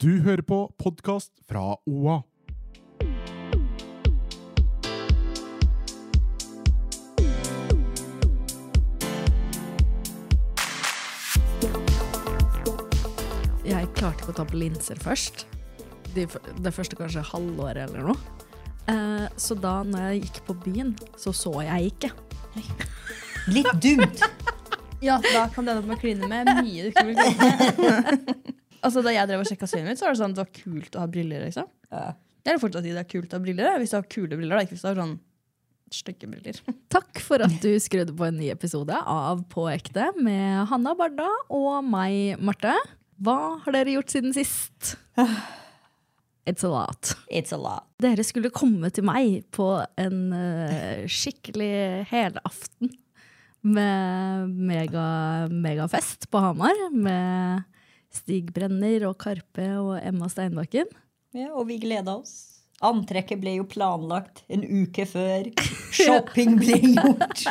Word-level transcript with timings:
Du 0.00 0.22
hører 0.24 0.40
på 0.40 0.56
podkast 0.80 1.28
fra 1.44 1.74
OA. 1.84 2.14
Jeg 13.60 13.90
klarte 13.92 14.24
ikke 14.24 14.32
å 14.32 14.38
ta 14.38 14.46
på 14.48 14.56
linser 14.56 14.96
først. 15.04 15.44
De, 16.14 16.24
det 16.24 16.72
første 16.72 16.96
kanskje 16.96 17.26
halvåret 17.34 17.82
eller 17.90 18.08
noe. 18.08 18.16
Eh, 18.88 19.26
så 19.36 19.58
da 19.60 19.82
når 19.84 20.06
jeg 20.06 20.22
gikk 20.22 20.40
på 20.48 20.56
byen, 20.64 20.94
så 21.20 21.34
så 21.36 21.52
jeg 21.66 21.92
ikke. 21.92 22.10
Litt 23.52 23.68
dumt. 23.84 24.24
Ja, 25.04 25.20
da 25.28 25.44
kan 25.52 25.68
det 25.68 25.76
hende 25.76 25.84
at 25.84 25.92
med 25.92 25.98
å 25.98 26.00
kline 26.00 26.32
med 26.32 26.54
mye 26.62 26.88
du 26.88 26.90
ikke 26.94 27.06
vil 27.10 27.20
kline 27.20 27.76
med. 27.84 28.56
altså, 28.80 29.04
da 29.04 29.14
jeg 29.14 29.30
drev 29.30 29.44
og 29.44 29.48
sjekka 29.48 29.68
synet 29.70 29.92
mitt, 29.92 30.00
så 30.00 30.08
var 30.08 30.16
det 30.16 30.22
sånn 30.22 30.34
at 30.34 30.38
det 30.38 30.44
var 30.44 30.54
kult 30.60 30.96
å 30.96 31.02
ha 31.04 31.10
briller. 31.10 31.46
liksom. 31.48 31.68
Det 31.90 32.48
er 32.48 32.56
vil 32.56 32.62
fortsatt 32.62 32.86
si 32.86 32.94
det 32.94 33.02
er 33.02 33.10
kult 33.10 33.34
å 33.34 33.38
ha 33.38 33.44
briller. 33.44 33.74
Hvis 33.80 33.92
du 33.92 33.98
har 33.98 34.08
kule 34.08 34.38
briller, 34.38 34.56
da, 34.56 34.64
ikke 34.64 34.76
hvis 34.76 34.86
du 34.86 34.90
har 34.90 35.02
sånn 35.02 35.18
stygge 35.90 36.28
briller. 36.30 36.60
Takk 36.94 37.20
for 37.24 37.42
at 37.44 37.56
du 37.62 37.70
skrudde 37.82 38.14
på 38.16 38.28
en 38.28 38.38
ny 38.38 38.50
episode 38.52 38.94
av 38.94 39.42
På 39.50 39.66
ekte 39.72 40.10
med 40.20 40.70
Hanna 40.70 40.94
Barda 40.98 41.28
og 41.50 41.82
meg, 41.86 42.38
Marte. 42.42 42.76
Hva 43.20 43.36
har 43.64 43.76
dere 43.76 43.96
gjort 43.98 44.14
siden 44.14 44.32
sist? 44.36 44.94
It's 46.48 46.64
a 46.64 46.70
lot. 46.70 47.12
It's 47.28 47.52
a 47.52 47.58
lot. 47.60 47.84
Dere 48.00 48.24
skulle 48.24 48.52
komme 48.54 48.88
til 48.94 49.04
meg 49.06 49.44
på 49.54 49.68
en 50.00 50.22
uh, 50.32 51.04
skikkelig 51.10 52.06
helaften 52.10 52.94
med 53.60 54.54
mega, 54.56 55.04
megafest 55.52 56.30
på 56.32 56.40
Hamar. 56.40 56.86
Med 56.96 57.66
Stig 58.14 58.48
Brenner 58.54 59.04
og 59.08 59.18
Karpe 59.22 59.66
og 59.78 59.96
Emma 60.02 60.28
Steinbakken. 60.32 60.88
Ja, 61.36 61.52
og 61.54 61.68
vi 61.70 61.76
gleda 61.82 62.16
oss. 62.18 62.32
Antrekket 62.82 63.38
ble 63.42 63.52
jo 63.58 63.66
planlagt 63.68 64.40
en 64.48 64.62
uke 64.64 65.04
før. 65.06 65.50
Shopping 65.92 66.54
ble 66.62 66.78
gjort. 66.80 67.42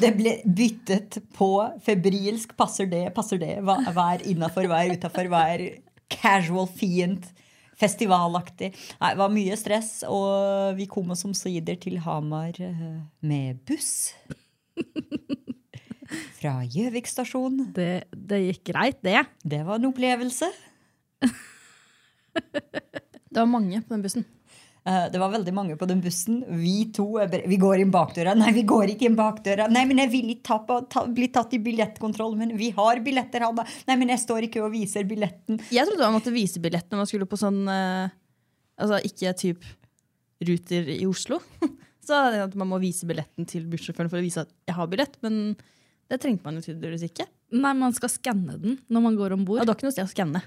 Det 0.00 0.10
ble 0.16 0.32
byttet 0.48 1.18
på 1.36 1.50
febrilsk. 1.84 2.54
Passer 2.56 2.88
det, 2.88 3.04
passer 3.14 3.38
det? 3.42 3.58
Hva- 3.60 3.82
Hver 3.92 4.24
innafor, 4.32 4.66
hver 4.72 4.94
utafor, 4.96 5.28
hver 5.30 5.66
casual 6.16 6.66
fiend. 6.66 7.28
Festivalaktig. 7.82 8.72
Det 8.72 9.14
var 9.18 9.30
mye 9.32 9.56
stress, 9.58 10.02
og 10.08 10.76
vi 10.78 10.84
kom 10.90 11.10
oss 11.12 11.24
omsider 11.28 11.76
til 11.82 11.96
Hamar 12.04 12.56
eh, 12.62 13.00
med 13.26 13.60
buss. 13.68 14.14
Fra 16.38 16.58
Gjøvik 16.66 17.08
stasjon. 17.10 17.58
Det, 17.76 18.04
det 18.12 18.42
gikk 18.48 18.62
greit, 18.72 19.00
det. 19.06 19.22
Det 19.44 19.62
var 19.66 19.80
en 19.80 19.90
opplevelse. 19.92 20.50
Det 22.32 23.40
var 23.40 23.48
mange 23.48 23.80
på 23.80 23.94
den 23.94 24.04
bussen. 24.04 24.24
Eh, 24.84 25.04
Det 25.12 25.20
var 25.20 25.30
veldig 25.32 25.52
mange 25.54 25.76
på 25.78 25.86
den 25.88 26.00
bussen. 26.02 26.42
Vi 26.60 26.90
to 26.94 27.18
er 27.22 27.30
Vi 27.48 27.56
går 27.56 27.80
inn 27.80 27.92
bakdøra. 27.94 28.34
Nei, 28.36 28.52
vi 28.52 28.64
går 28.66 28.92
ikke 28.92 29.06
inn 29.08 29.16
bakdøra. 29.16 29.68
Nei, 29.70 29.84
men 29.86 30.02
jeg 30.02 30.10
vil 30.12 30.32
ikke 30.34 30.48
ta 30.48 30.58
på, 30.66 30.80
ta, 30.90 31.04
bli 31.06 31.28
tatt 31.32 31.54
i 31.54 31.60
billettkontroll. 31.62 32.36
Men 32.36 32.56
vi 32.58 32.70
har 32.76 33.00
billetter, 33.04 33.46
Hanna. 33.46 33.64
Nei, 33.88 33.96
men 33.96 34.12
jeg 34.12 34.24
står 34.24 34.48
ikke 34.48 34.64
og 34.64 34.72
viser 34.74 35.06
billetten. 35.08 35.60
Jeg 35.72 35.86
trodde 35.86 36.08
man 36.08 36.18
måtte 36.18 36.34
vise 36.34 36.60
billett 36.60 36.90
når 36.90 37.04
man 37.04 37.10
skulle 37.10 37.30
på 37.30 37.40
sånn 37.40 37.62
uh, 37.68 38.10
Altså 38.82 38.98
ikke 39.06 39.34
typ 39.38 39.64
Ruter 40.42 40.88
i 40.90 41.04
Oslo. 41.06 41.38
Så 42.02 42.16
er 42.18 42.40
at 42.42 42.54
man 42.58 42.66
må 42.66 42.80
vise 42.82 43.06
billetten 43.06 43.46
til 43.46 43.68
bussjåføren 43.70 44.10
for 44.10 44.18
å 44.18 44.24
vise 44.24 44.42
at 44.42 44.50
jeg 44.66 44.74
har 44.74 44.88
billett. 44.90 45.14
Men 45.22 45.54
det 46.10 46.20
trengte 46.20 46.44
man 46.44 46.58
jo 46.58 46.64
tydeligvis 46.66 47.06
ikke. 47.10 47.26
Nei, 47.52 47.72
man 47.76 47.92
skal 47.92 48.08
skanne 48.08 48.58
den 48.60 48.78
når 48.88 49.02
man 49.02 49.16
går 49.16 49.32
om 49.36 49.40
Ja, 49.40 49.46
bord. 49.46 49.60
det 49.60 49.68
var 49.68 49.76
ikke 49.76 49.88
noe 49.90 49.92
sted 49.92 50.08
å 50.08 50.12
skanne. 50.12 50.42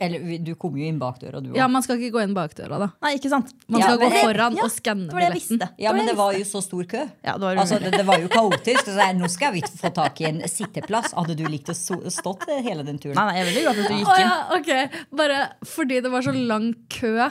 Eller 0.00 0.38
du 0.40 0.54
kom 0.56 0.78
jo 0.80 0.86
inn 0.88 0.96
bakdøra, 0.96 1.42
du 1.44 1.50
òg. 1.50 1.56
Ja, 1.58 1.66
man 1.68 1.82
skal 1.84 1.98
ikke 2.00 2.14
gå 2.14 2.22
inn 2.24 2.32
bakdøra, 2.32 2.78
da. 2.80 2.86
Nei, 3.04 3.10
ikke 3.18 3.28
sant? 3.28 3.50
Man 3.68 3.82
Ja, 3.82 3.88
skal 3.90 3.98
gå 4.00 4.08
det- 4.08 4.22
foran 4.24 4.54
ja, 4.56 4.62
og 4.64 4.70
skanne 4.72 5.10
billetten. 5.12 5.60
Ja, 5.76 5.92
men 5.92 6.06
det 6.08 6.14
var 6.16 6.32
jo 6.32 6.40
så 6.48 6.62
stor 6.64 6.84
kø. 6.88 7.02
Ja, 7.22 7.34
det 7.36 7.40
var 7.44 7.56
Altså, 7.60 7.78
det, 7.78 7.90
det 7.92 8.06
var 8.06 8.16
jo 8.18 8.28
kaotisk. 8.32 8.86
Så 8.86 8.96
jeg, 8.96 9.16
nå 9.18 9.28
skal 9.28 9.52
vi 9.52 9.60
få 9.60 9.92
tak 9.92 10.18
i 10.22 10.24
en 10.24 10.40
sitteplass. 10.48 11.12
Hadde 11.12 11.36
du 11.36 11.44
likt 11.44 11.68
å 11.68 11.76
so 11.76 12.00
stått 12.08 12.48
hele 12.48 12.82
den 12.82 12.96
turen? 12.98 13.14
Nei, 13.14 13.26
nei, 13.28 13.34
jeg 13.36 13.44
er 13.44 13.50
veldig 13.52 13.62
glad 13.66 13.76
for 13.76 13.82
at 13.82 13.88
du 13.90 13.94
gikk 14.00 14.16
inn. 14.16 14.24
ja, 14.24 14.38
ok. 14.56 15.06
Bare 15.20 15.38
fordi 15.66 16.00
det 16.00 16.10
var 16.10 16.22
så 16.22 16.32
lang 16.32 16.74
kø 16.88 17.30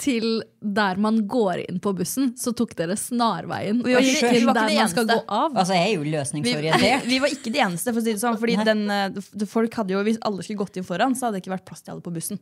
til 0.00 0.42
der 0.64 0.96
man 0.96 1.18
går 1.28 1.60
inn 1.68 1.78
på 1.84 1.92
bussen, 1.96 2.30
så 2.40 2.54
tok 2.56 2.72
dere 2.78 2.96
snarveien. 2.96 3.82
Vi 3.84 3.92
var 3.94 4.00
ikke- 4.00 4.30
vi 4.32 4.44
var 4.46 4.54
ikke 4.54 4.54
der 4.56 4.68
de 4.72 4.76
man 4.80 4.88
skal 4.88 5.04
gå 5.06 5.16
eneste. 5.18 5.28
av. 5.28 5.56
Altså, 5.60 5.74
jeg 5.76 5.90
er 5.90 5.94
jo 5.98 6.04
løsningsorientert. 6.14 7.02
vi, 7.04 7.08
vi 7.12 7.18
var 7.20 7.28
ikke 7.28 7.52
de 7.52 7.58
eneste, 7.66 7.92
for 7.92 8.00
å 8.00 8.04
si 8.04 8.12
det 8.14 8.20
sånn. 8.22 8.38
Fordi 8.40 8.56
den, 8.64 8.82
eh, 8.90 9.44
folk 9.46 9.74
hadde 9.74 9.90
jo, 9.92 10.02
Hvis 10.08 10.18
alle 10.24 10.42
skulle 10.42 10.58
gått 10.64 10.76
inn 10.80 10.84
foran, 10.88 11.14
så 11.14 11.26
hadde 11.28 11.36
det 11.38 11.44
ikke 11.44 11.52
vært 11.58 11.66
plass 11.68 11.82
til 11.84 11.92
alle 11.92 12.00
på 12.02 12.12
bussen. 12.16 12.40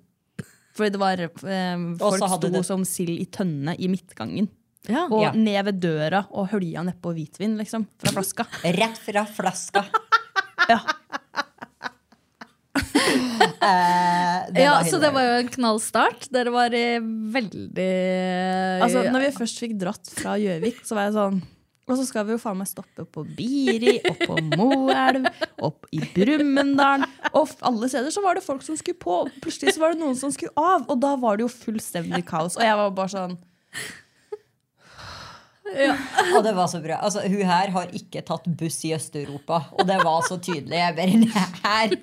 Fordi 0.79 0.91
det 0.95 1.01
var 1.03 1.19
eh, 1.19 1.31
Folk 1.99 2.23
hadde 2.23 2.39
sto 2.39 2.49
det- 2.55 2.65
som 2.67 2.85
sild 2.85 3.19
i 3.19 3.27
tønne 3.27 3.75
i 3.79 3.89
midtgangen. 3.89 4.49
Ja. 4.89 5.09
Og 5.11 5.23
Ja. 5.23 5.33
ned 5.33 5.65
ved 5.65 5.81
døra 5.81 6.27
og 6.31 6.49
hølja 6.51 6.85
nedpå 6.87 7.11
hvitvin 7.13 7.59
liksom, 7.59 7.89
fra 7.99 8.13
flaska. 8.15 8.47
Rett 8.63 8.97
fra 9.03 9.27
flaska. 9.27 9.85
Ja. 10.69 10.79
Eh, 13.59 14.53
det 14.55 14.63
Ja, 14.63 14.73
var 14.79 14.87
så 14.87 14.99
det 15.03 15.11
var 15.15 15.25
jo 15.27 15.37
en 15.43 15.49
knallstart. 15.53 16.29
Dere 16.33 16.53
var 16.55 16.75
i 16.77 16.99
veldig 17.35 17.87
Altså, 18.85 19.03
når 19.11 19.25
vi 19.27 19.31
først 19.39 19.61
fikk 19.63 19.75
dratt 19.81 20.11
fra 20.15 20.37
Gjøvik, 20.41 20.79
så 20.87 20.95
var 20.99 21.09
jeg 21.09 21.17
sånn 21.17 21.41
Og 21.89 21.97
så 21.99 22.05
skal 22.09 22.27
vi 22.29 22.35
jo 22.37 22.41
faen 22.43 22.59
meg 22.61 22.69
stoppe 22.71 23.07
på 23.09 23.25
Biri, 23.39 23.97
opp 24.07 24.23
på 24.29 24.37
Moelv, 24.61 25.27
opp 25.65 25.87
i 25.97 26.03
Brumunddal. 26.15 27.07
Og 27.33 27.55
alle 27.65 27.89
steder 27.89 28.13
så 28.15 28.21
var 28.25 28.37
det 28.37 28.45
folk 28.45 28.61
som 28.67 28.77
skulle 28.77 29.01
på, 29.01 29.23
og 29.25 29.39
plutselig 29.41 29.73
så 29.75 29.81
var 29.83 29.95
det 29.97 30.03
noen 30.03 30.19
som 30.21 30.31
skulle 30.35 30.53
av. 30.61 30.85
Og 30.93 31.01
da 31.01 31.15
var 31.17 31.39
det 31.41 31.47
jo 31.47 31.53
fullstendig 31.55 32.27
kaos. 32.29 32.59
Og 32.61 32.67
jeg 32.67 32.77
var 32.77 32.93
bare 32.99 33.15
sånn 33.15 33.39
Og 36.37 36.43
det 36.47 36.53
var 36.57 36.69
så 36.71 36.79
bra. 36.83 36.97
Altså, 37.05 37.21
hun 37.29 37.43
her 37.45 37.71
har 37.75 37.91
ikke 37.97 38.23
tatt 38.27 38.47
buss 38.59 38.79
i 38.89 38.93
Øst-Europa. 38.97 39.59
Og 39.77 39.85
det 39.89 39.99
var 40.05 40.23
så 40.27 40.39
tydelig. 40.41 40.79
Jeg 40.79 40.95
bare, 40.97 41.45
her, 41.65 41.95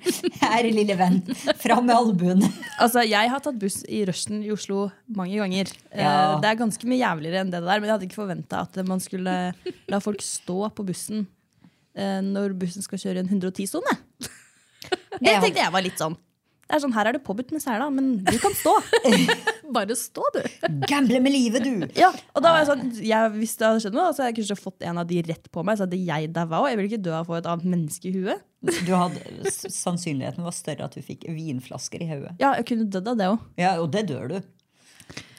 her 0.42 0.68
lille 0.70 0.96
venn. 0.98 1.18
Fram 1.62 1.86
med 1.88 1.96
albuen. 1.96 2.44
Altså, 2.82 3.02
Jeg 3.08 3.30
har 3.32 3.40
tatt 3.42 3.58
buss 3.58 3.80
i 3.88 4.02
rushen 4.06 4.42
i 4.44 4.50
Oslo 4.54 4.86
mange 5.16 5.38
ganger. 5.40 5.72
Eh, 5.90 6.02
Ja. 6.04 6.36
Det 6.42 6.50
er 6.52 6.60
ganske 6.60 6.86
mye 6.88 7.00
jævligere 7.00 7.42
enn 7.42 7.50
det 7.54 7.62
der, 7.64 7.80
men 7.80 7.88
jeg 7.88 7.94
hadde 7.96 8.06
ikke 8.10 8.20
forventa 8.20 8.62
at 8.66 8.76
man 8.86 9.00
skulle 9.02 9.36
la 9.88 10.00
folk 10.04 10.22
stå 10.22 10.68
på 10.76 10.84
bussen 10.86 11.24
eh, 11.96 12.20
når 12.22 12.54
bussen 12.60 12.84
skal 12.84 13.00
kjøre 13.02 13.22
i 13.22 13.24
en 13.24 13.32
110-sone. 13.40 13.96
Det 15.16 15.32
tenkte 15.42 15.62
jeg 15.64 15.72
var 15.72 15.82
litt 15.82 15.98
sånn. 15.98 16.14
Det 16.66 16.74
er 16.74 16.80
sånn, 16.82 16.94
Her 16.96 17.06
er 17.06 17.14
det 17.14 17.22
påbudt 17.22 17.52
med 17.54 17.62
sele, 17.62 17.84
men 17.94 18.06
du 18.26 18.36
kan 18.42 18.54
stå. 18.58 18.72
Bare 19.76 19.94
stå, 19.98 20.24
du. 20.34 20.40
Gamble 20.90 21.20
med 21.22 21.30
livet, 21.34 21.62
du! 21.62 21.84
Ja, 22.02 22.08
og 22.34 22.42
da 22.42 22.50
var 22.54 22.62
jeg 22.64 22.68
sånn, 22.72 22.82
jeg, 23.06 23.30
Hvis 23.36 23.54
det 23.60 23.66
hadde 23.68 23.82
skjedd 23.84 23.94
noe, 23.98 24.08
så 24.10 24.22
hadde 24.24 24.32
jeg 24.32 24.38
kanskje 24.40 24.58
fått 24.64 24.82
en 24.88 24.98
av 25.02 25.06
de 25.10 25.20
rett 25.28 25.46
på 25.54 25.62
meg. 25.66 25.78
Så 25.78 25.86
hadde 25.86 26.00
jeg 26.02 26.32
daua 26.34 26.64
òg. 26.64 26.68
Jeg 26.72 26.80
ville 26.80 26.90
ikke 26.90 27.04
dø 27.06 27.14
av 27.14 27.22
å 27.22 27.28
få 27.30 27.38
et 27.38 27.46
annet 27.52 27.68
menneske 27.76 28.10
i 28.10 28.14
huet. 28.18 28.42
Du 28.86 28.92
hadde, 28.96 29.22
sannsynligheten 29.70 30.42
var 30.46 30.54
større 30.56 30.88
at 30.88 30.98
du 30.98 31.02
fikk 31.06 31.28
vinflasker 31.30 32.02
i 32.02 32.10
hodet. 32.10 32.34
Ja, 32.42 32.52
jeg 32.58 32.66
kunne 32.72 32.88
dødd 32.90 33.12
av 33.14 33.18
det 33.22 33.30
òg. 33.30 33.46
Ja, 33.62 33.72
og 33.82 33.90
det 33.94 34.06
dør 34.10 34.26
du. 34.34 34.38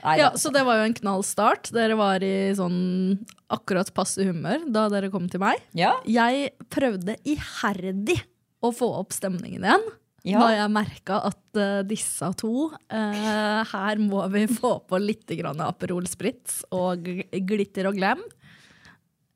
Nei, 0.06 0.16
Ja. 0.22 0.30
Så 0.40 0.54
det 0.56 0.64
var 0.64 0.80
jo 0.80 0.88
en 0.88 0.96
knall 0.96 1.24
start. 1.28 1.72
Dere 1.76 1.98
var 2.00 2.24
i 2.24 2.54
sånn 2.56 3.18
akkurat 3.52 3.92
passe 3.96 4.24
humør 4.24 4.64
da 4.72 4.88
dere 4.94 5.12
kom 5.12 5.28
til 5.28 5.44
meg. 5.44 5.60
ja, 5.76 5.98
Jeg 6.08 6.54
prøvde 6.72 7.18
iherdig 7.28 8.22
å 8.64 8.72
få 8.72 8.88
opp 9.02 9.12
stemningen 9.16 9.66
igjen. 9.68 9.84
Ja. 10.28 10.42
Da 10.44 10.48
jeg 10.52 10.72
merka 10.76 11.22
at 11.30 11.60
uh, 11.62 11.82
disse 11.88 12.28
to 12.42 12.68
uh, 12.74 13.62
Her 13.72 14.02
må 14.04 14.26
vi 14.34 14.44
få 14.52 14.74
på 14.84 15.00
litt 15.00 15.30
grann 15.40 15.62
Aperol 15.64 16.08
Spritz 16.12 16.62
og 16.76 17.08
glitter 17.48 17.88
og 17.88 17.96
glem. 18.00 18.24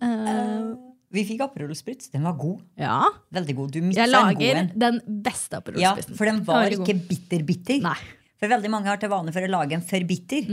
Uh, 0.01 0.73
vi 1.11 1.23
fikk 1.27 1.43
Aperol 1.45 1.73
Spritz. 1.75 2.09
Den 2.11 2.23
var 2.27 2.37
god. 2.39 2.61
ja. 2.79 2.99
Veldig 3.35 3.55
god. 3.57 3.71
Du 3.75 3.79
Jeg 3.95 4.09
lager 4.11 4.61
en. 4.63 4.71
den 4.79 5.01
beste 5.23 5.59
Aperol 5.59 5.81
Ja, 5.81 5.93
Spritzen. 5.95 6.17
for 6.19 6.29
den 6.29 6.43
var 6.47 6.67
Veldig 6.67 6.81
ikke 6.81 7.07
bitter-bitter. 7.09 8.05
For 8.41 8.49
veldig 8.49 8.71
mange 8.73 8.89
har 8.89 8.97
til 8.97 9.11
vane 9.11 9.33
for 9.35 9.45
å 9.45 9.51
lage 9.51 9.77
en 9.77 9.83
for 9.85 10.07
bitter. 10.07 10.47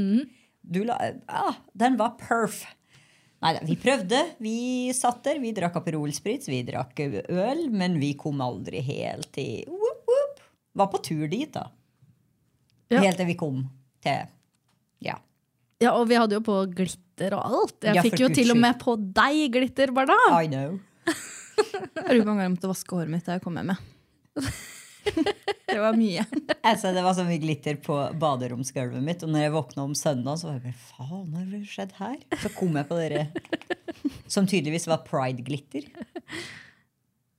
Du 0.68 0.82
la, 0.84 0.98
ah, 1.32 1.54
den 1.78 1.96
var 1.96 2.18
perf. 2.20 2.64
Nei 3.40 3.52
da, 3.54 3.62
vi 3.62 3.76
prøvde. 3.78 4.18
Vi 4.42 4.56
satt 4.96 5.22
der, 5.24 5.38
vi 5.40 5.54
drakk 5.54 5.78
Aperol 5.78 6.10
Spritz, 6.12 6.50
vi 6.50 6.64
drakk 6.66 6.98
øl, 7.06 7.68
men 7.70 7.96
vi 8.02 8.12
kom 8.18 8.42
aldri 8.44 8.82
helt 8.82 9.30
til 9.32 9.62
whoop. 9.70 9.97
Var 10.78 10.90
på 10.92 11.00
tur 11.04 11.26
dit, 11.30 11.50
da. 11.54 11.66
Ja. 12.92 13.02
Helt 13.04 13.18
til 13.20 13.28
vi 13.28 13.36
kom 13.38 13.64
til 14.04 14.28
Ja. 15.04 15.18
Ja, 15.78 15.92
og 15.94 16.08
vi 16.10 16.16
hadde 16.18 16.34
jo 16.34 16.42
på 16.42 16.56
glitter 16.74 17.36
og 17.36 17.44
alt. 17.46 17.76
Jeg 17.86 17.94
Ja, 17.94 18.02
fikk 18.02 18.18
jo 18.24 18.28
til 18.34 18.50
og 18.50 18.58
med 18.58 18.80
på 18.82 18.96
deg 18.98 19.52
glitter, 19.54 19.92
Barda. 19.94 20.16
I 20.40 20.48
know. 20.50 20.78
Jeg 21.06 22.16
lurer 22.18 22.24
på 22.26 22.32
om 22.32 22.40
jeg 22.42 22.50
måtte 22.54 22.70
vaske 22.70 22.96
håret 22.96 23.12
mitt 23.12 23.26
da 23.28 23.36
jeg 23.36 23.44
kom 23.44 23.58
hjem. 23.60 23.70
Det 25.68 25.76
var 25.80 25.94
mye. 25.96 26.24
Altså, 26.66 26.90
det 26.96 27.02
var 27.04 27.14
så 27.16 27.24
mye 27.28 27.40
glitter 27.40 27.76
på 27.84 27.94
baderomsgulvet 28.20 29.04
mitt. 29.04 29.22
Og 29.24 29.30
når 29.32 29.44
jeg 29.44 29.52
våkna 29.54 29.84
om 29.84 29.94
søndag, 29.96 30.40
så 30.40 30.48
var 30.48 30.56
jeg 30.58 30.64
bare 30.66 30.80
faen, 30.80 31.26
hva 31.32 31.44
har 31.44 31.66
skjedd 31.68 31.92
her? 32.00 32.16
Så 32.42 32.50
kom 32.56 32.76
jeg 32.80 32.88
på 32.88 32.98
dere 32.98 33.26
som 34.32 34.48
tydeligvis 34.48 34.88
var 34.90 35.04
pride-glitter. 35.06 35.86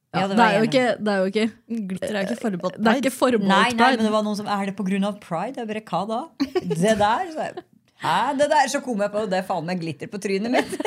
Ja, 0.10 0.24
det 0.26 0.40
det, 0.40 0.46
er 0.46 0.64
ikke, 0.66 0.86
det 0.98 1.12
er 1.14 1.20
jo 1.22 1.30
ikke 1.30 1.44
Glitter 1.92 2.16
er 2.18 2.24
ikke 2.26 2.40
forbeholdt 2.42 2.78
Det 2.82 2.92
er 2.92 3.02
ikke 3.04 3.12
forbeholdt 3.14 3.52
Nei, 3.52 3.68
nei, 3.78 3.90
men 3.94 4.08
det 4.08 4.14
var 4.16 4.24
noen 4.26 4.40
som 4.40 4.48
Er 4.50 4.72
det 4.72 5.04
av 5.06 5.20
pride? 5.22 5.62
Jeg 5.62 5.70
bare, 5.70 5.84
hva 5.86 6.00
da? 6.10 6.22
Det 6.82 6.96
der? 6.98 7.30
Så 7.30 7.46
jeg, 7.46 7.66
Hæ? 8.02 8.16
Det 8.40 8.48
der? 8.50 8.72
Så 8.74 8.82
kom 8.82 9.04
jeg 9.06 9.14
på 9.14 9.28
det 9.30 9.44
faen 9.46 9.68
meg 9.70 9.84
glitter 9.84 10.10
på 10.10 10.22
trynet 10.24 10.50
mitt. 10.56 10.74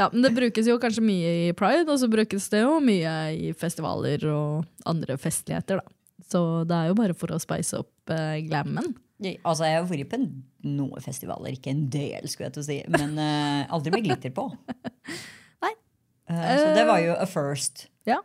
Ja, 0.00 0.08
men 0.12 0.24
det 0.24 0.32
brukes 0.34 0.66
jo 0.66 0.78
kanskje 0.82 1.02
mye 1.04 1.32
i 1.46 1.50
pride, 1.54 1.84
og 1.92 1.98
så 2.00 2.08
brukes 2.10 2.48
det 2.50 2.62
jo 2.64 2.78
mye 2.82 3.12
i 3.36 3.52
festivaler 3.54 4.24
og 4.32 4.64
andre 4.88 5.14
festligheter, 5.20 5.78
da. 5.78 6.24
Så 6.26 6.40
det 6.66 6.74
er 6.78 6.88
jo 6.90 6.96
bare 6.98 7.14
for 7.18 7.34
å 7.34 7.38
spice 7.42 7.78
opp 7.82 8.10
eh, 8.10 8.40
glammen. 8.48 8.94
Altså, 9.44 9.68
Jeg 9.68 9.76
har 9.78 9.86
vært 9.86 10.10
på 10.10 10.18
noen 10.66 11.04
festivaler, 11.04 11.54
ikke 11.54 11.70
en 11.74 11.84
del, 11.92 12.26
skulle 12.26 12.48
jeg 12.48 12.56
til 12.56 12.64
å 12.64 12.66
si, 12.66 12.78
men 12.90 13.14
eh, 13.20 13.70
aldri 13.70 13.94
med 13.94 14.08
glitter 14.08 14.34
på. 14.34 14.48
Eh, 16.32 16.56
så 16.58 16.68
det 16.76 16.84
var 16.88 17.00
jo 17.04 17.14
a 17.18 17.26
first. 17.28 17.86
Ja. 18.08 18.18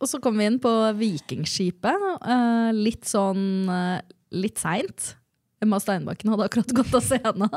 Og 0.00 0.08
så 0.08 0.20
kom 0.22 0.38
vi 0.40 0.46
inn 0.48 0.58
på 0.62 0.70
Vikingskipet. 0.96 2.06
eh, 2.24 2.70
litt 2.76 3.04
sånn 3.08 3.68
eh, 3.68 4.00
litt 4.32 4.58
seint. 4.62 5.14
Emma 5.60 5.80
Steinbakken 5.82 6.30
hadde 6.32 6.46
akkurat 6.48 6.72
gått 6.80 6.94
av 6.96 7.04
scenen. 7.04 7.50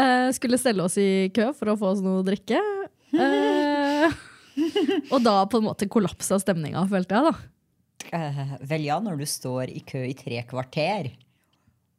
Eh, 0.00 0.28
skulle 0.36 0.58
stelle 0.60 0.84
oss 0.86 0.96
i 1.00 1.28
kø 1.34 1.50
for 1.56 1.72
å 1.72 1.78
få 1.80 1.90
oss 1.94 2.02
noe 2.04 2.20
å 2.22 2.26
drikke. 2.26 2.60
Eh, 3.10 4.12
og 5.10 5.18
da 5.24 5.40
på 5.50 5.58
en 5.60 5.66
måte 5.66 5.88
kollapsa 5.90 6.38
stemninga, 6.42 6.84
følte 6.90 7.16
jeg. 7.18 7.32
da. 7.32 8.14
Eh, 8.16 8.54
vel 8.70 8.86
ja, 8.86 8.98
når 9.02 9.18
du 9.20 9.26
står 9.28 9.70
i 9.74 9.82
kø 9.86 10.02
i 10.06 10.14
tre 10.18 10.42
kvarter, 10.48 11.10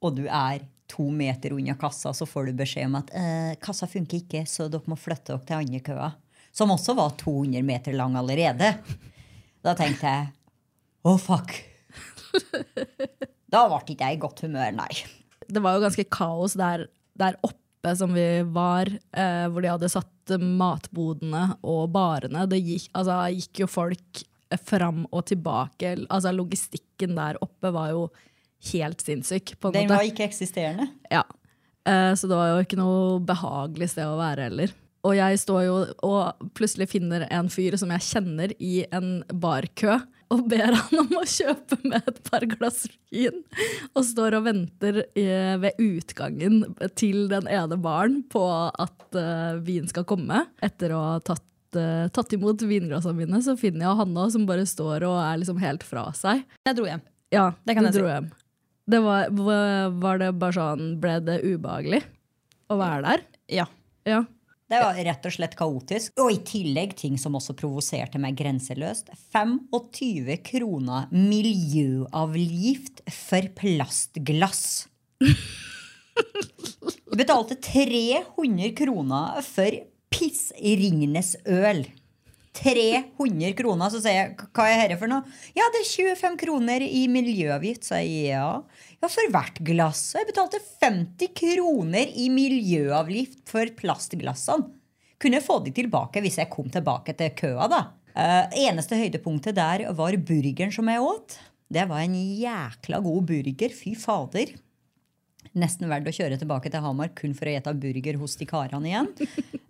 og 0.01 0.15
du 0.17 0.23
er 0.27 0.63
to 0.91 1.05
meter 1.13 1.53
unna 1.55 1.75
kassa, 1.79 2.11
så 2.15 2.25
får 2.27 2.49
du 2.49 2.57
beskjed 2.63 2.89
om 2.89 2.97
at 2.99 3.11
eh, 3.15 3.53
kassa 3.63 3.87
funker 3.87 4.23
ikke, 4.23 4.41
så 4.49 4.65
dere 4.71 4.89
må 4.91 4.97
flytte 4.99 5.35
dere 5.35 5.45
til 5.47 5.59
andre 5.61 5.83
køa. 5.85 6.09
Som 6.51 6.73
også 6.73 6.95
var 6.97 7.15
200 7.19 7.63
meter 7.63 7.95
lang 7.95 8.17
allerede. 8.19 8.73
Da 9.63 9.75
tenkte 9.77 10.09
jeg 10.09 10.29
å, 11.01 11.15
fuck. 11.21 11.53
Da 13.51 13.65
ble 13.67 13.79
ikke 13.83 14.07
jeg 14.07 14.17
i 14.17 14.21
godt 14.21 14.43
humør, 14.45 14.69
nei. 14.75 14.91
Det 15.51 15.61
var 15.63 15.75
jo 15.75 15.83
ganske 15.83 16.05
kaos 16.13 16.53
der, 16.59 16.85
der 17.19 17.35
oppe 17.43 17.95
som 17.97 18.13
vi 18.15 18.25
var, 18.53 18.87
eh, 19.11 19.47
hvor 19.51 19.63
de 19.63 19.71
hadde 19.73 19.89
satt 19.91 20.35
matbodene 20.39 21.57
og 21.67 21.89
barene. 21.91 22.45
Det 22.47 22.61
gikk, 22.61 22.87
altså, 22.95 23.17
gikk 23.35 23.63
jo 23.63 23.67
folk 23.71 24.21
fram 24.67 25.03
og 25.09 25.25
tilbake. 25.31 25.95
Altså, 26.07 26.31
logistikken 26.35 27.17
der 27.17 27.39
oppe 27.43 27.73
var 27.73 27.91
jo 27.91 28.05
helt 28.71 29.01
sinnssyk. 29.01 29.55
Den 29.57 29.73
måte. 29.73 29.95
var 29.95 30.07
ikke 30.07 30.27
eksisterende. 30.27 30.87
Ja. 31.11 31.25
Eh, 31.87 32.13
så 32.15 32.29
det 32.29 32.37
var 32.37 32.53
jo 32.53 32.63
ikke 32.63 32.79
noe 32.79 33.19
behagelig 33.25 33.91
sted 33.95 34.05
å 34.05 34.19
være 34.19 34.47
heller. 34.49 34.75
Og 35.07 35.15
jeg 35.17 35.39
står 35.41 35.61
jo 35.65 35.75
og 36.05 36.47
plutselig 36.57 36.89
finner 36.91 37.23
en 37.33 37.47
fyr 37.49 37.73
som 37.79 37.89
jeg 37.95 38.05
kjenner 38.05 38.51
i 38.61 38.83
en 38.93 39.21
barkø, 39.41 39.95
og 40.31 40.43
ber 40.47 40.75
han 40.77 40.99
om 41.01 41.15
å 41.19 41.23
kjøpe 41.27 41.79
med 41.83 42.05
et 42.07 42.19
par 42.29 42.45
glass 42.53 42.85
vin. 43.11 43.41
Og 43.97 44.05
står 44.07 44.37
og 44.37 44.45
venter 44.45 45.01
eh, 45.17 45.55
ved 45.59 45.81
utgangen 45.81 46.61
til 46.95 47.25
den 47.33 47.49
ene 47.51 47.75
baren 47.81 48.21
på 48.31 48.43
at 48.69 49.17
eh, 49.19 49.57
vin 49.65 49.89
skal 49.91 50.05
komme. 50.07 50.45
Etter 50.63 50.93
å 50.95 51.01
ha 51.09 51.17
tatt, 51.19 51.43
eh, 51.75 52.05
tatt 52.15 52.37
imot 52.37 52.63
vinglassene 52.63 53.17
mine, 53.25 53.41
så 53.43 53.57
finner 53.59 53.89
jeg 53.89 53.99
Hanna 54.03 54.29
som 54.31 54.45
bare 54.47 54.63
står 54.69 55.03
og 55.09 55.17
er 55.19 55.41
liksom 55.41 55.59
helt 55.65 55.83
fra 55.83 56.05
seg. 56.15 56.45
Jeg 56.69 56.77
dro 56.79 56.87
hjem. 56.87 57.03
Ja, 57.35 57.49
Det 57.65 57.75
kan 57.75 57.83
jeg 57.89 57.91
jeg 57.91 57.97
si. 57.97 58.03
dro 58.05 58.13
hjem. 58.13 58.29
Det 58.91 58.99
var, 59.03 59.27
var 59.35 59.91
var 60.03 60.17
det 60.19 60.31
bare 60.41 60.55
sånn 60.57 60.87
Ble 60.99 61.19
det 61.23 61.35
ubehagelig 61.45 62.01
å 62.71 62.77
være 62.79 63.03
der? 63.05 63.21
Ja. 63.59 63.67
Ja. 64.07 64.23
Det 64.71 64.79
var 64.79 64.95
rett 64.95 65.25
og 65.27 65.33
slett 65.35 65.55
kaotisk. 65.59 66.13
Og 66.23 66.31
i 66.31 66.37
tillegg 66.47 66.93
ting 66.99 67.17
som 67.19 67.35
også 67.35 67.57
provoserte 67.59 68.21
meg 68.23 68.37
grenseløst. 68.39 69.11
25 69.35 70.37
kroner 70.47 71.09
miljøavgift 71.11 73.03
for 73.11 73.49
plastglass. 73.57 74.87
Jeg 75.21 77.19
betalte 77.19 77.59
300 77.59 78.71
kroner 78.79 79.41
for 79.43 79.75
Pissringenes 80.11 81.35
øl. 81.43 81.83
300 82.55 83.51
kroner. 83.59 83.91
Så 83.91 83.99
sier 84.03 84.15
jeg 84.15 84.47
hva 84.55 84.69
er 84.69 84.85
dette 84.85 84.99
for 85.01 85.11
noe? 85.11 85.23
Ja, 85.57 85.67
det 85.75 85.83
er 85.83 86.15
25 86.15 86.39
kroner 86.39 86.83
i 86.83 87.05
miljøavgift. 87.11 87.87
Så 87.87 87.99
jeg 87.99 88.31
ja. 88.31 88.47
Ja, 89.01 89.09
for 89.09 89.33
hvert 89.33 89.61
glass. 89.65 90.11
Og 90.13 90.21
jeg 90.21 90.29
betalte 90.29 90.61
50 90.83 91.33
kroner 91.37 92.13
i 92.13 92.29
miljøavgift 92.33 93.43
for 93.49 93.73
plastglassene. 93.77 94.69
Kunne 95.21 95.41
få 95.45 95.59
de 95.61 95.73
tilbake 95.75 96.21
hvis 96.23 96.39
jeg 96.41 96.49
kom 96.49 96.69
tilbake 96.73 97.13
til 97.17 97.33
køa, 97.37 97.67
da. 97.69 97.81
Uh, 98.11 98.51
eneste 98.59 98.97
høydepunktet 98.99 99.55
der 99.55 99.85
var 99.95 100.17
burgeren 100.27 100.73
som 100.73 100.89
jeg 100.89 101.03
åt. 101.05 101.37
Det 101.71 101.85
var 101.87 102.03
en 102.03 102.17
jækla 102.17 102.99
god 103.05 103.29
burger. 103.29 103.71
Fy 103.71 103.93
fader. 103.95 104.55
Nesten 105.51 105.89
verdt 105.91 106.07
å 106.07 106.13
kjøre 106.15 106.37
tilbake 106.39 106.69
til 106.71 106.79
Hamar 106.79 107.09
kun 107.17 107.33
for 107.35 107.49
å 107.49 107.53
ete 107.57 107.73
burger 107.75 108.15
hos 108.21 108.37
de 108.39 108.45
karene 108.47 108.87
igjen. 108.87 109.09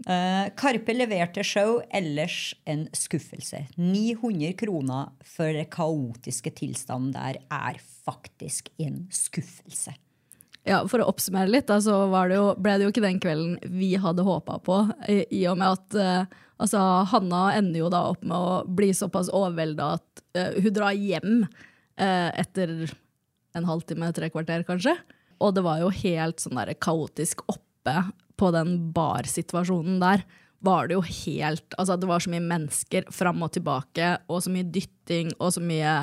Uh, 0.06 0.46
Karpe 0.60 0.94
leverte 0.94 1.42
show, 1.48 1.80
ellers 1.90 2.52
en 2.70 2.84
skuffelse. 2.94 3.64
900 3.80 4.54
kroner 4.60 5.10
for 5.26 5.50
det 5.56 5.72
kaotiske 5.74 6.54
tilstanden 6.60 7.16
der 7.16 7.40
er 7.50 7.80
faktisk 7.82 8.70
en 8.82 9.08
skuffelse. 9.10 9.96
ja, 10.70 10.84
For 10.86 11.02
å 11.02 11.08
oppsummere 11.10 11.50
litt, 11.50 11.74
så 11.82 11.96
var 12.12 12.30
det 12.30 12.38
jo, 12.38 12.52
ble 12.62 12.76
det 12.78 12.86
jo 12.86 12.94
ikke 12.94 13.06
den 13.08 13.22
kvelden 13.24 13.56
vi 13.82 13.96
hadde 14.04 14.26
håpa 14.28 14.60
på. 14.62 14.84
I, 15.10 15.24
I 15.34 15.48
og 15.50 15.58
med 15.64 15.80
at 15.80 15.98
uh, 15.98 16.44
altså, 16.62 16.84
Hanna 17.10 17.48
ender 17.56 17.82
jo 17.82 17.90
da 17.90 18.04
opp 18.12 18.22
med 18.22 18.38
å 18.38 18.60
bli 18.70 18.92
såpass 18.94 19.34
overvelda 19.34 19.96
at 19.98 20.24
uh, 20.38 20.62
hun 20.62 20.70
drar 20.78 20.94
hjem 20.94 21.42
etter 22.02 22.88
en 23.54 23.66
halvtime, 23.68 24.08
tre 24.16 24.32
kvarter 24.34 24.64
kanskje. 24.66 24.96
Og 25.42 25.56
det 25.58 25.64
var 25.66 25.82
jo 25.82 25.90
helt 25.94 26.42
sånn 26.44 26.60
der 26.60 26.74
kaotisk 26.78 27.44
oppe 27.52 27.96
på 28.40 28.52
den 28.54 28.78
barsituasjonen 28.96 30.00
der. 30.02 30.24
Var 30.62 30.90
det 30.90 30.98
jo 30.98 31.02
helt 31.02 31.78
Altså, 31.80 31.98
det 31.98 32.10
var 32.10 32.22
så 32.22 32.32
mye 32.34 32.46
mennesker 32.46 33.08
fram 33.14 33.42
og 33.46 33.54
tilbake, 33.56 34.14
og 34.30 34.44
så 34.46 34.54
mye 34.54 34.70
dytting, 34.70 35.34
og 35.40 35.56
så 35.58 35.64
mye 35.64 35.96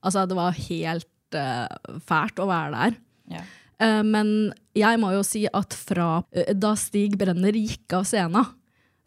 Altså, 0.00 0.24
det 0.24 0.36
var 0.38 0.56
helt 0.56 1.36
uh, 1.36 1.98
fælt 2.08 2.40
å 2.40 2.46
være 2.48 2.70
der. 2.72 2.94
Ja. 3.34 3.42
Uh, 3.80 4.00
men 4.06 4.30
jeg 4.76 4.96
må 5.02 5.10
jo 5.12 5.20
si 5.26 5.42
at 5.44 5.76
fra 5.76 6.22
uh, 6.24 6.52
da 6.56 6.70
Stig 6.80 7.18
Brenner 7.20 7.52
gikk 7.52 7.98
av 7.98 8.06
scenen, 8.08 8.48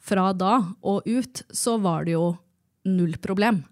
fra 0.03 0.27
da 0.37 0.59
og 0.85 1.07
ut, 1.07 1.41
så 1.49 1.79
var 1.81 2.05
det 2.05 2.13
jo 2.13 2.35
null 2.85 3.15
problem. 3.23 3.63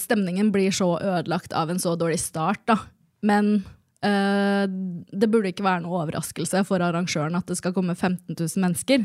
Stemningen 0.00 0.48
blir 0.48 0.72
så 0.72 0.94
ødelagt 0.96 1.52
av 1.52 1.68
en 1.68 1.78
så 1.78 1.92
dårlig 2.00 2.16
start, 2.22 2.62
da. 2.70 2.78
Men 3.20 3.58
det 4.02 5.28
burde 5.30 5.52
ikke 5.52 5.62
være 5.62 5.84
noe 5.84 6.00
overraskelse 6.00 6.64
for 6.66 6.82
arrangøren 6.82 7.36
at 7.38 7.46
det 7.46 7.54
skal 7.60 7.74
komme 7.76 7.94
15 7.94 8.34
000 8.34 8.64
mennesker. 8.64 9.04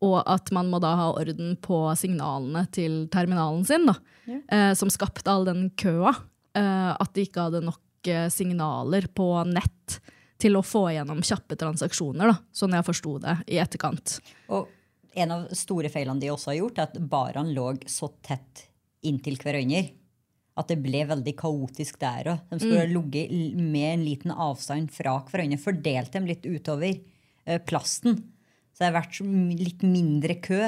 Og 0.00 0.22
at 0.24 0.48
man 0.56 0.70
må 0.72 0.80
da 0.80 0.94
ha 0.96 1.10
orden 1.12 1.54
på 1.60 1.82
signalene 1.98 2.64
til 2.72 3.04
terminalen 3.12 3.66
sin, 3.68 3.84
da, 3.90 3.98
eh, 4.48 4.72
som 4.78 4.88
skapte 4.92 5.28
all 5.28 5.44
den 5.48 5.68
køa. 5.76 6.14
Eh, 6.56 6.90
at 6.96 7.12
de 7.14 7.26
ikke 7.26 7.44
hadde 7.46 7.62
nok 7.66 8.08
eh, 8.08 8.30
signaler 8.32 9.10
på 9.14 9.28
nett 9.50 10.00
til 10.40 10.56
å 10.56 10.64
få 10.64 10.86
gjennom 10.94 11.20
kjappe 11.20 11.58
transaksjoner, 11.60 12.32
da, 12.32 12.38
sånn 12.56 12.74
jeg 12.78 12.86
forsto 12.86 13.18
det 13.20 13.36
i 13.52 13.60
etterkant. 13.60 14.16
Og 14.56 14.70
en 15.20 15.34
av 15.36 15.46
store 15.58 15.90
feilene 15.92 16.22
de 16.22 16.30
også 16.32 16.54
har 16.54 16.60
gjort, 16.62 16.78
er 16.80 16.88
at 16.88 17.00
barene 17.12 17.52
lå 17.52 17.74
så 17.90 18.08
tett 18.24 18.64
inntil 19.04 19.36
hverandre. 19.40 19.84
At 20.58 20.70
det 20.72 20.80
ble 20.82 21.04
veldig 21.08 21.34
kaotisk 21.38 22.00
der 22.02 22.32
òg. 22.32 22.44
De 22.50 22.58
skulle 22.58 22.88
mm. 22.88 22.94
ligget 22.96 23.60
med 23.60 23.88
en 23.94 24.04
liten 24.04 24.34
avstand 24.34 24.90
fra 24.92 25.16
hverandre. 25.30 25.60
Fordelt 25.62 26.12
dem 26.16 26.26
litt 26.28 26.46
utover 26.46 26.90
eh, 26.90 27.60
plasten. 27.62 28.18
Så 28.74 28.82
det 28.82 28.90
har 28.90 28.98
vært 28.98 29.20
litt 29.60 29.84
mindre 29.86 30.36
kø. 30.42 30.62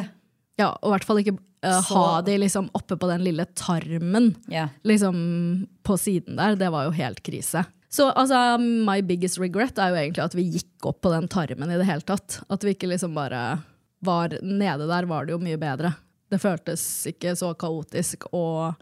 Ja, 0.61 0.73
og 0.79 0.91
i 0.91 0.95
hvert 0.95 1.09
fall 1.09 1.23
ikke 1.23 1.39
Så- 1.63 1.95
ha 1.95 2.23
de 2.23 2.39
liksom 2.39 2.71
oppe 2.75 2.97
på 2.97 3.09
den 3.09 3.23
lille 3.25 3.45
tarmen 3.55 4.35
yeah. 4.51 4.69
liksom 4.83 5.67
på 5.83 5.97
siden 5.99 6.37
der. 6.37 6.57
Det 6.57 6.71
var 6.71 6.85
jo 6.85 6.97
helt 6.97 7.23
krise. 7.23 7.65
Så 7.93 8.09
altså, 8.11 8.57
my 8.59 9.03
biggest 9.05 9.39
regret 9.39 9.77
er 9.79 9.93
jo 9.93 10.01
egentlig 10.01 10.25
at 10.25 10.35
vi 10.35 10.47
gikk 10.49 10.87
opp 10.89 11.03
på 11.05 11.13
den 11.13 11.29
tarmen 11.29 11.71
i 11.71 11.77
det 11.77 11.85
hele 11.85 12.01
tatt. 12.01 12.41
At 12.49 12.65
vi 12.65 12.73
ikke 12.73 12.89
liksom 12.89 13.13
bare 13.15 13.61
var 14.01 14.33
nede 14.43 14.89
der, 14.89 15.07
var 15.07 15.27
det 15.27 15.35
jo 15.35 15.43
mye 15.43 15.61
bedre. 15.61 15.93
Det 16.33 16.41
føltes 16.41 16.83
ikke 17.11 17.35
så 17.37 17.53
kaotisk, 17.55 18.25
og 18.33 18.81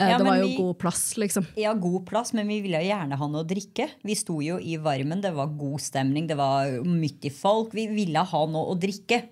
Ja, 0.00 0.16
det 0.18 0.24
var 0.26 0.38
jo 0.40 0.46
vi- 0.48 0.56
god 0.56 0.78
plass, 0.80 1.02
liksom. 1.20 1.46
Ja, 1.60 1.74
god 1.76 2.06
plass, 2.08 2.32
men 2.32 2.48
vi 2.48 2.60
ville 2.64 2.80
gjerne 2.80 3.18
ha 3.20 3.26
noe 3.28 3.44
å 3.44 3.48
drikke. 3.48 3.90
Vi 4.02 4.14
sto 4.16 4.38
jo 4.40 4.56
i 4.58 4.78
varmen, 4.80 5.20
det 5.20 5.34
var 5.36 5.52
god 5.60 5.80
stemning, 5.84 6.26
det 6.30 6.38
var 6.40 6.80
mye 6.86 7.30
folk. 7.34 7.74
Vi 7.76 7.86
ville 7.92 8.22
ha 8.24 8.46
noe 8.46 8.72
å 8.72 8.78
drikke. 8.80 9.22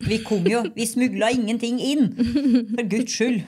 Vi 0.00 0.18
kom 0.22 0.44
jo, 0.46 0.62
vi 0.74 0.86
smugla 0.86 1.30
ingenting 1.34 1.78
inn! 1.82 2.12
For 2.74 2.82
guds 2.90 3.14
skyld. 3.14 3.42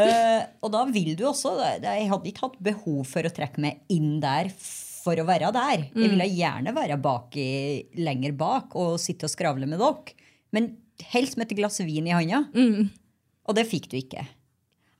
Uh, 0.00 0.42
og 0.62 0.70
da 0.72 0.84
vil 0.86 1.16
du 1.18 1.24
også 1.26 1.50
Jeg 1.82 2.06
hadde 2.08 2.28
ikke 2.30 2.44
hatt 2.46 2.60
behov 2.62 3.00
for 3.10 3.26
å 3.26 3.32
trekke 3.34 3.58
meg 3.60 3.80
inn 3.90 4.20
der 4.22 4.48
for 4.54 5.18
å 5.18 5.24
være 5.26 5.50
der. 5.52 5.86
Jeg 5.96 6.10
ville 6.12 6.26
gjerne 6.28 6.74
være 6.76 6.98
bak 7.02 7.34
i, 7.40 7.48
lenger 7.98 8.32
bak 8.38 8.76
og 8.78 8.98
sitte 9.02 9.26
og 9.26 9.32
skravle 9.32 9.66
med 9.66 9.80
dere. 9.80 10.14
Men 10.54 10.76
helst 11.10 11.36
med 11.40 11.50
et 11.50 11.56
glass 11.58 11.80
vin 11.80 12.06
i 12.06 12.14
handa. 12.14 12.44
Og 13.48 13.56
det 13.56 13.66
fikk 13.66 13.88
du 13.90 13.96
ikke. 13.98 14.26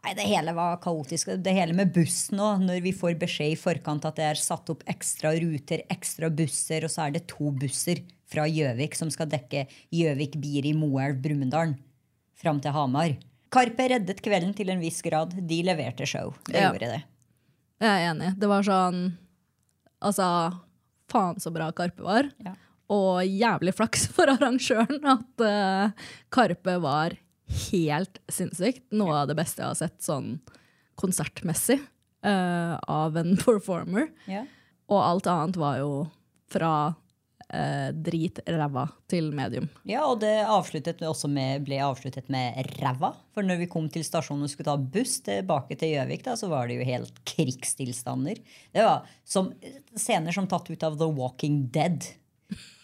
Nei, 0.04 0.14
Det 0.16 0.24
hele 0.24 0.52
var 0.56 0.78
kaotisk. 0.80 1.34
Det 1.44 1.52
hele 1.52 1.74
med 1.76 1.92
buss 1.92 2.30
nå, 2.32 2.54
Når 2.64 2.80
vi 2.82 2.92
får 2.96 3.18
beskjed 3.20 3.52
i 3.52 3.58
forkant 3.60 4.04
at 4.08 4.16
det 4.16 4.24
er 4.30 4.34
satt 4.40 4.70
opp 4.72 4.82
ekstra 4.88 5.34
ruter, 5.36 5.82
ekstra 5.92 6.30
busser, 6.32 6.84
og 6.84 6.90
så 6.90 7.06
er 7.06 7.10
det 7.18 7.26
to 7.28 7.50
busser 7.52 8.00
fra 8.30 8.46
Gjøvik 8.48 8.94
som 8.96 9.10
skal 9.12 9.26
dekke 9.28 9.66
Gjøvik, 9.92 10.38
Biri, 10.40 10.72
Moelv, 10.72 11.20
Brumunddal 11.20 11.74
fram 12.40 12.60
til 12.64 12.72
Hamar. 12.72 13.16
Karpe 13.52 13.88
reddet 13.90 14.22
kvelden 14.22 14.54
til 14.56 14.70
en 14.70 14.80
viss 14.80 15.02
grad. 15.02 15.34
De 15.34 15.62
leverte 15.66 16.06
show. 16.06 16.32
Det 16.46 16.54
Ja. 16.60 16.70
gjorde 16.70 16.92
det. 16.94 17.02
Jeg 17.80 17.90
er 17.90 18.10
enig. 18.14 18.38
Det 18.38 18.48
var 18.48 18.62
sånn 18.62 19.16
Altså, 20.02 20.24
faen 21.10 21.36
så 21.42 21.50
bra 21.52 21.70
Karpe 21.76 22.00
var. 22.02 22.30
Ja. 22.40 22.54
Og 22.88 23.20
jævlig 23.26 23.74
flaks 23.76 24.06
for 24.14 24.26
arrangøren 24.32 25.04
at 25.04 25.44
uh, 25.44 25.90
Karpe 26.32 26.78
var 26.80 27.18
helt 27.70 28.20
sinnssykt. 28.30 28.86
Noe 28.96 29.22
av 29.22 29.30
det 29.30 29.38
beste 29.38 29.62
jeg 29.62 29.72
har 29.72 29.78
sett 29.78 30.00
sånn 30.04 30.38
konsertmessig 31.00 31.80
uh, 32.26 32.76
av 32.90 33.16
en 33.20 33.36
performer. 33.44 34.10
Yeah. 34.28 34.48
Og 34.90 35.00
alt 35.02 35.30
annet 35.30 35.58
var 35.60 35.78
jo 35.80 35.92
fra 36.50 36.72
uh, 36.90 37.88
drit 37.94 38.40
ræva 38.46 38.86
til 39.10 39.30
medium. 39.36 39.68
Ja, 39.88 40.04
og 40.08 40.20
det 40.24 40.34
avsluttet 40.44 41.02
også 41.06 41.30
med, 41.30 41.64
ble 41.66 41.80
avsluttet 41.84 42.30
med 42.32 42.58
ræva. 42.80 43.12
For 43.34 43.46
når 43.46 43.62
vi 43.64 43.70
kom 43.70 43.88
til 43.92 44.04
stasjonen 44.06 44.46
og 44.46 44.52
skulle 44.52 44.70
ta 44.70 44.90
buss 44.98 45.20
tilbake 45.26 45.78
til 45.80 45.94
Gjøvik, 45.94 46.26
så 46.38 46.50
var 46.50 46.68
det 46.68 46.80
jo 46.80 46.88
helt 46.90 47.22
krigstilstander. 47.28 48.42
Det 48.74 48.86
var 48.86 49.06
som 49.24 49.52
scener 49.94 50.34
som 50.36 50.50
tatt 50.50 50.70
ut 50.70 50.86
av 50.86 50.98
The 51.00 51.10
Walking 51.10 51.64
Dead. 51.74 52.10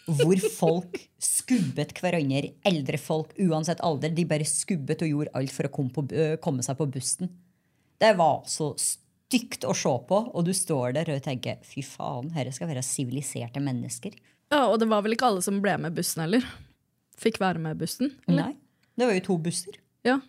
Hvor 0.07 0.39
folk 0.55 0.99
skubbet 1.19 1.91
hverandre, 1.99 2.53
eldre 2.67 2.99
folk 3.01 3.33
uansett 3.43 3.81
alder. 3.83 4.13
De 4.15 4.23
bare 4.29 4.45
skubbet 4.47 5.01
og 5.03 5.09
gjorde 5.11 5.33
alt 5.35 5.51
for 5.51 5.67
å 5.67 5.71
komme, 5.73 5.91
på, 5.91 6.05
øh, 6.15 6.37
komme 6.43 6.63
seg 6.63 6.77
på 6.79 6.87
bussen. 6.93 7.29
Det 7.99 8.13
var 8.15 8.43
så 8.47 8.69
stygt 8.79 9.65
å 9.67 9.73
se 9.75 9.91
på, 10.07 10.19
og 10.31 10.45
du 10.47 10.53
står 10.55 10.93
der 10.95 11.11
og 11.15 11.23
tenker 11.25 11.59
fy 11.67 11.81
faen, 11.83 12.29
dette 12.31 12.53
skal 12.55 12.69
være 12.69 12.85
siviliserte 12.85 13.59
mennesker. 13.59 14.15
Ja, 14.53 14.67
Og 14.71 14.79
det 14.79 14.87
var 14.87 15.01
vel 15.03 15.17
ikke 15.17 15.27
alle 15.27 15.41
som 15.43 15.59
ble 15.61 15.73
med 15.81 15.93
bussen 15.97 16.23
heller? 16.23 16.45
Fikk 17.19 17.41
være 17.41 17.59
med 17.59 17.75
bussen? 17.81 18.13
eller? 18.29 18.53
Nei, 18.53 18.55
det 18.95 19.09
var 19.09 19.13
jo 19.17 19.25
to 19.25 19.37
busser. 19.43 19.75
Ja. 20.07 20.21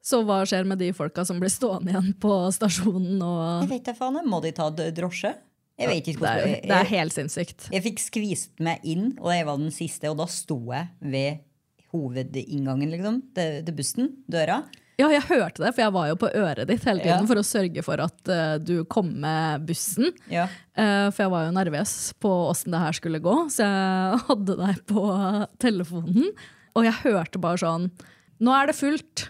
Så 0.00 0.22
hva 0.24 0.44
skjer 0.48 0.64
med 0.64 0.78
de 0.80 0.92
folka 0.96 1.24
som 1.26 1.40
blir 1.42 1.50
stående 1.52 1.90
igjen 1.92 2.14
på 2.22 2.30
stasjonen? 2.54 3.18
Og 3.20 3.64
Jeg 3.66 3.70
vet 3.74 3.88
da 3.90 3.94
faen. 3.98 4.20
Må 4.28 4.38
de 4.44 4.52
ta 4.56 4.70
drosje? 4.70 5.34
Jeg 5.80 5.88
vet 5.90 6.10
ikke 6.12 6.20
det, 6.20 6.28
er, 6.28 6.34
hvordan 6.34 6.48
jo- 6.48 6.54
jeg, 6.54 6.62
det 6.68 6.76
er 6.78 6.90
helt 6.94 7.16
sinnssykt. 7.16 7.68
jeg 7.72 7.82
fikk 7.88 8.02
skvist 8.04 8.60
meg 8.60 8.84
inn, 8.84 9.14
og 9.20 9.32
jeg 9.32 9.46
var 9.48 9.56
den 9.62 9.70
siste, 9.74 10.10
og 10.12 10.18
da 10.20 10.26
sto 10.30 10.58
jeg 10.72 10.88
ved 11.00 11.40
hovedinngangen 11.94 12.92
liksom, 12.92 13.18
til, 13.34 13.58
til 13.66 13.76
bussen, 13.76 14.10
døra. 14.30 14.60
Ja, 15.00 15.06
jeg 15.08 15.24
hørte 15.30 15.62
det, 15.64 15.70
for 15.72 15.80
jeg 15.80 15.92
var 15.96 16.08
jo 16.10 16.16
på 16.20 16.28
øret 16.36 16.68
ditt 16.68 16.84
hele 16.84 17.00
tiden 17.00 17.22
Ja. 17.24 17.28
for 17.30 17.40
å 17.40 17.44
sørge 17.46 17.82
for 17.86 18.02
at 18.04 18.28
uh, 18.28 18.58
du 18.60 18.82
kom 18.84 19.08
med 19.22 19.64
bussen. 19.66 20.10
Ja. 20.28 20.44
Uh, 20.76 21.08
for 21.08 21.24
jeg 21.24 21.32
var 21.32 21.46
jo 21.46 21.54
nervøs 21.56 21.94
på 22.20 22.32
åssen 22.50 22.76
det 22.76 22.82
her 22.84 22.92
skulle 22.98 23.22
gå, 23.24 23.34
så 23.48 23.64
jeg 23.64 24.20
hadde 24.28 24.58
deg 24.60 24.82
på 24.92 25.04
telefonen. 25.64 26.28
Og 26.76 26.84
jeg 26.86 26.98
hørte 27.02 27.40
bare 27.42 27.58
sånn 27.64 27.88
Nå 28.40 28.52
er 28.56 28.70
det 28.70 28.76
fullt. 28.78 29.26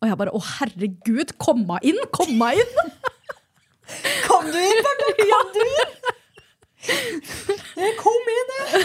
Og 0.00 0.06
jeg 0.08 0.16
bare 0.16 0.32
Å, 0.32 0.38
herregud, 0.60 1.32
kom 1.42 1.64
meg 1.68 1.82
inn! 1.90 1.98
Kom 2.14 2.30
meg 2.40 2.60
inn! 2.62 2.92
Kom 4.26 4.50
du 4.50 4.58
inn, 4.58 4.82
Bertha? 4.86 5.08
Kom 5.34 5.48
du 5.54 5.60
inn? 5.68 5.92
Kom 8.00 8.30
inn, 8.34 8.48
jeg. 8.58 8.82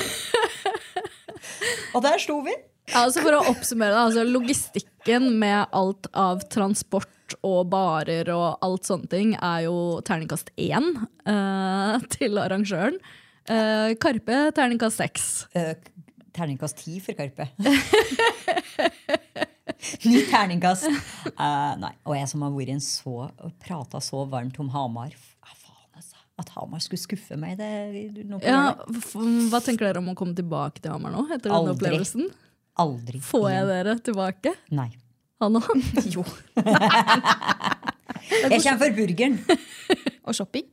Og 1.96 2.04
der 2.04 2.20
sto 2.22 2.40
vi. 2.46 2.56
Ja, 2.92 3.06
altså 3.06 3.24
For 3.26 3.34
å 3.38 3.46
oppsummere 3.50 3.96
det, 3.96 4.02
altså 4.04 4.26
logistikken 4.28 5.32
med 5.42 5.74
alt 5.76 6.10
av 6.14 6.44
transport 6.54 7.10
og 7.46 7.72
barer 7.72 8.30
og 8.34 8.62
alt 8.66 8.86
sånne 8.86 9.10
ting 9.10 9.34
er 9.40 9.66
jo 9.66 10.02
terningkast 10.06 10.52
én 10.62 10.92
uh, 11.26 11.98
til 12.14 12.38
arrangøren. 12.42 13.00
Uh, 13.50 13.94
Karpe 14.02 14.52
terningkast 14.58 15.02
seks. 15.02 15.26
Uh, 15.58 15.74
terningkast 16.36 16.84
ti 16.84 17.00
for 17.02 17.18
Karpe. 17.18 17.50
Ny 20.10 20.22
terningkast. 20.30 20.88
Uh, 21.36 21.74
nei. 21.82 21.94
Og 22.08 22.16
jeg 22.18 22.28
som 22.32 22.44
har 22.46 22.54
vært 22.56 22.74
en 22.76 22.84
så 22.84 23.16
og 23.30 23.52
prata 23.64 24.02
så 24.04 24.24
varmt 24.32 24.58
om 24.62 24.70
Hamar. 24.74 25.14
Faen, 25.46 25.88
altså. 25.96 26.18
At 26.42 26.50
Hamar 26.58 26.84
skulle 26.84 27.02
skuffe 27.04 27.38
meg, 27.40 27.58
det 27.60 27.70
Ja, 28.46 28.76
hva 28.82 29.62
tenker 29.64 29.88
dere 29.90 30.02
om 30.04 30.10
å 30.12 30.18
komme 30.18 30.36
tilbake 30.38 30.82
til 30.84 30.92
Hamar 30.96 31.14
nå? 31.16 31.26
etter 31.30 31.48
denne 31.50 31.62
Aldri. 31.62 31.76
opplevelsen? 31.78 32.30
Aldri. 32.82 33.22
Får 33.24 33.50
jeg 33.54 33.68
dere 33.72 33.98
tilbake? 34.04 34.56
Nei. 34.76 34.90
Hanna? 35.44 35.62
Jo. 36.16 36.24
jeg 38.26 38.62
kommer 38.64 38.80
for 38.82 38.96
burgeren. 38.98 39.38
Og 40.26 40.36
shopping. 40.38 40.66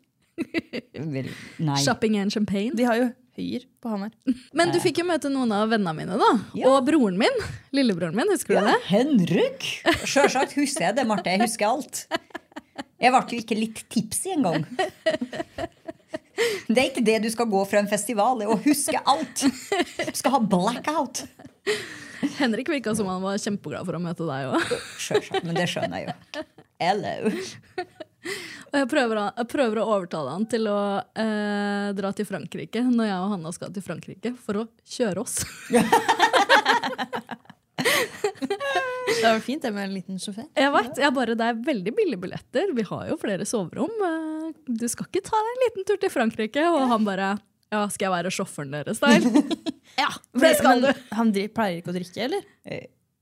Vel, 1.13 1.29
Nei. 1.63 1.79
Shopping 1.85 2.17
and 2.23 2.33
champagne? 2.33 2.73
De 2.79 2.87
har 2.89 2.97
jo 2.99 3.09
høyer 3.39 3.65
på 3.83 3.93
Hamar. 3.93 4.13
Men 4.59 4.73
du 4.75 4.79
fikk 4.83 5.01
jo 5.03 5.07
møte 5.09 5.31
noen 5.33 5.53
av 5.57 5.71
vennene 5.73 5.95
mine, 5.97 6.19
da. 6.21 6.31
Ja. 6.59 6.73
Og 6.73 6.85
broren 6.89 7.17
min. 7.21 7.39
Lillebroren 7.77 8.17
min, 8.19 8.31
husker 8.33 8.59
Ja, 8.59 8.65
du 8.65 8.73
det? 8.73 8.79
Henrik! 8.91 9.69
Sjølsagt 10.05 10.57
husker 10.59 10.89
jeg 10.91 10.99
det, 11.01 11.07
Marte. 11.09 11.33
Jeg 11.33 11.45
husker 11.47 11.71
alt. 11.71 12.05
Jeg 13.03 13.11
ble 13.15 13.23
jo 13.35 13.41
ikke 13.43 13.59
litt 13.59 13.85
tipsy 13.93 14.35
engang. 14.37 14.67
Det 16.67 16.75
er 16.81 16.87
ikke 16.89 17.03
det 17.05 17.19
du 17.23 17.29
skal 17.31 17.47
gå 17.47 17.61
fra 17.69 17.79
en 17.83 17.87
festival, 17.91 18.41
det 18.41 18.47
å 18.51 18.57
huske 18.65 18.99
alt. 19.07 19.43
Du 19.45 20.17
skal 20.17 20.33
ha 20.35 20.41
blackout. 20.41 21.21
Henrik 22.39 22.71
virka 22.73 22.95
som 22.99 23.07
han 23.13 23.23
var 23.23 23.37
kjempeglad 23.39 23.87
for 23.87 23.99
å 23.99 24.01
møte 24.03 24.27
deg 24.27 24.49
òg. 24.51 24.73
Sjølsagt, 25.05 25.45
men 25.47 25.59
det 25.61 25.69
skjønner 25.71 26.03
jeg 26.03 26.09
jo. 26.09 26.45
Hello. 26.83 27.15
Jeg 28.73 28.89
prøver, 28.89 29.19
jeg 29.37 29.49
prøver 29.53 29.79
å 29.83 29.89
overtale 29.99 30.33
han 30.33 30.45
til 30.49 30.65
å 30.73 30.79
eh, 31.21 31.89
dra 31.97 32.13
til 32.17 32.25
Frankrike 32.25 32.81
når 32.87 33.11
jeg 33.11 33.19
og 33.21 33.33
Hanna 33.35 33.53
skal 33.53 33.73
til 33.75 33.85
Frankrike, 33.85 34.33
for 34.41 34.63
å 34.63 34.69
kjøre 34.95 35.25
oss. 35.25 35.43
Det 39.23 39.29
var 39.29 39.41
fint 39.45 39.63
det 39.63 39.71
med 39.75 39.85
en 39.87 39.95
liten 39.95 40.19
sjåfør. 40.21 40.47
Jeg 40.57 40.71
vet, 40.75 40.99
jeg 41.03 41.15
bare, 41.15 41.35
Det 41.39 41.47
er 41.47 41.59
veldig 41.67 41.93
billige 41.95 42.21
billetter. 42.25 42.73
Vi 42.75 42.85
har 42.89 43.05
jo 43.11 43.17
flere 43.21 43.45
soverom. 43.47 43.93
Eh, 44.09 44.49
Du 44.67 44.87
skal 44.91 45.07
ikke 45.09 45.23
ta 45.27 45.39
deg 45.39 45.53
en 45.53 45.63
liten 45.67 45.87
tur 45.89 46.01
til 46.03 46.13
Frankrike? 46.13 46.65
Og 46.71 46.87
han 46.91 47.07
bare 47.07 47.35
Ja, 47.73 47.85
skal 47.89 48.09
jeg 48.09 48.15
være 48.17 48.33
sjåføren 48.35 48.75
deres, 48.75 49.01
der? 49.03 49.25
ja, 50.03 50.09
det 50.39 50.57
skal 50.59 50.83
du. 50.83 50.89
Men 50.91 51.19
han 51.21 51.33
pleier 51.33 51.79
ikke 51.81 51.93
å 51.93 51.97
drikke, 51.97 52.27
eller? 52.27 52.43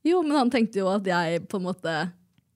Jo, 0.07 0.23
men 0.25 0.35
han 0.37 0.51
tenkte 0.53 0.81
jo 0.81 0.89
at 0.91 1.05
jeg 1.07 1.43
på 1.47 1.59
en 1.59 1.67
måte 1.69 1.93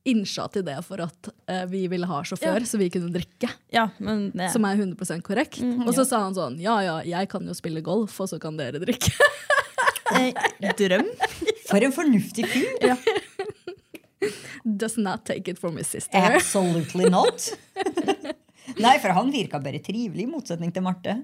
innsja 0.06 0.46
til 0.54 0.64
det 0.68 0.78
for 0.86 1.02
at 1.06 1.30
uh, 1.50 1.64
vi 1.72 1.86
ville 1.92 2.08
ha 2.10 2.22
sjåfør, 2.26 2.60
Ja. 2.62 2.70
så 2.70 2.78
vi 2.82 2.90
kunne 2.94 3.10
drikke. 3.14 3.50
Ja, 3.74 3.88
men 3.98 4.28
det, 4.36 4.52
Som 4.54 4.66
er 4.70 4.78
100% 4.78 5.24
korrekt. 5.26 5.62
og 5.62 5.94
så 5.98 6.06
sa 6.06 6.20
han 6.26 6.36
sånn 6.38 6.60
Ja 6.62 6.78
ja, 6.86 7.00
jeg 7.06 7.30
kan 7.32 7.46
jo 7.48 7.54
spille 7.58 7.82
golf, 7.86 8.20
og 8.22 8.30
så 8.30 8.40
kan 8.42 8.58
dere 8.60 8.82
drikke. 8.84 9.12
eh, 10.20 10.74
drøm. 10.78 11.10
For 11.66 11.82
en 11.82 11.96
fornuftig 11.96 12.46
fyr. 12.52 12.96
Does 14.66 14.98
not 14.98 15.26
take 15.26 15.48
it 15.52 15.60
from 15.60 15.78
his 15.78 15.88
sister. 15.88 16.18
Absolutely 16.18 17.10
not. 17.10 17.50
Nei, 18.82 18.96
for 19.00 19.14
han 19.14 19.30
virka 19.34 19.60
bare 19.62 19.80
trivelig, 19.84 20.26
i 20.26 20.30
motsetning 20.30 20.72
til 20.74 20.82
Marte. 20.86 21.20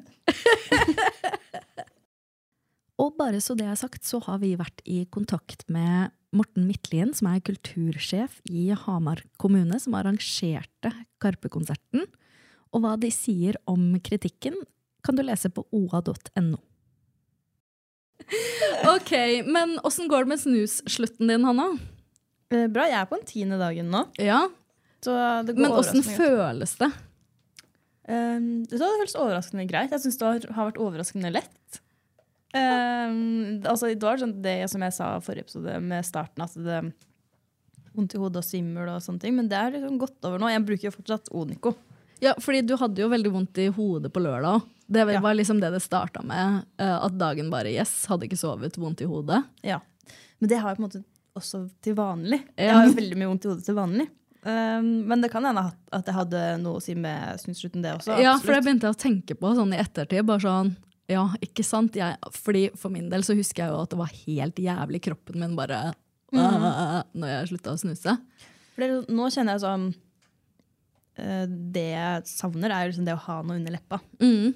Og 3.01 3.15
bare 3.17 3.41
så 3.41 3.55
det 3.57 3.65
er 3.65 3.77
sagt, 3.79 4.03
så 4.05 4.19
har 4.27 4.37
vi 4.43 4.53
vært 4.59 4.83
i 4.85 5.03
kontakt 5.09 5.65
med 5.73 6.11
Morten 6.35 6.67
Midtlien, 6.67 7.11
som 7.15 7.27
er 7.31 7.43
kultursjef 7.43 8.39
i 8.47 8.69
Hamar 8.85 9.23
kommune, 9.41 9.79
som 9.83 9.95
arrangerte 9.99 10.93
Karpe-konserten. 11.21 12.05
Og 12.71 12.83
hva 12.85 12.95
de 12.99 13.09
sier 13.11 13.57
om 13.67 13.97
kritikken, 14.03 14.55
kan 15.03 15.17
du 15.17 15.25
lese 15.25 15.51
på 15.51 15.65
oa.no. 15.75 16.59
Ok, 18.95 19.11
men 19.49 19.75
åssen 19.85 20.07
går 20.09 20.23
det 20.25 20.31
med 20.31 20.41
snusslutten 20.41 21.29
din, 21.31 21.45
Hanna? 21.45 21.67
Eh, 22.53 22.67
Bra, 22.71 22.85
jeg 22.87 22.99
er 23.01 23.07
på 23.09 23.17
den 23.19 23.27
tiende 23.27 23.59
dagen 23.61 23.89
nå. 23.91 24.05
Ja, 24.21 24.45
Så 25.03 25.13
det 25.47 25.55
går 25.57 25.65
Men 25.65 25.75
åssen 25.75 26.05
føles 26.05 26.75
det? 26.79 26.91
Um, 28.07 28.63
det 28.69 28.79
føles 28.81 29.17
overraskende 29.17 29.65
greit. 29.69 29.93
Jeg 29.93 30.03
syns 30.03 30.19
det 30.19 30.53
har 30.53 30.69
vært 30.69 30.79
overraskende 30.81 31.31
lett. 31.33 31.60
Um, 32.53 33.61
altså, 33.63 33.87
det 33.95 34.03
var 34.03 34.19
sånn 34.19 34.41
det 34.43 34.57
som 34.71 34.83
jeg 34.83 34.93
sa 34.95 35.13
i 35.17 35.23
forrige 35.23 35.45
episode 35.47 35.77
med 35.83 36.03
starten, 36.07 36.43
at 36.43 36.55
det 36.59 36.81
vondt 37.95 38.15
i 38.15 38.19
hodet 38.21 38.39
og 38.41 38.47
svimmel 38.47 38.89
og 38.93 39.01
sånne 39.03 39.19
ting, 39.23 39.35
men 39.35 39.47
det 39.51 39.57
er 39.59 39.73
liksom 39.75 39.97
gått 39.99 40.27
over 40.27 40.39
nå. 40.39 40.49
Jeg 40.51 40.65
bruker 40.67 40.87
jo 40.89 40.93
fortsatt 40.95 41.31
Onico. 41.35 41.73
Ja, 42.23 42.35
fordi 42.39 42.61
du 42.69 42.75
hadde 42.77 43.01
jo 43.01 43.09
veldig 43.11 43.31
vondt 43.33 43.57
i 43.63 43.65
hodet 43.73 44.11
på 44.13 44.21
lørdag. 44.23 44.61
Det 44.91 45.05
var 45.07 45.13
Ja. 45.13 45.33
liksom 45.33 45.59
det 45.59 45.71
det 45.73 45.81
starta 45.81 46.21
med. 46.23 46.65
eh, 46.77 46.97
At 47.05 47.17
dagen 47.17 47.49
bare 47.49 47.71
yes, 47.73 48.05
hadde 48.07 48.27
ikke 48.27 48.37
sovet, 48.37 48.77
vondt 48.77 49.01
i 49.01 49.05
hodet. 49.09 49.43
Ja. 49.63 49.79
Men 50.39 50.49
det 50.49 50.59
har 50.59 50.69
jeg 50.69 50.77
på 50.77 50.83
en 50.83 50.89
måte 50.89 51.03
også 51.35 51.69
til 51.81 51.95
vanlig. 51.95 52.43
Jeg 52.57 52.73
har 52.73 52.85
jo 52.87 52.93
veldig 52.93 53.17
mye 53.17 53.27
vondt 53.31 53.45
i 53.45 53.49
hodet 53.49 53.65
til 53.65 53.75
vanlig. 53.75 54.07
Um, 54.43 55.07
men 55.07 55.21
det 55.21 55.29
kan 55.31 55.43
hende 55.45 55.59
at- 55.91 56.05
jeg 56.05 56.13
hadde 56.15 56.61
noe 56.61 56.77
å 56.79 56.81
si 56.81 56.95
med 56.95 57.39
snusslutten, 57.39 57.81
det 57.83 57.91
også. 57.99 58.19
Ja, 58.19 58.37
for 58.37 58.53
det 58.53 58.63
begynte 58.63 58.87
jeg 58.89 58.95
å 58.95 58.97
tenke 58.97 59.35
på 59.37 59.53
sånn 59.55 59.73
i 59.73 59.77
ettertid. 59.77 60.25
bare 60.25 60.39
sånn, 60.39 60.75
ja, 61.11 61.25
ikke 61.43 61.65
sant? 61.65 61.97
Jeg, 61.97 62.17
fordi 62.37 62.67
For 62.79 62.93
min 62.93 63.09
del 63.11 63.25
så 63.27 63.35
husker 63.37 63.65
jeg 63.65 63.73
jo 63.73 63.81
at 63.83 63.91
det 63.93 63.99
var 63.99 64.15
helt 64.23 64.61
jævlig 64.63 65.01
kroppen 65.07 65.43
min 65.43 65.57
bare 65.57 65.83
øh, 66.33 66.97
Når 67.13 67.33
jeg 67.33 67.51
slutta 67.51 67.75
å 67.75 67.81
snuse. 67.81 68.15
For 68.75 69.11
nå 69.11 69.29
kjenner 69.33 69.57
jeg 69.57 69.63
sånn 69.65 69.87
eh, 71.19 71.45
Det 71.47 71.87
jeg 71.91 72.27
savner, 72.31 72.73
er 72.73 72.91
liksom 72.91 73.07
det 73.07 73.17
å 73.17 73.23
ha 73.27 73.39
noe 73.43 73.59
under 73.59 73.75
leppa. 73.75 74.01
Mm. 74.23 74.53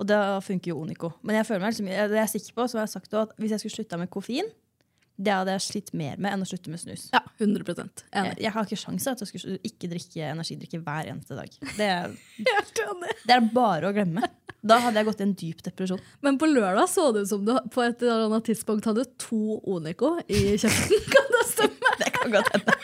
Og 0.00 0.08
da 0.08 0.40
funker 0.44 0.72
jo 0.72 0.80
Onico. 0.80 1.12
Men 1.20 1.40
jeg 1.40 1.48
føler 1.48 1.64
meg 1.64 1.74
liksom, 1.74 1.90
jeg, 1.92 2.08
det 2.08 2.20
jeg 2.20 2.26
er 2.26 2.34
sikker 2.34 2.56
på, 2.56 2.68
så 2.72 2.80
har 2.80 2.88
sagt 2.88 3.12
også, 3.12 3.28
at 3.28 3.40
hvis 3.40 3.52
jeg 3.54 3.62
skulle 3.62 3.78
slutta 3.78 4.00
med 4.00 4.12
koffein, 4.12 4.48
det 5.20 5.32
hadde 5.34 5.54
jeg 5.56 5.64
slitt 5.66 5.90
mer 5.96 6.20
med 6.20 6.32
enn 6.32 6.44
å 6.44 6.48
slutte 6.48 6.72
med 6.72 6.80
snus. 6.80 7.08
Ja, 7.12 7.20
100 7.36 7.64
Jeg, 7.68 7.90
Enig. 8.16 8.36
jeg 8.40 8.52
har 8.54 8.68
ikke 8.68 8.78
sjanse 8.80 9.04
til 9.04 9.12
at 9.12 9.24
jeg 9.24 9.30
skulle 9.30 9.58
ikke 9.68 9.90
drikke 9.92 10.30
energidrikke 10.32 10.80
hver 10.86 11.10
eneste 11.12 11.36
dag. 11.36 11.58
Det, 11.76 11.90
det 13.28 13.36
er 13.36 13.50
bare 13.52 13.90
å 13.90 13.96
glemme. 13.96 14.24
Da 14.60 14.76
hadde 14.84 15.00
jeg 15.00 15.08
gått 15.08 15.20
i 15.22 15.24
en 15.24 15.36
dyp 15.40 15.62
depresjon. 15.64 16.00
Men 16.24 16.36
på 16.40 16.48
lørdag 16.48 16.88
så 16.92 17.06
det 17.14 17.24
ut 17.24 17.30
som 17.32 17.44
du 17.44 17.52
på 17.72 17.84
et 17.84 18.02
eller 18.04 18.26
annet 18.28 18.48
tidspunkt 18.50 18.88
hadde 18.88 19.06
to 19.20 19.60
Onico 19.64 20.16
i 20.28 20.56
kjeften. 20.60 21.06
Kan 21.14 21.30
det 21.36 21.44
stemme? 21.52 21.76
Det 22.00 22.08
kan 22.16 22.32
godt 22.32 22.48
hende. 22.54 22.74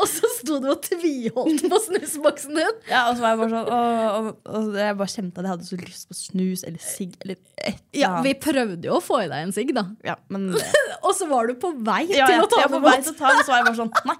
Og 0.00 0.06
så 0.10 0.19
sto 0.50 0.58
du 0.62 0.68
og 0.72 0.80
tviholdt 0.84 1.64
på 1.70 1.80
snusboksen 1.86 2.58
din. 2.58 2.80
Ja, 2.90 3.06
og 3.08 3.16
så 3.16 3.24
var 3.24 3.34
jeg 3.34 3.40
bare 3.40 3.52
sånn 3.54 3.70
og, 3.70 4.00
og, 4.10 4.30
og 4.50 4.78
jeg 4.80 4.96
bare 4.98 5.12
kjente 5.14 5.40
at 5.40 5.46
jeg 5.46 5.54
hadde 5.54 5.68
så 5.68 5.78
lyst 5.80 6.10
på 6.10 6.18
snus 6.18 6.64
eller 6.66 6.82
sigg 6.84 7.14
eller 7.22 7.38
et 7.38 7.46
eller 7.60 8.00
Ja, 8.00 8.10
Vi 8.24 8.34
prøvde 8.40 8.88
jo 8.88 8.96
å 8.98 9.02
få 9.04 9.22
i 9.24 9.28
deg 9.30 9.46
en 9.46 9.54
sigg, 9.54 9.70
da. 9.76 9.86
Ja, 10.06 10.16
men 10.32 10.50
Og 11.06 11.12
så 11.16 11.28
var 11.30 11.48
du 11.48 11.54
på 11.60 11.72
vei 11.86 12.02
ja, 12.10 12.26
til 12.28 12.42
å 12.44 12.48
ta 12.50 12.64
jeg 12.64 12.72
var 12.72 12.80
på 12.80 12.82
vei 12.88 12.98
til 13.04 13.14
å 13.14 13.18
ta 13.18 13.32
og 13.34 13.42
så 13.44 13.52
var 13.52 13.62
jeg 13.62 13.68
bare 13.70 13.78
sånn 13.80 13.92
Nei, 14.10 14.16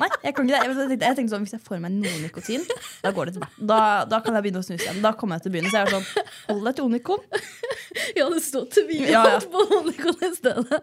nei 0.00 0.08
jeg 0.24 0.34
kan 0.36 0.48
ikke 0.48 0.52
det. 0.52 0.60
Jeg, 0.62 0.76
tenkte, 0.76 1.06
jeg 1.06 1.18
tenkte 1.18 1.34
sånn, 1.34 1.46
Hvis 1.46 1.56
jeg 1.56 1.64
får 1.66 1.82
meg 1.84 1.94
noe 1.96 2.16
nikotin, 2.22 2.64
da 3.04 3.12
går 3.14 3.30
det 3.30 3.36
til 3.36 3.44
meg. 3.44 3.60
Da, 3.72 3.80
da 4.10 4.20
kan 4.24 4.38
jeg 4.38 4.46
begynne 4.46 4.62
å 4.62 4.66
snuse 4.66 4.86
igjen. 4.86 5.02
Da 5.04 5.12
kommer 5.18 5.38
jeg 5.38 5.46
til 5.46 5.52
å 5.52 5.54
begynne. 5.56 5.72
Så 5.72 5.82
jeg 5.82 5.88
var 5.88 5.94
sånn 5.98 6.32
Hold 6.50 6.66
deg 6.68 6.78
til 6.78 6.88
Onikon. 6.90 7.26
Ja, 8.16 8.26
det 8.32 8.40
står 8.44 8.68
tviholdt 8.72 9.12
Ja, 9.12 9.22
ja. 9.34 9.40
på 9.52 9.62
Onikon 9.78 10.22
i 10.24 10.30
stedet. 10.34 10.80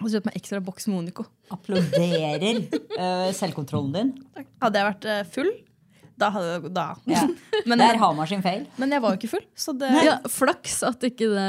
Og 0.00 0.06
så 0.08 0.16
kjøpt 0.16 0.28
meg 0.30 0.36
ekstra 0.40 0.60
boks 0.64 0.86
Monico. 0.88 1.24
Onico. 1.24 1.54
Applauderer 1.54 2.60
uh, 2.98 3.30
selvkontrollen 3.36 3.92
din. 3.96 4.12
Hadde 4.62 4.80
jeg 4.80 4.86
vært 4.90 5.06
eh, 5.12 5.22
full, 5.34 5.50
da 6.20 6.28
hadde 6.34 6.70
da. 6.76 6.86
Ja. 7.10 7.22
Men, 7.68 7.80
Det 7.82 7.86
er 7.90 7.98
Hamar 8.00 8.28
sin 8.30 8.42
feil. 8.44 8.66
men 8.80 8.92
jeg 8.94 9.02
var 9.04 9.12
jo 9.14 9.18
ikke 9.20 9.30
full, 9.34 9.44
så 9.56 9.74
det 9.76 9.90
Ja, 10.06 10.14
Flaks 10.32 10.78
at 10.88 11.02
ikke 11.04 11.28
det, 11.32 11.46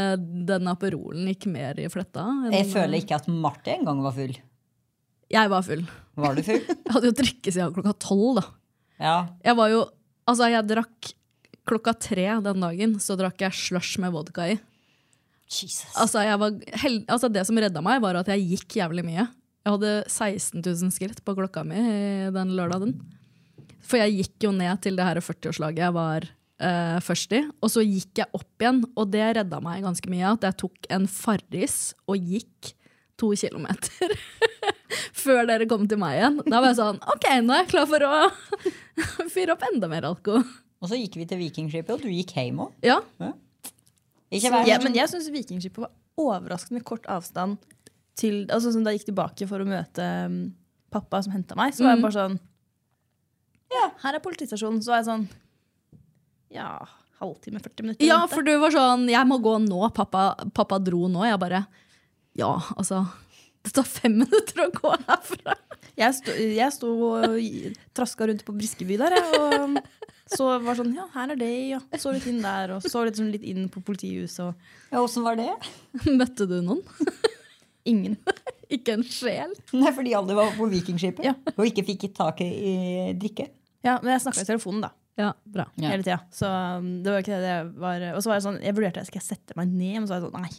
den 0.49 0.67
Aperolen 0.71 1.27
gikk 1.31 1.47
mer 1.51 1.79
i 1.79 1.87
fletta. 1.91 2.23
enn- 2.27 2.55
Jeg 2.55 2.67
føler 2.73 2.99
ikke 2.99 3.15
at 3.21 3.27
Marte 3.31 3.71
engang 3.77 4.01
var 4.03 4.15
full. 4.15 4.35
Jeg 5.31 5.49
var 5.53 5.63
full. 5.63 5.85
Var 6.19 6.35
du 6.35 6.43
full? 6.43 6.59
Jeg 6.85 6.91
hadde 6.95 7.07
jo 7.11 7.15
drukket 7.21 7.53
siden 7.55 7.73
klokka 7.77 7.93
tolv. 8.03 8.41
da. 8.41 8.45
Ja. 8.99 9.15
Jeg 9.47 9.55
var 9.61 9.71
jo, 9.71 9.85
altså 10.27 10.49
jeg 10.51 10.67
drakk 10.67 11.13
klokka 11.71 11.93
tre 11.95 12.25
den 12.43 12.59
dagen, 12.67 12.97
så 12.99 13.15
drakk 13.19 13.39
jeg 13.45 13.55
slush 13.55 13.99
med 14.03 14.11
vodka 14.11 14.49
i. 14.51 14.59
Jesus. 15.51 15.91
Altså, 15.99 16.23
jeg 16.23 16.39
var 16.39 16.57
hel 16.81 17.01
altså 17.11 17.29
Det 17.31 17.43
som 17.47 17.59
redda 17.59 17.83
meg, 17.83 18.01
var 18.03 18.21
at 18.21 18.29
jeg 18.31 18.45
gikk 18.53 18.77
jævlig 18.79 19.03
mye. 19.07 19.25
Jeg 19.61 19.75
hadde 19.75 19.95
16 20.09 20.61
000 20.63 20.93
skritt 20.95 21.19
på 21.25 21.35
klokka 21.37 21.63
mi 21.67 21.81
den 22.33 22.53
lørdagen. 22.57 22.95
For 23.85 23.99
jeg 24.01 24.15
gikk 24.21 24.47
jo 24.47 24.53
ned 24.55 24.81
til 24.81 24.97
det 24.97 25.05
her 25.05 25.19
40-årslaget 25.21 25.83
jeg 25.83 25.95
var 25.97 26.25
eh, 26.25 26.97
først 27.03 27.35
i. 27.37 27.41
Og 27.61 27.73
så 27.73 27.83
gikk 27.85 28.23
jeg 28.23 28.31
opp 28.37 28.63
igjen, 28.63 28.81
og 28.95 29.11
det 29.13 29.27
redda 29.37 29.59
meg 29.63 29.83
ganske 29.85 30.13
mye. 30.13 30.31
At 30.37 30.47
jeg 30.47 30.59
tok 30.63 30.89
en 30.97 31.05
Farris 31.11 31.77
og 32.07 32.31
gikk 32.31 32.73
to 33.21 33.33
kilometer. 33.37 34.15
Før 35.21 35.45
dere 35.49 35.67
kom 35.69 35.85
til 35.89 36.01
meg 36.01 36.17
igjen. 36.17 36.41
Da 36.47 36.57
var 36.57 36.71
jeg 36.71 36.79
sånn 36.79 37.03
OK, 37.11 37.29
nå 37.45 37.53
er 37.53 37.63
jeg 37.65 37.71
klar 37.75 37.87
for 37.91 38.07
å 38.07 38.15
fyre 39.35 39.53
opp 39.57 39.67
enda 39.69 39.91
mer 39.91 40.09
alko. 40.09 40.41
Og 40.81 40.89
så 40.89 40.97
gikk 40.97 41.19
vi 41.21 41.29
til 41.29 41.43
Vikingskipet, 41.43 41.93
og 41.93 42.01
du 42.01 42.09
gikk 42.09 42.33
hjem 42.39 42.63
òg. 42.65 42.73
Ja, 42.87 43.01
vær 43.21 43.35
ja, 44.31 44.79
men 44.79 44.95
jeg 44.95 45.11
syns 45.11 45.27
Vikingskipet 45.33 45.83
var 45.83 45.91
overraskende 46.21 46.83
kort 46.87 47.05
avstand 47.11 47.59
til 48.19 48.45
altså 48.51 48.71
sånn 48.73 48.85
Da 48.85 48.93
jeg 48.93 49.01
gikk 49.01 49.11
tilbake 49.11 49.47
for 49.49 49.63
å 49.63 49.67
møte 49.67 50.05
um, 50.27 50.39
pappa 50.91 51.21
som 51.23 51.33
henta 51.35 51.57
meg, 51.59 51.75
så 51.75 51.85
var 51.85 51.95
jeg 51.95 52.03
bare 52.05 52.17
sånn 52.17 52.39
Ja, 53.71 53.85
her 54.03 54.17
er 54.17 54.23
politistasjonen. 54.23 54.81
Så 54.83 54.93
var 54.93 55.01
jeg 55.01 55.09
sånn 55.09 55.27
Ja, 56.51 56.73
halvtime, 57.21 57.61
40 57.63 57.85
minutter. 57.87 58.07
Ja, 58.07 58.23
for 58.31 58.43
du 58.45 58.51
var 58.59 58.73
sånn 58.75 59.07
'Jeg 59.09 59.27
må 59.27 59.39
gå 59.43 59.55
nå. 59.63 59.81
Pappa, 59.95 60.35
pappa 60.53 60.79
dro 60.79 61.07
nå.' 61.07 61.27
Jeg 61.27 61.39
bare 61.39 61.65
Ja, 62.35 62.55
altså. 62.75 63.05
Det 63.61 63.73
tar 63.75 63.85
fem 63.85 64.15
minutter 64.23 64.63
å 64.65 64.69
gå 64.73 64.91
herfra. 65.07 65.55
Jeg 65.99 66.15
sto, 66.17 66.33
jeg 66.33 66.73
sto 66.73 66.91
og 67.11 67.35
traska 67.97 68.25
rundt 68.29 68.45
på 68.47 68.55
Briskeby 68.57 68.95
der, 68.97 69.13
jeg, 69.17 69.41
og 69.43 69.81
så 70.31 70.47
var 70.63 70.77
sånn 70.79 70.93
Ja, 70.95 71.05
her 71.13 71.33
er 71.33 71.37
det, 71.41 71.49
ja. 71.73 71.79
så 71.99 72.13
litt 72.15 72.25
inn 72.31 72.39
der, 72.41 72.71
og 72.77 72.85
så 72.87 73.03
litt, 73.05 73.19
sånn 73.19 73.29
litt 73.33 73.43
inn 73.45 73.67
på 73.69 73.83
politihuset, 73.85 74.39
og 74.47 74.93
Ja, 74.95 75.01
Åssen 75.03 75.25
var 75.27 75.37
det? 75.37 75.49
Møtte 76.07 76.47
du 76.49 76.57
noen? 76.63 76.81
ingen. 77.85 78.15
Ikke 78.71 78.95
en 78.95 79.03
sjel? 79.03 79.51
Nei, 79.75 79.91
fordi 79.93 80.13
alle 80.15 80.37
var 80.37 80.53
på 80.55 80.69
Vikingskipet 80.71 81.25
Ja. 81.27 81.35
og 81.57 81.65
ikke 81.67 81.83
fikk 81.91 82.07
tak 82.15 82.39
i 82.45 83.11
drikke. 83.19 83.49
Ja, 83.83 83.97
men 83.99 84.13
jeg 84.15 84.23
snakka 84.23 84.45
i 84.45 84.47
telefonen, 84.47 84.85
da. 84.87 84.91
Ja, 85.19 85.31
bra. 85.43 85.65
Ja. 85.75 85.89
Hele 85.91 86.05
tida. 86.05 86.19
Så 86.33 86.47
um, 86.47 86.91
det 87.03 87.11
var 87.11 87.23
ikke 87.25 87.35
det 87.41 87.49
det 87.51 87.79
var. 87.83 88.05
Og 88.15 88.21
så 88.23 88.31
var 88.31 88.37
jeg 88.39 88.45
sånn, 88.47 88.59
jeg 88.63 88.77
vurderte 88.77 89.03
skal 89.09 89.19
jeg 89.19 89.27
sette 89.27 89.57
meg 89.59 89.73
ned, 89.73 89.97
men 89.99 90.07
så 90.07 90.15
var 90.15 90.21
jeg 90.21 90.29
sånn 90.29 90.45
Nei. 90.45 90.53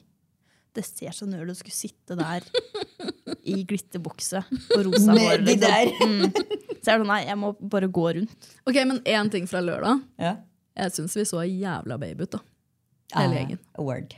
Det 0.77 0.85
ser 0.89 1.17
så 1.17 1.27
nerd 1.29 1.49
ut 1.51 1.55
å 1.57 1.59
skulle 1.59 1.77
sitte 1.77 2.17
der 2.21 2.45
i 3.49 3.63
glitterbukse 3.69 4.43
og 4.77 4.85
rosa 4.87 5.13
hår. 5.17 5.43
Med 5.43 5.47
de 5.49 5.57
der. 5.63 5.91
Mm. 6.03 6.23
Så 6.33 6.91
jeg 6.91 6.95
er 6.95 7.03
sånn, 7.03 7.09
nei, 7.11 7.21
jeg 7.29 7.39
må 7.41 7.53
bare 7.73 7.89
gå 7.93 8.07
rundt. 8.19 8.49
Ok, 8.69 8.79
Men 8.89 9.01
én 9.07 9.31
ting 9.33 9.47
fra 9.51 9.61
lørdag. 9.65 10.01
Ja. 10.23 10.37
Jeg 10.79 10.95
syns 10.97 11.15
vi 11.19 11.25
så 11.29 11.43
jævla 11.47 11.99
baby 12.01 12.25
ut, 12.27 12.33
da. 12.39 12.41
Hele 13.19 13.29
Ah, 13.29 13.37
gjengen. 13.41 13.59
Word. 13.79 14.15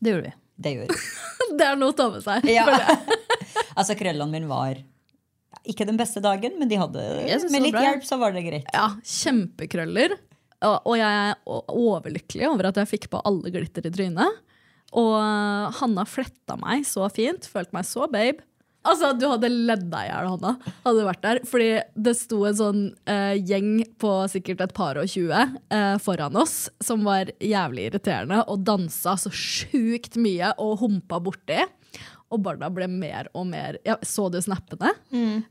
Det 0.00 0.12
gjorde 0.12 0.26
vi. 0.28 0.34
Det 0.66 0.74
gjorde 0.74 0.96
vi. 0.96 1.00
Det 1.58 1.64
er 1.68 1.76
noe 1.78 1.92
å 1.94 1.96
ta 1.96 2.08
med 2.10 2.24
seg. 2.24 2.48
Ja. 2.50 2.66
altså, 3.78 3.94
krøllene 3.98 4.32
mine 4.32 4.48
var 4.50 4.80
ikke 5.66 5.86
den 5.88 5.96
beste 5.98 6.20
dagen, 6.22 6.58
men 6.60 6.68
de 6.70 6.76
hadde, 6.78 7.02
med 7.50 7.62
litt 7.64 7.74
bra. 7.74 7.82
hjelp 7.86 8.04
så 8.06 8.18
var 8.20 8.34
det 8.34 8.42
greit. 8.46 8.66
Ja, 8.74 8.88
Kjempekrøller. 9.02 10.14
Og 10.66 10.94
jeg 10.98 11.06
er 11.30 11.36
overlykkelig 11.46 12.46
over 12.48 12.68
at 12.70 12.78
jeg 12.80 12.90
fikk 12.94 13.08
på 13.12 13.20
alle 13.28 13.50
glitter 13.54 13.86
i 13.86 13.92
trynet. 13.94 14.42
Og 14.94 15.14
uh, 15.18 15.72
Hanna 15.80 16.04
fletta 16.08 16.58
meg 16.60 16.86
så 16.88 17.08
fint. 17.12 17.48
Følte 17.50 17.74
meg 17.76 17.88
så 17.88 18.06
babe. 18.10 18.44
Altså, 18.86 19.10
Du 19.18 19.26
hadde 19.28 19.50
ledd 19.50 19.88
deg 19.90 20.06
i 20.06 20.10
hjel, 20.10 20.28
Hanna. 20.36 20.52
Hadde 20.84 21.00
du 21.00 21.06
vært 21.08 21.24
der. 21.24 21.40
Fordi 21.48 21.70
det 22.06 22.14
sto 22.18 22.42
en 22.46 22.58
sånn 22.58 22.82
uh, 23.10 23.34
gjeng 23.34 23.80
på 24.00 24.12
sikkert 24.30 24.62
et 24.66 24.76
par 24.76 25.00
og 25.00 25.10
tjue 25.10 25.40
eh, 25.74 25.96
foran 26.02 26.36
oss 26.38 26.68
som 26.84 27.02
var 27.06 27.32
jævlig 27.42 27.88
irriterende 27.90 28.42
og 28.46 28.62
dansa 28.66 29.16
så 29.18 29.32
sjukt 29.32 30.18
mye 30.20 30.52
og 30.62 30.78
humpa 30.84 31.18
borti. 31.22 31.64
Og 32.34 32.40
Barda 32.42 32.68
ble 32.74 32.88
mer 32.90 33.28
og 33.38 33.44
mer 33.46 33.76
ja, 33.86 33.94
Så 34.02 34.24
du 34.34 34.40
snappene? 34.42 34.90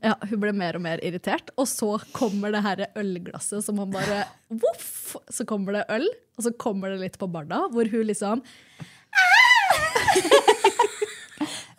Ja, 0.04 0.18
hun 0.28 0.42
ble 0.42 0.52
mer 0.56 0.76
og 0.76 0.84
mer 0.84 1.00
irritert. 1.08 1.54
Og 1.56 1.70
så 1.72 1.94
kommer 2.16 2.52
det 2.52 2.64
her 2.66 2.84
ølglasset 3.00 3.64
som 3.64 3.80
man 3.80 3.94
bare 3.94 4.26
Voff! 4.64 5.16
Så 5.32 5.48
kommer 5.48 5.78
det 5.78 5.86
øl, 5.96 6.08
og 6.36 6.48
så 6.48 6.52
kommer 6.60 6.92
det 6.92 7.00
litt 7.06 7.16
på 7.22 7.30
Barda, 7.32 7.66
hvor 7.72 7.88
hun 7.92 8.10
liksom 8.10 8.44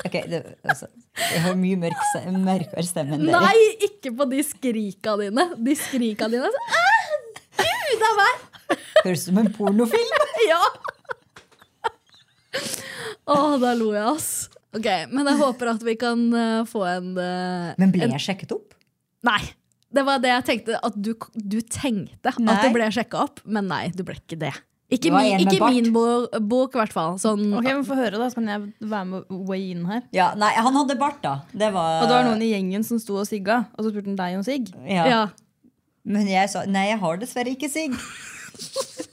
Ok, 0.07 0.17
det, 0.31 0.41
altså, 0.63 0.87
Jeg 1.19 1.41
har 1.43 1.57
mye 1.59 1.79
mørk, 1.81 2.03
mørkere 2.31 2.85
stemme 2.87 3.17
enn 3.17 3.25
dere. 3.27 3.41
Nei, 3.43 3.87
ikke 3.89 4.13
på 4.15 4.27
de 4.31 4.43
skrika 4.47 5.17
dine! 5.19 5.49
De 5.67 5.75
skrika 5.79 6.29
dine 6.31 6.51
så, 6.53 6.67
det 7.59 7.71
Gud 7.87 8.05
a 8.07 8.13
meg! 8.21 8.45
Høres 9.03 9.25
ut 9.25 9.31
som 9.31 9.41
en 9.43 9.53
pornofilm. 9.57 10.21
Ja! 10.47 10.61
Å, 13.27 13.37
da 13.59 13.73
lo 13.75 13.91
jeg, 13.91 14.05
ass. 14.07 14.29
Ok, 14.77 14.87
Men 15.11 15.27
jeg 15.27 15.41
håper 15.41 15.73
at 15.73 15.83
vi 15.83 15.97
kan 15.99 16.23
uh, 16.31 16.63
få 16.69 16.85
en 16.87 17.09
uh, 17.19 17.73
Men 17.81 17.93
ble 17.95 18.07
jeg 18.07 18.23
sjekket 18.29 18.55
opp? 18.55 18.77
Nei. 19.27 19.41
Det 19.97 20.05
var 20.07 20.21
det 20.23 20.31
jeg 20.31 20.47
tenkte. 20.51 20.79
At 20.87 20.97
du, 20.99 21.13
du 21.35 21.59
tenkte 21.63 22.33
Nei. 22.39 22.55
at 22.55 22.67
du 22.67 22.75
ble 22.75 22.89
sjekka 22.95 23.25
opp, 23.27 23.41
men 23.49 23.69
nei, 23.71 23.87
du 23.97 24.05
ble 24.07 24.19
ikke 24.19 24.39
det. 24.39 24.53
Ikke, 24.87 25.11
Det 25.11 25.17
mi, 25.17 25.31
ikke 25.43 25.67
min 25.75 25.89
bok, 25.91 26.31
bok, 26.47 26.77
i 26.77 26.79
hvert 26.79 26.93
fall. 26.95 27.17
Sånn, 27.19 27.41
Ok, 27.59 27.65
men 27.67 27.83
Få 27.89 27.97
høre, 27.99 28.21
da, 28.21 28.29
så 28.31 28.39
kan 28.39 28.47
jeg 28.53 28.61
være 28.79 29.07
med 29.11 29.33
way 29.49 29.65
in 29.73 29.81
her. 29.89 30.05
Ja, 30.15 30.29
nei, 30.39 30.53
han 30.55 30.77
hadde 30.79 30.95
bart, 31.01 31.19
da. 31.25 31.41
Det 31.51 31.73
var, 31.75 32.05
Og 32.05 32.07
det 32.07 32.15
var 32.15 32.29
noen 32.29 32.45
i 32.47 32.53
gjengen 32.53 32.87
som 32.87 33.01
sto 33.03 33.17
og 33.19 33.27
sigga, 33.27 33.65
og 33.75 33.83
så 33.83 33.91
spurte 33.91 34.13
han 34.13 34.21
deg 34.21 34.37
om 34.39 34.45
sigg. 34.47 34.71
ja. 34.87 35.09
ja. 35.11 35.25
Men 36.07 36.29
jeg 36.31 36.47
sa 36.53 36.61
nei, 36.71 36.85
jeg 36.93 37.01
har 37.03 37.17
dessverre 37.19 37.51
ikke 37.51 37.67
sigg. 37.67 37.97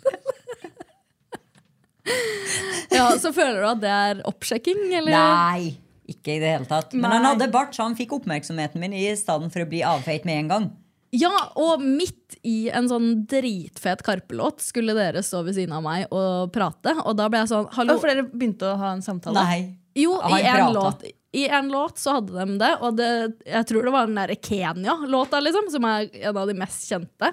ja, 2.94 3.08
Så 3.18 3.32
føler 3.34 3.64
du 3.64 3.68
at 3.72 3.82
det 3.82 3.90
er 3.94 4.22
oppsjekking, 4.30 4.84
eller? 5.00 5.16
Nei, 5.16 5.74
ikke 6.14 6.36
i 6.36 6.40
det 6.44 6.52
hele 6.54 6.70
tatt. 6.70 6.94
Men 6.94 7.08
Nei. 7.08 7.16
han 7.18 7.28
hadde 7.32 7.48
bart, 7.54 7.74
så 7.76 7.88
han 7.88 7.98
fikk 7.98 8.14
oppmerksomheten 8.20 8.82
min 8.84 8.94
i 8.94 9.08
stedet 9.18 9.50
for 9.54 9.66
å 9.66 9.70
bli 9.70 9.82
avfeit 9.88 10.28
med 10.30 10.44
en 10.44 10.52
gang. 10.54 10.70
Ja, 11.14 11.32
og 11.62 11.84
midt 11.86 12.40
i 12.42 12.72
en 12.74 12.88
sånn 12.90 13.24
dritfet 13.30 14.02
Karpe-låt 14.06 14.64
skulle 14.66 14.96
dere 14.98 15.22
stå 15.26 15.44
ved 15.46 15.58
siden 15.60 15.76
av 15.78 15.84
meg 15.86 16.08
og 16.10 16.50
prate. 16.56 16.96
Og 17.06 17.14
da 17.20 17.28
ble 17.30 17.44
jeg 17.44 17.52
sånn 17.52 17.68
Hallo. 17.76 18.00
For 18.02 18.10
dere 18.10 18.26
begynte 18.32 18.72
å 18.72 18.80
ha 18.82 18.96
en 18.96 19.04
samtale? 19.06 19.44
Nei. 19.46 19.60
Jo, 19.94 20.16
i 20.26 20.42
en, 20.50 20.74
låt, 20.74 21.04
i 21.38 21.44
en 21.54 21.70
låt 21.70 22.02
så 22.02 22.16
hadde 22.16 22.34
de 22.34 22.58
det, 22.58 22.72
og 22.82 22.96
det, 22.98 23.10
jeg 23.46 23.68
tror 23.70 23.86
det 23.86 23.92
var 23.94 24.08
den 24.10 24.18
derre 24.18 24.38
Kenya-låta, 24.42 25.38
liksom, 25.44 25.68
som 25.70 25.86
er 25.86 26.08
en 26.24 26.40
av 26.42 26.50
de 26.50 26.56
mest 26.58 26.88
kjente. 26.90 27.30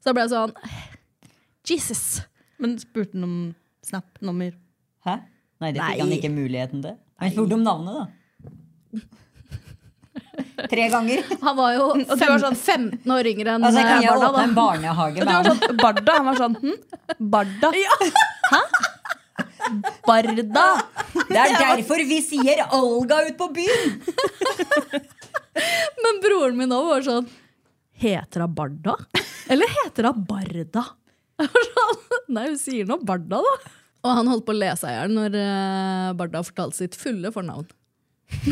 Så 0.00 0.08
da 0.08 0.14
ble 0.16 0.24
jeg 0.24 0.32
sånn 0.32 0.54
Jesus. 1.68 2.22
Men 2.64 2.78
spurte 2.80 3.18
han 3.18 3.28
om 3.28 3.36
Snap-nummer? 3.84 4.56
Hæ? 5.04 5.18
Nei, 5.60 5.74
det 5.74 5.82
Nei. 5.82 5.90
fikk 5.92 6.02
han 6.06 6.16
ikke 6.16 6.32
muligheten 6.32 6.84
til. 6.86 6.96
Han 7.20 7.34
spurte 7.36 7.60
om 7.60 7.66
navnet, 7.66 8.00
da. 8.00 9.02
Tre 10.70 10.86
ganger. 10.92 11.22
Han 11.42 11.56
var 11.56 11.72
jo 11.76 11.86
du 11.98 12.04
var 12.14 12.38
sånn- 12.42 12.56
15 12.58 13.12
år 13.16 13.28
yngre 13.32 13.54
enn 13.56 13.64
Altså, 13.68 13.82
kan 13.86 14.02
jeg 14.04 14.10
Barda, 14.12 14.28
åpne 14.32 14.44
en 14.48 14.54
barnehage 14.56 15.16
Og 15.16 15.22
du 15.22 15.30
var 15.30 15.34
han? 15.34 15.44
sånn, 15.62 15.76
Barda? 15.82 16.16
Han 16.18 16.26
var 16.30 16.40
sånn 16.40 16.56
hm? 16.60 16.78
Barda? 17.36 17.70
Hæ? 18.52 18.62
Barda? 20.06 20.66
Det 21.28 21.38
er 21.38 21.54
derfor 21.60 22.02
vi 22.08 22.18
sier 22.24 22.64
Olga 22.76 23.20
ut 23.28 23.36
på 23.38 23.48
byen! 23.54 24.00
Men 26.02 26.20
broren 26.24 26.56
min 26.58 26.72
òg 26.74 26.88
var 26.90 27.04
sånn 27.06 27.28
Heter 28.02 28.42
hun 28.46 28.54
Barda? 28.56 28.96
Eller 29.52 29.70
heter 29.78 30.08
hun 30.10 30.24
Barda? 30.28 30.82
Sånn, 31.42 32.00
Nei, 32.34 32.48
hun 32.50 32.58
sier 32.60 32.86
nå 32.88 32.96
Barda, 33.06 33.38
da. 33.44 33.54
Og 34.02 34.16
han 34.18 34.28
holdt 34.30 34.44
på 34.48 34.54
å 34.54 34.58
le 34.58 34.72
seg 34.78 34.90
i 34.90 34.96
hjel 34.96 35.12
når 35.14 35.36
eh, 35.38 36.08
Barda 36.18 36.40
fortalte 36.46 36.80
sitt 36.80 36.96
fulle 36.98 37.30
fornavn. 37.34 37.68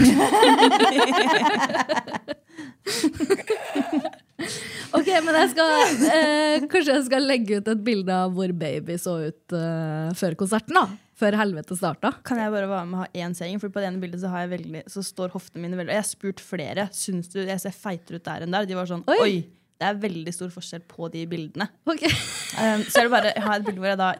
ok, 4.95 5.09
men 5.25 5.35
jeg 5.35 5.49
skal 5.51 5.71
eh, 6.07 6.63
Kanskje 6.71 6.95
jeg 6.95 7.07
skal 7.09 7.27
legge 7.27 7.59
ut 7.59 7.67
et 7.73 7.83
bilde 7.83 8.15
av 8.15 8.31
hvor 8.37 8.53
baby 8.55 8.95
så 9.03 9.17
ut 9.27 9.55
eh, 9.57 10.09
før 10.19 10.37
konserten? 10.39 10.75
da 10.79 10.85
Før 11.19 11.33
helvete 11.41 11.75
starta. 11.79 12.09
Kan 12.27 12.39
jeg 12.39 12.55
bare 12.55 12.71
være 12.71 12.87
med 12.87 12.99
og 13.01 13.03
ha 13.03 13.09
én 13.27 13.35
seing? 13.37 13.59
For 13.63 13.69
på 13.73 13.83
det 13.83 13.89
ene 13.91 14.03
bildet 14.03 14.23
så, 14.23 14.31
veldig, 14.31 14.83
så 14.91 15.01
står 15.05 15.35
hoftene 15.35 15.63
mine 15.67 15.77
veldig 15.81 15.93
Og 15.93 15.97
jeg 15.99 16.05
har 16.05 16.13
spurt 16.13 16.41
flere. 16.45 16.83
Syns 16.95 17.27
du 17.35 17.39
jeg 17.43 17.61
ser 17.63 17.75
feitere 17.75 18.17
ut 18.21 18.27
der 18.31 18.41
enn 18.47 18.55
der? 18.55 18.69
De 18.71 18.79
var 18.79 18.87
sånn 18.91 19.07
Oi. 19.11 19.21
Oi, 19.27 19.35
det 19.81 19.87
er 19.89 20.03
veldig 20.07 20.33
stor 20.37 20.51
forskjell 20.55 20.85
på 20.89 21.09
de 21.13 21.27
bildene. 21.29 21.67
Ok. 21.89 22.05
Um, 22.07 22.81
så 22.87 23.01
er 23.01 23.05
det 23.07 23.13
bare, 23.17 23.35
jeg 23.35 23.45
har 23.47 23.57
et 23.59 23.67
bilde 23.67 23.81
hvor 23.83 23.91
jeg 23.91 24.01
da 24.01 24.11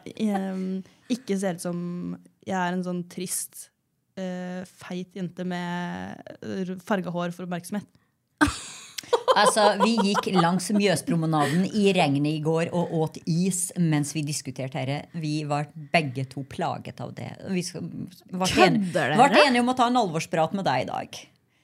um, 0.51 0.83
ikke 1.15 1.35
ser 1.39 1.53
ut 1.57 1.63
som 1.63 1.77
jeg 2.47 2.57
er 2.57 2.71
en 2.73 2.85
sånn 2.85 3.03
trist, 3.11 3.70
uh, 4.19 4.61
feit 4.65 5.15
jente 5.15 5.45
med 5.47 6.79
farga 6.85 7.13
hår 7.13 7.31
for 7.35 7.47
oppmerksomhet. 7.47 7.87
Altså, 9.31 9.63
Vi 9.79 9.93
gikk 10.09 10.25
langs 10.35 10.65
Mjøspromenaden 10.75 11.63
i 11.79 11.91
regnet 11.95 12.33
i 12.35 12.41
går 12.43 12.67
og 12.75 12.91
åt 12.99 13.17
is 13.31 13.69
mens 13.79 14.11
vi 14.15 14.23
diskuterte 14.27 14.81
dette. 14.83 15.19
Vi 15.23 15.45
var 15.47 15.69
begge 15.93 16.25
to 16.27 16.43
plaget 16.51 16.99
av 17.03 17.13
det. 17.15 17.29
Vi 17.47 17.63
ble 17.71 18.49
enige- 18.65 19.45
enige 19.45 19.61
om 19.63 19.71
å 19.71 19.75
ta 19.77 19.87
en 19.87 19.99
alvorsprat 20.01 20.53
med 20.53 20.65
deg 20.67 20.83
i 20.83 20.89
dag. 20.91 21.21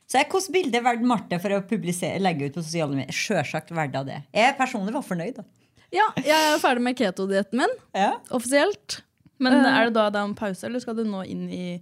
Så 0.08 0.16
jeg, 0.22 0.30
Hvilket 0.32 0.54
bilde 0.56 0.80
er 0.80 0.86
verdt 0.86 1.04
Marte 1.04 1.40
for 1.44 1.50
å 1.58 1.60
publisere, 1.68 2.22
legge 2.24 2.48
ut 2.48 2.54
på 2.56 2.64
sosiale 2.64 2.96
medier? 2.96 3.12
Sjølsagt 3.12 3.74
verdt 3.76 3.96
av 4.00 4.06
det. 4.08 4.22
Jeg 4.34 4.56
personlig 4.58 4.94
var 4.96 5.04
fornøyd. 5.04 5.36
da. 5.36 5.44
Ja, 5.92 6.08
jeg 6.24 6.32
er 6.54 6.60
ferdig 6.64 6.82
med 6.88 6.96
ketodietten 6.96 7.60
min. 7.60 7.76
Ja. 7.94 8.14
Offisielt. 8.32 9.02
Men 9.40 9.54
Uh. 9.54 9.68
er 9.68 9.86
det 9.86 9.94
da, 9.94 10.10
det 10.10 10.20
er 10.22 10.24
en 10.24 10.36
pause, 10.36 10.64
eller 10.64 10.80
skal 10.80 10.96
du 10.96 11.04
nå 11.04 11.26
inn 11.28 11.50
i 11.52 11.82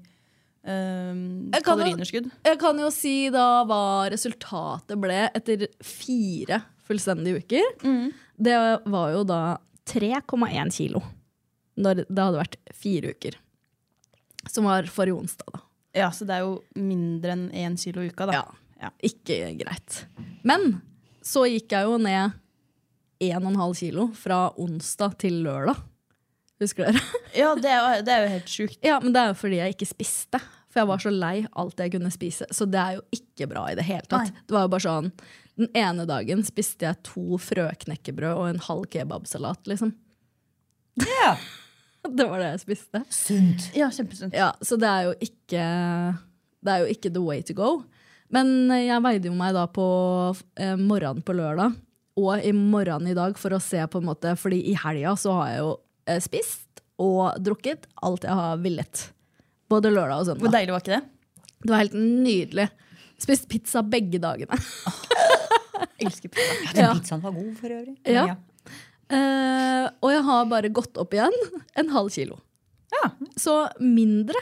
um, 0.66 1.52
Jeg 1.54 1.64
kan 1.64 1.80
jo- 1.80 1.86
Jeg 2.46 2.60
kan 2.60 2.80
jo 2.80 2.90
si 2.92 3.30
da 3.30 3.64
hva 3.66 4.10
resultatet 4.12 5.00
ble 5.00 5.30
etter 5.34 5.68
fire 5.84 6.64
fullstendige 6.88 7.44
uker. 7.46 7.64
Mm. 7.84 8.14
Det 8.38 8.58
var 8.86 9.12
jo 9.14 9.24
da 9.24 9.58
3,1 9.86 10.72
kilo. 10.76 11.02
Når 11.78 12.06
det 12.08 12.18
hadde 12.24 12.40
vært 12.40 12.56
fire 12.74 13.14
uker. 13.16 13.36
Som 14.48 14.66
var 14.66 14.84
forrige 14.84 15.18
onsdag, 15.18 15.48
da. 15.54 15.60
Ja, 15.96 16.10
så 16.12 16.26
det 16.28 16.36
er 16.36 16.44
jo 16.46 16.62
mindre 16.76 17.32
enn 17.34 17.50
én 17.52 17.76
kilo 17.80 18.02
i 18.04 18.10
uka, 18.12 18.26
da. 18.28 18.44
Ja, 18.82 18.90
Ikke 19.04 19.58
greit. 19.58 20.06
Men 20.44 20.82
så 21.24 21.46
gikk 21.50 21.72
jeg 21.72 21.88
jo 21.88 21.98
ned 21.98 22.34
1,5 23.24 23.74
kilo 23.80 24.08
fra 24.14 24.52
onsdag 24.60 25.18
til 25.24 25.40
lørdag. 25.46 25.80
Husker 26.62 26.86
dere? 26.92 27.02
Ja, 27.36 27.54
det 27.56 27.66
er, 27.72 27.80
jo- 27.98 28.04
det 28.06 28.14
er 28.14 28.22
jo 28.26 28.30
helt 28.36 28.52
sjukt. 28.52 28.78
Ja, 28.84 29.00
men 29.04 29.12
det 29.16 29.22
er 29.22 29.28
jo 29.34 29.38
fordi 29.40 29.58
jeg 29.60 29.76
ikke 29.76 29.88
spiste. 29.90 30.40
For 30.76 30.84
jeg 30.84 30.90
var 30.90 31.00
så 31.00 31.12
lei 31.16 31.36
alt 31.56 31.80
jeg 31.80 31.94
kunne 31.94 32.10
spise. 32.12 32.46
Så 32.52 32.66
det 32.68 32.80
er 32.82 32.98
jo 32.98 33.04
ikke 33.16 33.48
bra 33.48 33.62
i 33.72 33.78
det 33.80 33.86
hele 33.88 34.04
tatt. 34.04 34.28
Nei. 34.28 34.44
Det 34.44 34.56
var 34.58 34.66
jo 34.66 34.72
bare 34.74 34.84
sånn 34.84 35.12
Den 35.56 35.70
ene 35.80 36.04
dagen 36.04 36.42
spiste 36.44 36.84
jeg 36.84 37.00
to 37.08 37.38
frøknekkebrød 37.40 38.34
og 38.36 38.50
en 38.50 38.60
halv 38.66 38.90
kebabsalat, 38.92 39.62
liksom. 39.72 39.94
Ja. 41.00 41.38
Det 42.06 42.28
var 42.30 42.38
det 42.38 42.52
jeg 42.52 42.60
spiste. 42.62 43.00
Sunt. 43.10 43.70
Ja, 43.74 43.88
kjempesunt. 43.90 44.36
Ja, 44.36 44.52
så 44.62 44.76
det 44.78 44.86
er 44.86 45.08
jo 45.08 45.14
ikke 45.26 45.64
Det 46.62 46.74
er 46.76 46.84
jo 46.84 46.92
ikke 46.92 47.10
the 47.16 47.24
way 47.24 47.40
to 47.42 47.56
go. 47.58 47.70
Men 48.30 48.68
jeg 48.70 49.00
veide 49.02 49.32
jo 49.32 49.38
meg 49.40 49.56
da 49.56 49.64
på 49.72 49.88
eh, 50.60 50.76
morgenen 50.78 51.24
på 51.26 51.34
lørdag 51.40 51.74
og 52.20 52.46
i 52.46 52.52
morgenen 52.56 53.10
i 53.12 53.18
dag 53.18 53.40
for 53.40 53.56
å 53.56 53.64
se 53.64 53.82
på 53.88 54.00
en 54.02 54.08
måte 54.08 54.36
Fordi 54.40 54.62
i 54.72 54.76
helga 54.86 55.16
så 55.20 55.34
har 55.40 55.50
jeg 55.50 55.64
jo 55.64 55.72
eh, 56.12 56.22
spist 56.24 56.84
og 57.02 57.42
drukket 57.44 57.90
alt 58.08 58.24
jeg 58.24 58.38
har 58.40 58.62
villet. 58.64 59.08
Både 59.72 59.92
lørdag 59.94 60.20
og 60.22 60.26
søndag. 60.30 60.44
Hvor 60.46 60.54
deilig 60.54 60.74
var 60.76 60.84
ikke 60.84 60.96
det? 60.96 61.04
Det 61.66 61.72
var 61.74 61.82
helt 61.82 61.96
nydelig. 61.98 62.68
Spist 63.24 63.48
pizza 63.50 63.82
begge 63.82 64.20
dagene. 64.22 64.58
Jeg 65.96 66.10
elsker 66.10 66.30
pizza. 66.36 66.74
Den 66.76 66.84
Ja. 66.84 66.92
pizzaen 66.98 67.22
var 67.24 67.32
god 67.36 67.54
for 67.60 67.74
øvrig. 67.78 67.96
Ja. 68.12 68.26
Eh, 69.16 69.86
og 70.02 70.10
jeg 70.12 70.24
har 70.26 70.46
bare 70.50 70.70
gått 70.74 70.98
opp 70.98 71.14
igjen 71.14 71.36
en 71.78 71.92
halv 71.94 72.10
kilo. 72.14 72.40
Ja. 72.96 73.12
Så 73.38 73.54
mindre 73.80 74.40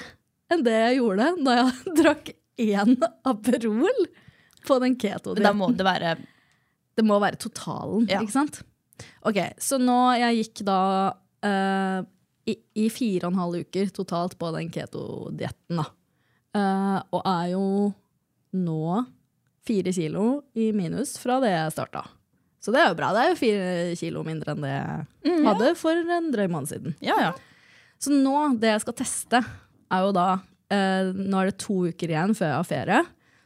enn 0.54 0.64
det 0.64 0.74
jeg 0.78 1.00
gjorde 1.02 1.28
da 1.44 1.56
jeg 1.58 1.96
drakk 2.00 2.32
én 2.64 2.94
Aperol 3.28 4.06
på 4.64 4.78
den 4.80 4.94
Men 4.94 4.98
da 4.98 5.02
keto-dietten. 5.04 5.58
må 5.60 5.68
det 5.76 5.84
være 5.88 6.14
Det 6.96 7.04
må 7.06 7.18
være 7.20 7.40
totalen, 7.42 8.08
Ja. 8.10 8.22
ikke 8.22 8.32
sant? 8.36 8.62
Ok, 9.26 9.40
Så 9.60 9.80
nå 9.82 9.98
jeg 10.22 10.40
gikk 10.44 10.64
da 10.66 10.80
eh, 11.44 12.04
i, 12.50 12.58
i 12.76 12.88
fire 12.92 13.28
og 13.28 13.34
en 13.34 13.42
halv 13.42 13.64
uker 13.64 13.92
totalt 13.96 14.36
på 14.40 14.50
den 14.56 14.72
keto-dietten, 14.74 15.80
da. 15.80 15.86
Eh, 16.54 17.00
og 17.16 17.22
er 17.26 17.52
jo 17.54 17.68
nå 18.54 19.04
fire 19.64 19.94
kilo 19.96 20.26
i 20.60 20.70
minus 20.76 21.16
fra 21.22 21.40
det 21.42 21.54
jeg 21.54 21.74
starta. 21.76 22.04
Så 22.64 22.72
det 22.72 22.80
er 22.80 22.92
jo 22.92 22.98
bra. 23.00 23.12
Det 23.16 23.24
er 23.24 23.32
jo 23.32 23.40
fire 23.40 23.96
kilo 24.00 24.24
mindre 24.28 24.54
enn 24.54 24.64
det 24.64 24.74
jeg 24.74 25.40
hadde 25.48 25.74
for 25.80 26.16
en 26.18 26.30
drøy 26.32 26.46
måned 26.52 26.72
siden. 26.72 26.96
Ja, 27.04 27.18
ja. 27.20 27.32
Så 28.00 28.12
nå, 28.12 28.36
det 28.60 28.72
jeg 28.72 28.84
skal 28.84 28.98
teste, 29.00 29.40
er 29.94 30.04
jo 30.04 30.14
da 30.16 30.28
uh, 30.40 31.10
Nå 31.16 31.40
er 31.40 31.52
det 31.52 31.60
to 31.62 31.76
uker 31.92 32.12
igjen 32.12 32.34
før 32.36 32.50
jeg 32.50 32.60
har 32.60 32.68
ferie. 32.68 33.02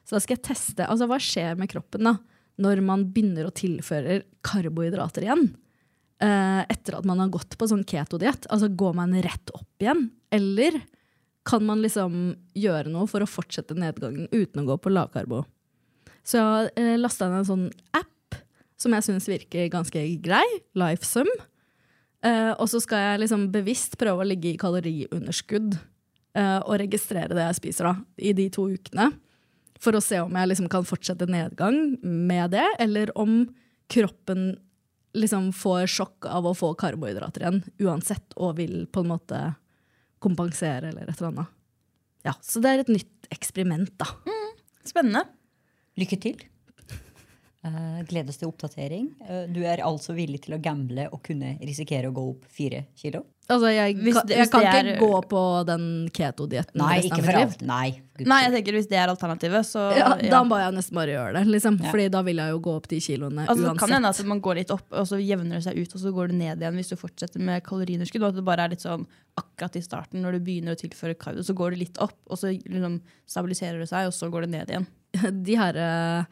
Så 0.08 0.16
da 0.16 0.22
skal 0.24 0.38
jeg 0.38 0.46
teste 0.48 0.86
altså 0.88 1.08
hva 1.10 1.18
skjer 1.22 1.58
med 1.60 1.70
kroppen 1.72 2.10
da 2.10 2.18
når 2.58 2.82
man 2.82 3.04
begynner 3.14 3.46
å 3.46 3.54
tilføre 3.54 4.24
karbohydrater 4.46 5.28
igjen. 5.28 5.44
Eh, 6.18 6.62
etter 6.74 6.98
at 6.98 7.06
man 7.06 7.20
har 7.22 7.30
gått 7.30 7.58
på 7.60 7.68
sånn 7.70 7.86
ketodiett. 7.86 8.48
Altså 8.50 8.72
går 8.74 8.96
man 8.98 9.14
rett 9.22 9.52
opp 9.54 9.84
igjen? 9.84 10.08
Eller 10.34 10.80
kan 11.48 11.64
man 11.64 11.84
liksom 11.84 12.34
gjøre 12.58 12.90
noe 12.92 13.06
for 13.10 13.24
å 13.24 13.30
fortsette 13.30 13.78
nedgangen 13.78 14.26
uten 14.34 14.64
å 14.64 14.68
gå 14.72 14.80
på 14.82 14.94
lavkarbo? 14.96 15.44
Så 16.28 16.42
jeg 16.42 16.72
eh, 16.82 16.96
lasta 17.00 17.30
ned 17.30 17.44
en 17.44 17.52
sånn 17.52 17.68
app 17.96 18.40
som 18.78 18.94
jeg 18.94 19.06
syns 19.06 19.30
virker 19.30 19.70
ganske 19.74 20.02
grei. 20.24 20.46
Lifesum. 20.78 21.30
Eh, 22.26 22.52
og 22.58 22.66
så 22.72 22.82
skal 22.84 23.04
jeg 23.04 23.24
liksom 23.24 23.48
bevisst 23.54 23.96
prøve 24.02 24.26
å 24.26 24.28
ligge 24.28 24.52
i 24.52 24.60
kaloriunderskudd 24.60 25.78
eh, 25.78 26.60
og 26.60 26.80
registrere 26.82 27.38
det 27.38 27.46
jeg 27.46 27.60
spiser 27.62 27.92
da, 27.92 27.96
i 28.18 28.34
de 28.38 28.50
to 28.54 28.68
ukene. 28.74 29.12
For 29.78 29.94
å 29.94 30.02
se 30.02 30.20
om 30.24 30.34
jeg 30.34 30.50
liksom 30.50 30.70
kan 30.74 30.88
fortsette 30.90 31.30
nedgang 31.30 32.00
med 32.02 32.56
det, 32.58 32.66
eller 32.82 33.14
om 33.22 33.44
kroppen 33.94 34.56
liksom 35.18 35.52
får 35.56 35.88
sjokk 35.92 36.28
av 36.30 36.48
å 36.50 36.56
få 36.58 36.74
karbohydrater 36.80 37.44
igjen 37.44 37.62
uansett, 37.84 38.36
og 38.38 38.58
vil 38.60 38.86
på 38.92 39.04
en 39.04 39.12
måte 39.12 39.40
kompensere 40.24 40.92
eller 40.92 41.08
et 41.10 41.18
eller 41.18 41.32
annet. 41.34 41.54
Ja, 42.28 42.34
Så 42.42 42.62
det 42.64 42.70
er 42.74 42.84
et 42.84 42.92
nytt 42.92 43.28
eksperiment, 43.32 43.94
da. 44.02 44.08
Spennende. 44.88 45.26
Lykke 46.00 46.18
til. 46.22 46.42
Eh, 47.68 48.04
gledes 48.08 48.38
til 48.40 48.48
oppdatering. 48.52 49.08
Eh, 49.28 49.46
du 49.52 49.60
er 49.68 49.82
altså 49.84 50.14
villig 50.16 50.44
til 50.46 50.56
å 50.56 50.62
gamble 50.64 51.08
og 51.12 51.20
kunne 51.26 51.56
risikere 51.66 52.08
å 52.08 52.14
gå 52.16 52.24
opp 52.32 52.46
fire 52.54 52.86
kilo? 52.96 53.26
Altså, 53.48 53.70
jeg, 53.72 53.96
Hvis 54.04 54.14
kan- 54.18 54.28
jeg 54.28 54.50
kan 54.52 54.66
er, 54.68 54.88
ikke 54.92 55.00
gå 55.00 55.20
på 55.32 55.42
den 55.66 55.84
keto-dietten 56.12 56.76
Nei, 56.82 56.98
ikke 57.08 57.24
for 57.24 57.38
alt. 57.40 57.62
Nei. 57.62 58.02
Nei, 58.20 58.40
jeg 58.44 58.52
tenker 58.58 58.76
Hvis 58.76 58.90
det 58.92 58.98
er 59.00 59.08
alternativet, 59.08 59.64
så 59.66 59.86
Ja, 59.96 60.18
ja. 60.20 60.30
Da 60.30 60.42
må 60.44 60.58
jeg 60.60 60.74
nesten 60.76 60.96
bare 61.00 61.14
gjøre 61.16 61.34
det, 61.38 61.44
liksom. 61.48 61.80
Ja. 61.82 61.92
Fordi 61.92 62.10
da 62.12 62.22
vil 62.28 62.36
jeg 62.44 62.50
jo 62.52 62.60
gå 62.60 62.76
opp 62.76 62.88
de 62.92 63.00
kiloene 63.00 63.46
Altså, 63.48 63.64
det 63.64 63.70
uansett. 63.72 63.80
kan 63.80 63.90
hende 63.96 64.10
at 64.10 64.26
man 64.26 64.42
går 64.42 64.56
litt 64.56 64.72
opp, 64.76 64.84
og 64.92 65.08
så 65.08 65.20
jevner 65.24 65.56
det 65.56 65.64
seg 65.64 65.78
ut, 65.80 65.96
og 65.96 66.02
så 66.02 66.14
går 66.14 66.28
det 66.28 66.36
ned 66.36 66.60
igjen 66.60 66.76
hvis 66.76 66.90
du 66.90 66.96
fortsetter 67.00 67.40
med 67.40 67.64
kaloriunderskudd. 67.64 68.22
Og 68.24 68.30
at 68.30 68.36
det 68.36 68.46
bare 68.46 68.66
er 68.68 68.70
litt 68.76 68.84
sånn 68.84 69.08
akkurat 69.38 69.76
i 69.76 69.82
starten, 69.82 70.22
når 70.22 70.32
du 70.34 70.40
begynner 70.40 70.76
å 70.76 70.82
tilføre 70.82 71.16
kardio, 71.18 71.44
så 71.44 71.56
går 71.56 71.72
det 71.72 71.80
litt 71.80 71.98
opp, 72.04 72.18
og 72.30 72.38
så 72.38 72.52
liksom 72.52 73.00
stabiliserer 73.26 73.80
det 73.80 73.88
seg, 73.88 74.08
og 74.08 74.14
så 74.14 74.30
går 74.30 74.42
det 74.48 74.50
ned 74.50 74.68
igjen. 74.76 74.88
de 75.48 75.56
her 75.56 75.76
eh, 75.78 76.26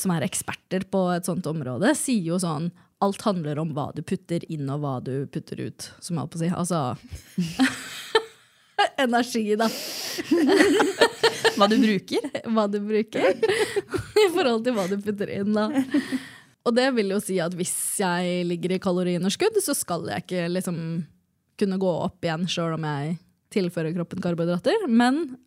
som 0.00 0.10
er 0.14 0.26
eksperter 0.26 0.86
på 0.90 1.04
et 1.14 1.28
sånt 1.28 1.46
område, 1.46 1.94
sier 1.98 2.32
jo 2.32 2.40
sånn 2.42 2.70
Alt 2.98 3.22
handler 3.22 3.60
om 3.62 3.68
hva 3.76 3.92
du 3.94 4.00
putter 4.02 4.42
inn 4.50 4.66
og 4.74 4.80
hva 4.82 4.96
du 4.98 5.28
putter 5.30 5.60
ut, 5.68 5.84
som 6.02 6.16
jeg 6.16 6.24
holdt 6.24 6.32
på 6.32 6.38
å 6.38 6.42
si. 6.42 6.48
Altså 6.50 6.80
Energi, 9.04 9.44
da. 9.58 9.68
Hva 11.58 11.68
du 11.70 11.76
bruker. 11.78 12.26
Hva 12.54 12.64
du 12.70 12.78
bruker. 12.82 13.38
I 14.24 14.26
forhold 14.34 14.66
til 14.66 14.74
hva 14.74 14.88
du 14.90 14.96
putter 15.02 15.30
inn, 15.34 15.54
da. 15.54 15.68
Og 16.66 16.74
det 16.76 16.88
vil 16.96 17.14
jo 17.14 17.20
si 17.22 17.38
at 17.42 17.54
hvis 17.58 17.74
jeg 18.02 18.44
ligger 18.46 18.74
i 18.74 18.80
kaloriunderskudd, 18.82 19.58
så 19.62 19.74
skal 19.78 20.06
jeg 20.10 20.26
ikke 20.26 20.48
liksom 20.52 20.78
kunne 21.58 21.78
gå 21.80 21.92
opp 22.04 22.24
igjen 22.26 22.46
sjøl 22.50 22.76
om 22.76 22.86
jeg 22.86 23.16
tilfører 23.54 23.94
kroppen 23.96 24.22
karbohydrater. 24.22 24.86
Men 24.90 25.38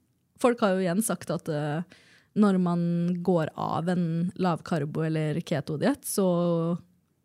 folk 0.41 0.63
har 0.63 0.76
jo 0.76 0.84
igjen 0.84 1.04
sagt 1.06 1.32
at 1.32 1.52
eh, 1.52 2.00
når 2.39 2.60
man 2.63 2.82
går 3.24 3.52
av 3.60 3.89
en 3.91 4.32
lavkarbo- 4.39 5.06
eller 5.06 5.39
ketodiett, 5.44 6.06
så 6.08 6.78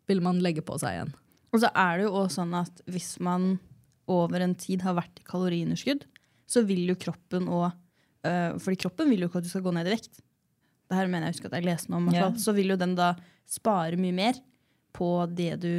vil 0.07 0.21
man 0.23 0.41
legge 0.43 0.63
på 0.65 0.77
seg 0.79 0.97
igjen. 0.97 1.13
Og 1.55 1.63
så 1.63 1.71
er 1.71 1.97
det 1.97 2.07
jo 2.07 2.15
også 2.19 2.41
sånn 2.41 2.55
at 2.59 2.81
hvis 2.91 3.13
man 3.23 3.55
over 4.11 4.43
en 4.43 4.55
tid 4.59 4.83
har 4.83 4.97
vært 4.99 5.21
i 5.21 5.27
kaloriunderskudd, 5.27 6.05
så 6.47 6.63
vil 6.67 6.85
jo 6.87 6.95
kroppen 6.99 7.49
òg 7.51 7.71
øh, 8.27 8.53
Fordi 8.63 8.77
kroppen 8.79 9.09
vil 9.11 9.25
jo 9.25 9.27
ikke 9.27 9.41
at 9.41 9.47
du 9.47 9.51
skal 9.51 9.65
gå 9.65 9.73
ned 9.75 9.87
i 9.89 9.95
vekt. 9.95 10.21
Det 10.87 10.95
her 10.95 11.09
mener 11.11 11.27
jeg 11.27 11.37
husker 11.37 11.51
at 11.51 11.57
jeg 11.59 11.67
leste 11.67 11.91
noe 11.91 11.99
om. 11.99 12.11
fall. 12.13 12.37
Så 12.39 12.55
vil 12.55 12.71
jo 12.71 12.79
den 12.79 12.95
da 12.95 13.13
spare 13.47 13.99
mye 13.99 14.15
mer 14.15 14.39
på 14.95 15.09
det 15.29 15.59
du 15.61 15.73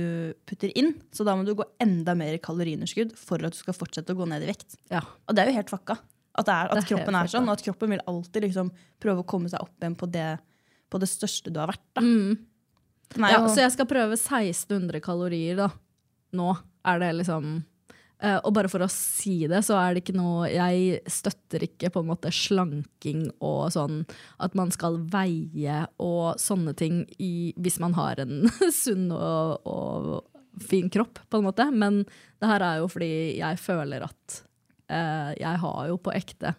putter 0.48 0.72
inn. 0.78 0.92
Så 1.12 1.24
da 1.26 1.34
må 1.36 1.46
du 1.46 1.54
gå 1.56 1.64
enda 1.82 2.14
mer 2.18 2.36
i 2.36 2.42
kaloriunderskudd 2.42 3.16
for 3.18 3.42
at 3.44 3.56
du 3.56 3.60
skal 3.60 3.76
fortsette 3.76 4.14
å 4.14 4.20
gå 4.20 4.28
ned 4.28 4.44
i 4.44 4.50
vekt. 4.52 4.76
Ja. 4.92 5.02
Og 5.26 5.34
det 5.34 5.42
er 5.44 5.50
jo 5.50 5.58
helt 5.58 5.72
fucka. 5.72 5.98
At, 6.38 6.50
er, 6.52 6.70
at 6.70 6.86
kroppen 6.86 7.18
er 7.18 7.30
sånn, 7.30 7.48
og 7.48 7.58
at 7.58 7.64
kroppen 7.66 7.94
vil 7.94 8.04
alltid 8.10 8.46
liksom 8.46 8.70
prøve 9.02 9.24
å 9.24 9.28
komme 9.28 9.50
seg 9.50 9.64
opp 9.64 9.74
igjen 9.82 9.96
på 9.98 10.06
det, 10.14 10.28
på 10.90 11.00
det 11.02 11.10
største 11.10 11.50
du 11.50 11.58
har 11.58 11.72
vært. 11.72 11.88
Mm. 11.98 12.38
Er 13.18 13.32
Ja, 13.32 13.40
og... 13.42 13.50
så 13.50 13.64
jeg 13.64 13.74
skal 13.74 13.88
prøve 13.90 14.14
1600 14.18 15.02
kalorier 15.04 15.58
da. 15.58 15.72
Nå 16.36 16.52
er 16.86 17.02
det 17.02 17.16
liksom 17.22 17.58
Uh, 18.18 18.40
Og 18.42 18.50
bare 18.56 18.66
for 18.66 18.82
å 18.82 18.88
si 18.90 19.44
det, 19.46 19.60
så 19.62 19.76
er 19.78 19.94
det 19.94 20.00
ikke 20.02 20.16
noe 20.18 20.48
Jeg 20.50 21.04
støtter 21.06 21.62
ikke 21.68 21.90
på 21.94 22.00
en 22.02 22.08
måte 22.08 22.32
slanking 22.34 23.28
og 23.38 23.68
sånn 23.70 24.00
at 24.42 24.56
man 24.58 24.72
skal 24.74 24.98
veie 25.12 25.84
og 26.02 26.40
sånne 26.42 26.74
ting 26.74 27.04
i, 27.22 27.54
hvis 27.54 27.78
man 27.78 27.94
har 27.94 28.18
en 28.24 28.50
sunn 28.82 29.12
og, 29.14 29.62
og 29.62 30.66
fin 30.66 30.90
kropp, 30.90 31.22
på 31.30 31.38
en 31.38 31.46
måte. 31.46 31.68
Men 31.70 32.02
det 32.42 32.50
her 32.50 32.64
er 32.66 32.82
jo 32.82 32.90
fordi 32.90 33.38
jeg 33.38 33.62
føler 33.62 34.08
at 34.08 34.40
jeg 34.88 35.60
har 35.62 35.82
jo 35.90 35.98
på 36.00 36.14
ekte 36.16 36.54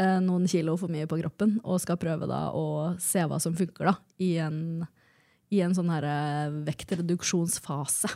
eh, 0.00 0.18
noen 0.24 0.48
kilo 0.48 0.76
for 0.80 0.92
mye 0.92 1.08
på 1.10 1.18
kroppen, 1.20 1.58
og 1.64 1.82
skal 1.82 2.00
prøve 2.00 2.28
da 2.30 2.48
å 2.56 2.94
se 3.02 3.26
hva 3.28 3.40
som 3.42 3.56
funker 3.58 3.90
da, 3.90 3.94
i 4.22 4.34
en 4.40 4.60
i 5.50 5.60
en 5.64 5.74
sånn 5.74 5.90
her 5.90 6.06
eh, 6.06 6.58
vektreduksjonsfase. 6.68 8.10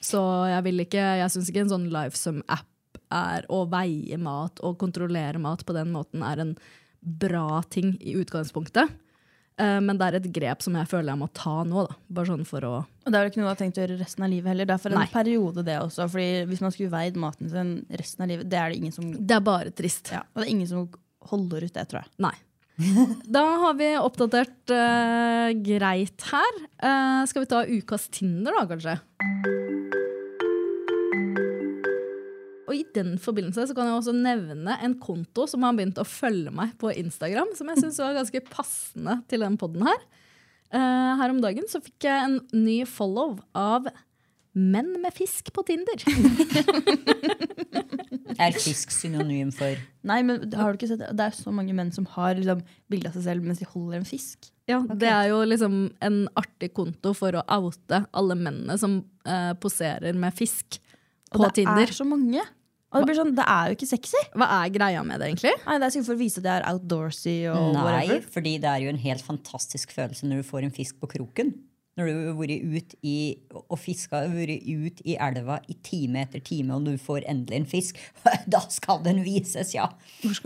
Så 0.00 0.20
jeg 0.48 0.64
vil 0.66 0.84
ikke, 0.84 1.04
jeg 1.20 1.32
syns 1.32 1.48
ikke 1.50 1.64
en 1.64 1.72
sånn 1.72 1.88
Lifesum-app 1.92 3.00
er 3.10 3.46
å 3.52 3.64
veie 3.68 4.16
mat 4.20 4.60
og 4.64 4.78
kontrollere 4.80 5.40
mat 5.42 5.64
på 5.66 5.74
den 5.76 5.90
måten 5.92 6.22
er 6.24 6.44
en 6.44 6.54
bra 7.00 7.62
ting 7.72 7.94
i 8.00 8.14
utgangspunktet. 8.20 8.92
Eh, 9.60 9.78
Men 9.84 9.98
det 10.00 10.06
er 10.08 10.16
et 10.20 10.28
grep 10.32 10.62
som 10.64 10.76
jeg 10.78 10.88
føler 10.90 11.12
jeg 11.12 11.20
må 11.20 11.28
ta 11.36 11.58
nå, 11.68 11.84
da. 11.88 11.96
Bare 12.16 12.30
sånn 12.32 12.46
for 12.48 12.64
å 12.66 12.72
Og 12.80 13.08
det 13.10 13.14
er 13.14 13.24
vel 13.24 13.30
ikke 13.32 13.40
noe 13.42 13.48
du 13.48 13.52
har 13.52 13.60
tenkt 13.60 13.80
å 13.80 13.84
gjøre 13.84 13.98
resten 14.00 14.24
av 14.24 14.30
livet 14.32 14.52
heller. 14.52 14.68
Det 14.70 14.76
er 14.76 14.82
for 14.84 14.94
en 14.96 15.00
Nei. 15.02 15.08
periode, 15.12 15.64
det 15.66 15.78
også. 15.80 16.06
Fordi 16.12 16.28
hvis 16.50 16.62
man 16.64 16.72
skulle 16.74 16.92
veid 16.94 17.16
maten 17.20 17.50
sin 17.52 17.72
resten 17.90 18.24
av 18.24 18.30
livet, 18.32 18.48
det 18.50 18.58
er 18.60 18.70
det 18.72 18.80
ingen 18.80 18.94
som 18.96 19.10
Det 19.14 19.36
er 19.36 19.44
bare 19.44 19.70
trist. 19.76 20.12
ja, 20.14 20.22
Og 20.34 20.40
det 20.42 20.48
er 20.48 20.54
ingen 20.56 20.70
som 20.70 20.88
holder 21.30 21.66
ut 21.68 21.74
det, 21.76 21.88
tror 21.90 22.02
jeg. 22.04 22.10
Nei. 22.26 22.36
Da 23.36 23.42
har 23.66 23.74
vi 23.76 23.90
oppdatert 24.00 24.72
uh, 24.72 25.50
greit 25.60 26.28
her. 26.32 26.60
Uh, 26.80 27.26
skal 27.28 27.44
vi 27.44 27.50
ta 27.52 27.64
ukas 27.68 28.08
Tinder, 28.08 28.56
da, 28.56 28.64
kanskje? 28.70 28.96
Og 32.70 32.76
i 32.78 32.84
den 32.94 33.16
forbindelse 33.18 33.64
så 33.66 33.74
kan 33.74 33.88
jeg 33.88 33.98
også 33.98 34.14
nevne 34.14 34.76
en 34.78 34.94
konto 35.02 35.48
som 35.50 35.64
har 35.66 35.74
begynt 35.74 35.98
å 35.98 36.06
følge 36.06 36.52
meg 36.54 36.76
på 36.78 36.92
Instagram, 36.94 37.50
som 37.58 37.66
jeg 37.72 37.82
syns 37.82 37.98
var 37.98 38.14
ganske 38.14 38.44
passende 38.46 39.16
til 39.30 39.42
den 39.42 39.58
podden 39.58 39.82
her. 39.88 40.04
Uh, 40.70 41.18
her 41.18 41.32
om 41.32 41.40
dagen 41.42 41.66
så 41.66 41.80
fikk 41.82 42.06
jeg 42.06 42.28
en 42.28 42.36
ny 42.54 42.84
follow 42.86 43.40
av 43.58 43.88
menn 44.54 44.92
med 45.02 45.14
fisk 45.14 45.50
på 45.54 45.64
Tinder. 45.66 45.98
Er 48.40 48.54
fisk 48.56 48.92
synonym 48.94 49.50
for 49.52 49.76
Nei, 50.06 50.20
men 50.24 50.46
har 50.56 50.72
du 50.72 50.78
ikke 50.78 50.88
sett 50.88 51.02
det? 51.02 51.10
Det 51.18 51.26
er 51.26 51.34
så 51.36 51.52
mange 51.52 51.74
menn 51.76 51.90
som 51.92 52.06
har 52.14 52.38
liksom, 52.38 52.62
bilde 52.90 53.10
av 53.10 53.16
seg 53.18 53.26
selv 53.26 53.44
mens 53.44 53.60
de 53.60 53.68
holder 53.68 53.98
en 53.98 54.06
fisk. 54.08 54.48
Ja, 54.70 54.78
Det 54.86 55.10
er 55.10 55.26
jo 55.32 55.42
liksom 55.44 55.74
en 56.06 56.22
artig 56.38 56.70
konto 56.76 57.12
for 57.18 57.36
å 57.36 57.42
oute 57.58 58.04
alle 58.16 58.38
mennene 58.38 58.78
som 58.80 59.00
uh, 59.26 59.52
poserer 59.60 60.16
med 60.16 60.32
fisk 60.38 60.78
på 61.30 61.38
Og 61.38 61.44
det 61.48 61.60
Tinder. 61.60 61.84
er 61.84 61.94
så 61.94 62.06
mange. 62.08 62.46
Og 62.90 63.00
det, 63.04 63.06
blir 63.06 63.18
sånn, 63.20 63.32
det 63.38 63.44
er 63.46 63.70
jo 63.70 63.76
ikke 63.78 63.86
sexy. 63.86 64.20
Hva 64.34 64.46
er 64.64 64.70
greia 64.74 65.02
med 65.06 65.20
det, 65.22 65.28
egentlig? 65.30 65.52
Nei, 65.62 65.78
Det 65.78 65.86
er 65.86 65.92
sikkert 65.94 66.08
for 66.10 66.16
å 66.16 66.22
vise 66.24 66.40
at 66.40 66.46
det 66.46 66.54
er 66.56 66.64
outdoorsy 66.72 67.34
og 67.52 67.72
Nei, 67.76 67.82
whatever. 67.86 68.22
fordi 68.34 68.54
det 68.64 68.70
er 68.72 68.84
jo 68.84 68.88
en 68.90 69.02
helt 69.04 69.22
fantastisk 69.26 69.92
følelse 69.94 70.26
når 70.26 70.40
du 70.42 70.48
får 70.48 70.66
en 70.66 70.74
fisk 70.74 70.98
på 70.98 71.10
kroken. 71.12 71.52
Når 71.98 72.06
du 72.06 72.18
har 72.30 72.36
vært 72.38 72.64
ut 72.64 72.92
i, 73.04 73.14
og 73.60 73.76
fiska, 73.78 74.22
vært 74.32 74.62
ut 74.66 75.00
i 75.04 75.16
elva 75.20 75.58
i 75.68 75.74
time 75.86 76.22
etter 76.24 76.42
time, 76.46 76.74
og 76.78 76.86
du 76.86 76.94
får 77.02 77.26
endelig 77.28 77.58
en 77.60 77.66
fisk. 77.68 77.98
Da 78.54 78.60
skal 78.72 79.02
den 79.04 79.20
vises, 79.26 79.74
ja. 79.74 79.86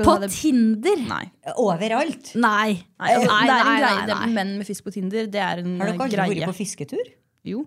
På? 0.00 0.16
Tinder? 0.28 1.00
Nei. 1.09 1.22
Overalt. 1.61 2.33
Nei. 2.35 2.74
Nei, 2.98 3.12
altså, 3.14 3.30
Nei, 3.30 3.44
er 3.44 3.52
nei, 3.52 3.78
nei, 3.85 3.94
nei. 4.09 4.18
med 4.26 4.37
menn 4.37 4.52
med 4.59 4.68
fisk 4.68 4.85
på 4.88 4.92
Tinder, 4.96 5.28
det 5.30 5.40
er 5.40 5.62
en 5.62 5.78
greie. 5.78 5.94
Har 5.96 6.12
dere 6.12 6.24
eh, 6.24 6.26
aldri 6.28 6.42
vært 6.42 6.52
på 6.52 6.59
fisketur? 6.64 7.12
Jo. 7.44 7.64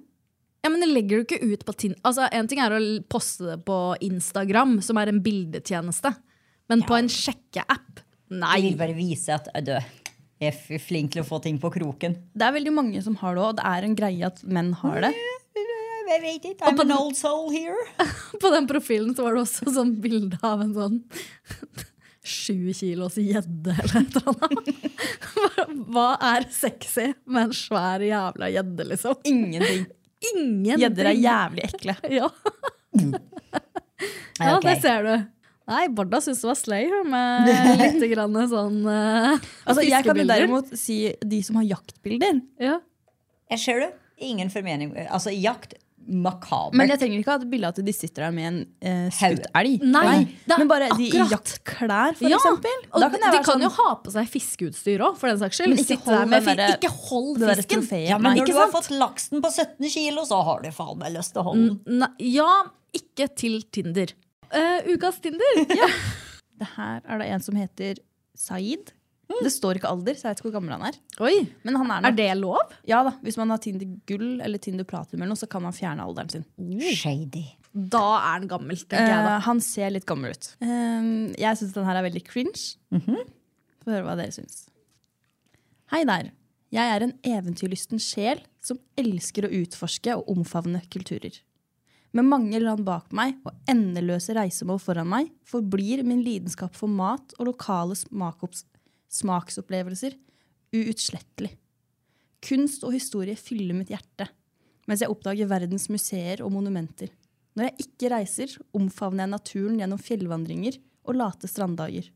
Ja, 0.67 0.71
men 0.73 0.81
det 0.83 0.89
legger 0.91 1.21
du 1.21 1.23
ikke 1.23 1.45
ut 1.47 1.61
på 1.63 1.73
Tinder. 1.79 1.99
Altså, 2.03 2.25
En 2.35 2.47
ting 2.51 2.59
er 2.59 2.73
å 2.75 2.79
poste 3.07 3.45
det 3.53 3.61
på 3.63 3.95
Instagram, 4.03 4.81
som 4.83 4.97
er 4.99 5.13
en 5.13 5.21
bildetjeneste. 5.23 6.11
Men 6.67 6.83
på 6.83 6.97
en 6.97 7.07
sjekkeapp? 7.07 8.01
Jeg 8.27 8.41
Nei. 8.41 8.57
vil 8.65 8.75
bare 8.75 8.97
vise 8.97 9.31
at 9.31 9.47
jeg 9.53 9.69
er 9.77 9.85
jeg 10.37 10.51
er 10.51 10.81
flink 10.83 11.15
til 11.15 11.23
å 11.23 11.25
få 11.25 11.39
ting 11.41 11.55
på 11.57 11.71
kroken. 11.73 12.13
Det 12.35 12.45
er 12.45 12.53
veldig 12.53 12.73
mange 12.75 12.99
som 13.01 13.15
har 13.23 13.33
det 13.37 13.45
òg. 13.45 13.55
Det 13.57 13.65
er 13.71 13.87
en 13.87 13.95
greie 13.97 14.27
at 14.27 14.43
menn 14.45 14.73
har 14.83 15.07
det. 15.07 15.13
Jeg 16.07 16.21
vet 16.23 16.45
ikke. 16.51 16.67
I'm 16.67 16.83
an 16.83 16.91
old 16.93 17.15
soul 17.17 17.49
here. 17.49 17.79
På 18.43 18.51
den 18.53 18.67
profilen 18.67 19.15
så 19.15 19.25
var 19.25 19.39
det 19.39 19.45
også 19.47 19.71
sånn 19.79 19.95
bilde 20.03 20.37
av 20.45 20.61
en 20.67 20.75
sånn 20.75 20.99
sju 22.27 22.73
kilos 22.75 23.17
gjedde 23.19 23.73
eller 23.73 24.01
et 24.03 24.19
eller 24.19 24.45
annet. 24.45 25.01
Hva 25.95 26.07
er 26.35 26.47
sexy 26.53 27.09
med 27.25 27.47
en 27.49 27.55
svær 27.55 28.03
jævla 28.03 28.51
gjedde, 28.51 28.87
liksom? 28.91 29.17
Ingenting. 29.27 29.87
Ingenting. 30.23 30.81
Gjedder 30.81 31.11
er 31.13 31.23
jævlig 31.23 31.67
ekle. 31.69 31.97
Ja. 34.37 34.51
ja, 34.53 34.53
det 34.63 34.73
ser 34.81 35.03
du. 35.05 35.11
Nei, 35.67 35.83
Barda 35.93 36.19
syntes 36.23 36.39
det 36.41 36.47
var 36.47 36.57
slay 36.57 36.87
med 37.05 37.49
litt 37.81 38.05
grann 38.13 38.37
sånn 38.49 38.77
uh, 38.87 39.35
Altså, 39.67 39.83
jeg 39.83 40.05
kan 40.05 40.17
jo 40.17 40.25
derimot 40.29 40.71
si 40.79 40.97
de 41.19 41.41
som 41.45 41.59
har 41.59 41.67
jaktbilder. 41.75 42.39
Ja. 42.63 42.77
Jeg 43.51 43.63
ser 43.63 43.83
det. 43.83 43.89
Ingen 44.23 44.49
formening. 44.53 44.95
Altså, 45.05 45.33
jakt 45.35 45.75
makabert. 46.07 46.73
Men 46.79 46.89
jeg 46.93 46.99
trenger 47.01 47.19
ikke 47.21 47.31
ha 47.33 47.37
et 47.41 47.49
bilde 47.51 47.67
av 47.69 47.75
at 47.77 47.85
de 47.85 47.93
sitter 47.95 48.23
der 48.25 48.31
med 48.35 48.47
en 48.49 48.59
eh, 48.81 49.07
skutt 49.13 49.47
elg. 49.59 49.81
Nei, 49.83 50.13
det 50.47 50.55
er 50.55 50.61
Men 50.63 50.69
bare 50.71 50.87
de 50.97 51.07
i 51.07 51.21
jaktklær, 51.31 52.15
for 52.19 52.29
Ja, 52.31 52.37
eksempel. 52.39 52.77
Og 52.93 53.01
Da 53.03 53.09
kan 53.13 53.19
de 53.25 53.31
kan 53.37 53.49
sånn, 53.51 53.65
jo 53.67 53.71
ha 53.77 53.87
på 54.05 54.13
seg 54.15 54.29
fiskeutstyr 54.31 55.03
òg, 55.07 55.17
for 55.19 55.27
den 55.31 55.39
saks 55.41 55.59
skyld. 55.59 55.73
Men 55.75 55.83
ikke 55.83 55.99
hold 56.07 56.31
med 56.31 56.43
fi- 56.47 56.57
Ikke 56.77 56.93
hold 57.09 57.39
det 57.43 57.57
fisken! 57.63 57.85
ja, 58.07 58.17
men 58.17 58.31
Nei, 58.31 58.35
når 58.39 58.45
ikke 58.45 58.53
du 58.53 58.59
har 58.61 58.71
sant? 58.71 58.77
fått 58.87 58.97
laksen 58.99 59.43
på 59.43 59.51
17 59.51 59.89
kilo, 59.97 60.25
så 60.29 60.41
har 60.47 60.61
du 60.63 60.71
faen 60.71 60.97
meg 61.01 61.13
lyst 61.17 61.33
til 61.35 61.43
å 61.43 61.47
holde 61.51 61.77
den. 61.85 62.07
Ja, 62.19 62.51
ikke 62.95 63.27
til 63.35 63.61
Tinder. 63.71 64.13
Uh, 64.47 64.79
ukas 64.95 65.19
Tinder. 65.19 65.59
Det 66.57 66.67
her 66.77 67.01
er 67.05 67.19
det 67.21 67.27
en 67.35 67.43
som 67.45 67.55
heter 67.59 67.99
Saeed. 68.37 68.93
Det 69.27 69.51
står 69.51 69.77
ikke 69.77 69.89
alder, 69.91 70.15
så 70.15 70.27
jeg 70.27 70.31
vet 70.31 70.39
ikke 70.41 70.47
hvor 70.47 70.55
gammel 70.55 70.73
han 70.77 70.85
er. 70.87 70.97
Oi, 71.21 71.33
Men 71.67 71.75
han 71.75 71.91
er, 71.91 72.05
Er 72.09 72.15
det 72.15 72.27
lov? 72.39 72.71
Ja 72.87 73.01
da, 73.03 73.11
Hvis 73.21 73.37
man 73.37 73.51
har 73.51 73.59
Tinder 73.63 73.89
gull 74.07 74.39
eller 74.41 74.57
Tinder 74.63 74.87
platinum, 74.87 75.21
eller 75.21 75.33
noe, 75.35 75.41
så 75.41 75.49
kan 75.51 75.61
man 75.65 75.75
fjerne 75.75 76.05
alderen 76.05 76.31
sin. 76.31 76.45
Shady. 76.95 77.43
Da 77.73 78.01
er 78.21 78.37
han 78.39 78.47
gammel, 78.49 78.79
tenker 78.79 79.11
jeg 79.11 79.25
da. 79.27 79.35
Eh, 79.35 79.43
han 79.49 79.59
ser 79.61 79.91
litt 79.93 80.07
gammel 80.09 80.31
ut. 80.33 80.47
Eh, 80.63 81.09
jeg 81.37 81.59
syns 81.59 81.75
den 81.75 81.85
her 81.85 81.99
er 81.99 82.07
veldig 82.07 82.23
cringe. 82.25 82.63
Få 83.83 83.91
høre 83.93 84.05
hva 84.07 84.15
dere 84.17 84.33
syns. 84.33 84.63
Hei 85.91 86.03
der. 86.07 86.31
Jeg 86.73 86.95
er 86.95 87.03
en 87.05 87.13
eventyrlysten 87.23 87.99
sjel 88.03 88.41
som 88.63 88.79
elsker 88.99 89.45
å 89.47 89.51
utforske 89.61 90.15
og 90.17 90.31
omfavne 90.33 90.81
kulturer. 90.91 91.37
Med 92.15 92.25
mange 92.27 92.59
land 92.63 92.83
bak 92.87 93.11
meg 93.15 93.37
og 93.45 93.53
endeløse 93.69 94.33
reisemål 94.35 94.79
foran 94.81 95.07
meg 95.11 95.29
forblir 95.47 96.01
min 96.07 96.23
lidenskap 96.25 96.75
for 96.75 96.87
mat 96.91 97.35
og 97.37 97.51
lokale 97.51 97.95
smakopps- 97.99 98.65
smaksopplevelser 99.11 100.17
uutslettelig. 100.75 101.53
Kunst 102.43 102.83
og 102.85 102.93
historie 102.93 103.35
fyller 103.39 103.75
mitt 103.77 103.91
hjerte, 103.91 104.27
mens 104.87 105.01
jeg 105.03 105.11
oppdager 105.11 105.49
verdens 105.49 105.87
museer 105.91 106.43
og 106.45 106.53
monumenter. 106.53 107.09
Når 107.57 107.69
jeg 107.69 107.87
ikke 107.87 108.11
reiser, 108.13 108.53
omfavner 108.77 109.25
jeg 109.25 109.33
naturen 109.33 109.79
gjennom 109.81 110.01
fjellvandringer 110.01 110.77
og 111.07 111.17
late 111.17 111.49
stranddager. 111.49 112.11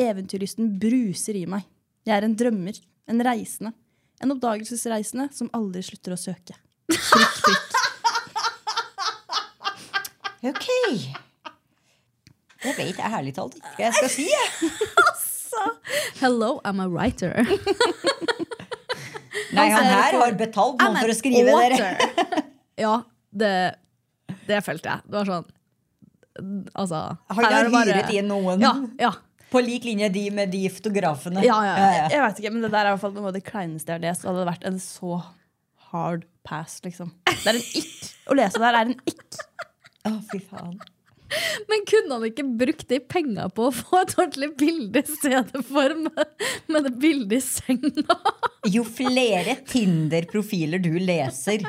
Eventyrlysten 0.00 0.72
bruser 0.80 1.36
i 1.38 1.44
meg. 1.50 1.66
Jeg 2.08 2.16
er 2.16 2.26
en 2.26 2.36
drømmer, 2.38 2.78
en 3.10 3.24
reisende. 3.24 3.74
En 4.22 4.32
oppdagelsesreisende 4.32 5.28
som 5.34 5.50
aldri 5.56 5.82
slutter 5.84 6.14
å 6.14 6.18
søke. 6.20 6.56
Prikk, 6.88 7.38
prikk. 7.44 7.70
Ok. 10.44 10.66
Jeg 12.64 12.76
vet 12.78 13.00
ærlig 13.00 13.34
talt 13.36 13.56
ikke 13.58 13.74
hva 13.76 13.84
jeg 13.86 13.96
skal 13.98 14.12
si. 14.12 14.26
Jeg. 14.32 14.72
Hello, 16.20 16.60
I'm 16.64 16.80
a 16.80 16.88
writer. 16.88 17.34
Nei, 19.54 19.68
han 19.70 19.84
her 19.86 20.16
har 20.18 20.32
betalt 20.38 20.80
noen 20.82 20.96
for 20.98 21.12
å 21.12 21.16
skrive 21.16 21.52
dere. 21.74 21.90
ja, 22.84 22.94
det, 23.34 23.52
det 24.48 24.60
følte 24.66 24.90
jeg. 24.96 25.04
Det 25.10 25.20
var 25.20 25.30
sånn 25.30 25.50
Altså 26.74 26.98
Han 27.30 27.44
har 27.46 27.68
du 27.68 27.70
bare- 27.70 27.92
hyret 27.94 28.10
inn 28.18 28.26
noen. 28.30 28.62
Ja, 28.64 28.72
ja. 28.98 29.12
På 29.54 29.60
lik 29.62 29.84
linje 29.86 30.08
de 30.10 30.24
med 30.34 30.50
de 30.50 30.64
fotografene. 30.74 31.44
Ja, 31.46 31.60
ja, 31.62 31.74
ja. 31.78 32.06
Jeg 32.10 32.22
vet 32.24 32.40
ikke, 32.42 32.50
men 32.56 32.64
Det 32.66 32.72
der 32.74 32.80
er 32.80 32.90
i 32.90 32.94
hvert 32.96 33.04
fall 33.04 33.14
noe 33.14 33.30
av 33.30 33.36
det 33.36 33.44
kleineste 33.46 33.92
jeg 33.94 34.00
har 34.00 34.06
lest. 34.08 34.24
Og 34.24 34.32
det 34.32 34.40
hadde 34.40 34.48
vært 34.50 34.66
en 34.72 34.80
så 34.82 35.20
hard 35.92 36.24
pass, 36.42 36.80
liksom. 36.82 37.12
Det 37.30 37.46
er 37.52 37.60
en 37.60 37.68
ikk. 37.78 38.00
Å 38.26 38.34
lese 38.40 38.58
det 38.58 38.66
her 38.66 38.80
er 38.80 38.88
en 38.90 38.96
ikk. 39.12 39.38
Å, 40.10 40.14
fy 40.32 40.40
faen. 40.42 40.74
Men 41.70 41.84
kunne 41.88 42.18
han 42.18 42.26
ikke 42.28 42.44
brukt 42.60 42.88
de 42.90 42.98
penga 43.10 43.46
på 43.54 43.68
å 43.68 43.72
få 43.74 44.02
et 44.02 44.12
ordentlig 44.18 44.50
bilde 44.60 45.00
i 45.00 45.16
stedet 45.16 45.62
for 45.66 45.94
med, 45.98 46.34
med 46.70 46.86
det 46.86 46.92
bildet 47.00 47.38
i 47.38 47.42
senga? 47.42 48.18
Jo 48.70 48.84
flere 48.86 49.56
Tinder-profiler 49.68 50.82
du 50.84 50.92
leser, 51.00 51.64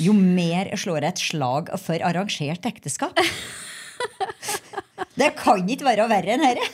jo 0.00 0.14
mer 0.16 0.70
slår 0.80 1.04
jeg 1.04 1.12
et 1.16 1.24
slag 1.26 1.72
for 1.82 2.06
arrangert 2.06 2.64
ekteskap. 2.70 3.18
Det 5.18 5.28
kan 5.36 5.66
ikke 5.68 5.84
være 5.86 6.06
verre 6.10 6.36
enn 6.36 6.44
dette. 6.46 6.70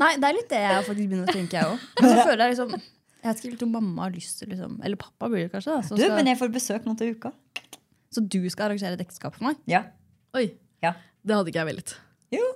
Nei, 0.00 0.12
det 0.20 0.28
er 0.28 0.36
litt 0.36 0.50
det 0.50 0.60
jeg 0.62 0.84
faktisk 0.86 1.08
begynner 1.10 1.26
å 1.28 1.34
tenke, 1.34 1.58
jeg 1.58 1.72
òg. 1.72 1.82
Men 2.00 2.10
så 2.10 2.22
føler 2.28 2.44
jeg 2.44 2.54
liksom 2.54 2.70
Jeg 2.74 3.26
vet 3.26 3.40
ikke 3.40 3.50
helt 3.54 3.64
om 3.66 3.74
mamma 3.78 4.06
har 4.06 4.14
lyst 4.14 4.38
til 4.40 4.50
liksom, 4.52 4.72
Eller 4.84 4.98
pappa 5.00 5.28
blir 5.32 5.44
det 5.46 5.52
kanskje. 5.52 5.74
Da, 5.74 5.82
Du, 5.96 6.00
skal, 6.02 6.14
men 6.18 6.30
jeg 6.30 6.38
får 6.40 6.54
besøk 6.54 6.88
nå 6.88 6.94
til 7.00 7.12
uka. 7.16 7.32
Så 8.14 8.22
du 8.22 8.40
skal 8.52 8.68
arrangere 8.68 8.96
et 8.98 9.04
ekteskap 9.04 9.36
for 9.36 9.48
meg? 9.48 9.60
Ja. 9.70 9.84
Oi, 10.34 10.48
ja. 10.82 10.94
det 11.22 11.36
hadde 11.36 11.52
ikke 11.52 11.60
jeg 11.62 11.70
villet. 11.70 11.94
Jo. 12.34 12.46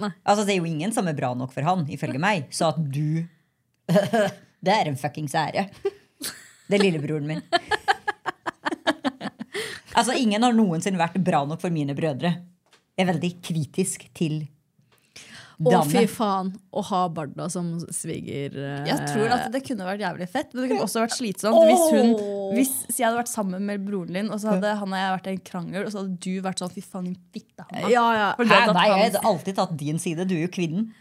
Nei. 0.00 0.10
Altså, 0.24 0.46
det 0.46 0.54
er 0.54 0.62
jo 0.62 0.68
ingen 0.70 0.92
som 0.94 1.06
er 1.10 1.16
bra 1.18 1.34
nok 1.36 1.52
for 1.54 1.66
han, 1.66 1.84
ifølge 1.92 2.20
meg. 2.22 2.48
Så 2.54 2.72
at 2.72 2.80
du 2.80 3.24
Det 4.64 4.72
er 4.72 4.88
en 4.88 4.96
fuckings 4.96 5.34
ære. 5.36 5.66
Det 6.64 6.78
er 6.78 6.80
lillebroren 6.80 7.26
min. 7.28 7.42
Altså, 9.94 10.16
ingen 10.18 10.42
har 10.42 10.54
noensinne 10.56 10.98
vært 10.98 11.20
bra 11.22 11.44
nok 11.46 11.60
for 11.62 11.70
mine 11.70 11.94
brødre. 11.94 12.32
Jeg 12.96 13.04
er 13.04 13.10
veldig 13.12 13.30
kritisk 13.44 14.08
til 14.16 14.40
Å, 15.64 15.82
fy 15.88 16.02
faen. 16.10 16.50
Å 16.74 16.82
ha 16.90 17.00
Barda 17.14 17.46
som 17.52 17.68
sviger... 17.94 18.56
eh, 18.58 18.84
Jeg 18.88 19.06
tror 19.12 19.32
at 19.36 19.46
det 19.54 19.62
kunne 19.66 19.86
vært 19.88 20.02
jævlig 20.04 20.28
fett, 20.32 20.52
men 20.54 20.64
det 20.64 20.70
kunne 20.72 20.86
også 20.88 21.04
vært 21.04 21.16
slitsomt 21.16 21.60
hvis 21.68 21.84
hun 21.94 22.12
Hvis 22.56 22.74
jeg 22.98 23.06
hadde 23.08 23.20
vært 23.22 23.32
sammen 23.32 23.64
med 23.68 23.84
broren 23.86 24.12
din, 24.18 24.30
og 24.34 24.40
så 24.42 24.52
hadde 24.54 24.74
han 24.80 24.92
og 24.92 24.98
jeg 25.00 25.14
vært 25.16 25.30
i 25.30 25.34
en 25.36 25.44
krangel, 25.50 25.86
og 25.86 25.92
så 25.94 26.02
hadde 26.02 26.18
du 26.26 26.32
vært 26.44 26.62
sånn 26.64 26.74
fy 26.74 26.84
faen, 26.84 27.08
din 27.10 27.16
fitte. 27.34 27.66
Hanna. 27.70 27.88
Ja, 27.92 28.04
ja. 28.18 28.28
Hæ, 28.38 28.60
nei, 28.74 28.86
jeg 28.90 29.00
hadde 29.08 29.24
alltid 29.32 29.58
tatt 29.62 29.74
din 29.80 29.98
side. 30.02 30.26
Du 30.28 30.36
er 30.36 30.44
jo 30.46 30.52
kvinnen. 30.54 30.92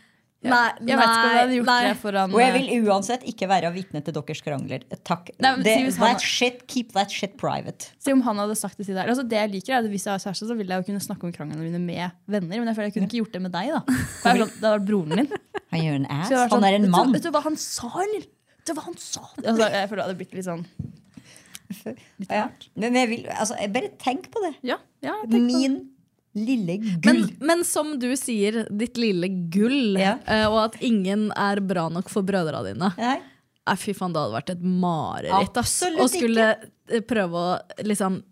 Nei, 0.44 0.72
Jeg 0.84 0.98
vet 1.00 1.08
ikke 1.08 1.20
om 1.24 1.30
jeg 1.30 1.40
hadde 1.40 1.56
gjort 1.58 1.70
nei. 1.70 1.84
det 1.88 1.98
foran 2.02 2.34
Og 2.36 2.42
jeg 2.44 2.54
vil 2.58 2.88
uansett 2.90 3.22
ikke 3.32 3.48
være 3.48 3.70
vitne 3.74 4.02
til 4.04 4.14
deres 4.18 4.42
krangler. 4.44 4.84
Takk. 5.08 5.30
Nei, 5.40 5.52
det, 5.64 5.76
si 5.78 5.84
hvis 5.88 5.98
han- 6.02 6.20
shit, 6.20 6.66
keep 6.68 6.92
that 6.98 7.10
shit 7.12 7.38
private. 7.40 7.92
Se 8.04 8.12
om 8.12 8.22
han 8.28 8.42
hadde 8.44 8.58
sagt 8.60 8.78
det 8.78 8.86
til 8.90 8.96
deg. 8.96 9.08
Altså, 9.08 9.24
det 9.28 9.38
jeg 9.40 9.52
liker 9.56 9.74
er 9.74 9.78
at 9.84 9.90
Hvis 9.94 10.04
jeg 10.06 10.12
har 10.14 10.20
kjæreste, 10.20 10.50
så 10.50 10.58
vil 10.58 10.68
jeg 10.68 10.84
jo 10.84 10.88
kunne 10.92 11.00
snakke 11.06 11.24
om 11.24 11.32
kranglene 11.32 11.64
mine 11.64 11.80
med 11.80 12.12
venner. 12.28 12.60
Men 12.60 12.68
jeg 12.68 12.76
føler 12.76 12.90
jeg 12.92 12.96
kunne 12.98 13.08
ikke 13.08 13.22
gjort 13.24 13.32
det 13.38 13.42
med 13.42 13.52
deg. 13.56 13.72
da 13.72 13.82
Det 13.88 14.36
sånn, 14.44 14.54
det 14.60 14.70
var 14.74 14.80
broren 14.80 15.16
min. 15.16 15.30
Han 15.72 15.80
gjør 15.88 15.96
en 16.02 16.08
ass. 16.12 16.28
Så 16.28 16.36
jeg 16.36 16.40
hadde 16.40 16.50
vært 16.50 16.58
Han 16.60 16.64
er 16.64 16.76
en 16.76 16.84
sånn, 16.84 16.92
mann. 16.92 17.14
Vet 17.14 17.24
du, 17.24 17.30
vet 17.30 17.32
du 17.32 17.38
hva 17.38 17.44
han 17.48 17.56
sa, 17.58 17.88
eller? 18.04 18.28
Vet 18.60 18.66
du 18.68 18.74
hva 18.74 18.84
han 18.90 18.98
sa? 18.98 19.24
Altså, 19.44 19.72
jeg 19.72 19.90
føler 19.90 20.02
det 20.04 20.06
hadde 20.08 20.20
blitt 20.20 20.34
litt 20.38 20.46
sånn 20.46 20.66
litt 22.20 22.30
Ja. 22.30 22.50
Men 22.76 22.94
jeg 23.00 23.10
vil, 23.10 23.26
altså, 23.34 23.56
jeg 23.60 23.72
bare 23.74 23.90
tenk 24.02 24.30
på 24.34 24.44
det. 24.44 24.54
Ja, 24.68 24.78
ja, 25.02 25.16
tenk 25.24 25.32
Min 25.50 25.76
på 25.80 25.80
det. 25.80 25.90
Lille 26.36 26.80
Men, 26.82 27.00
gull. 27.02 27.26
men 27.46 27.64
som 27.64 27.92
du 28.02 28.08
sier, 28.18 28.64
ditt 28.74 28.98
lille 28.98 29.28
gull, 29.54 29.98
Ja. 30.00 30.16
eh, 30.26 30.46
og 30.50 30.58
at 30.74 30.78
ingen 30.82 31.32
er 31.38 31.60
bra 31.62 31.90
nok 31.94 32.10
for 32.10 32.24
brødrene 32.26 32.74
dine. 32.74 32.90
Nei. 32.98 33.20
Nei, 33.68 33.76
fy 33.80 33.94
faen, 33.94 34.12
det 34.12 34.20
hadde 34.20 34.34
vært 34.34 34.50
et 34.50 34.62
mareritt. 34.66 35.56
Absolutt 35.62 36.02
Å 36.02 36.10
skulle 36.10 36.48
ikke. 36.58 37.06
prøve 37.08 37.32
å 37.34 37.84
liksom 37.86 38.24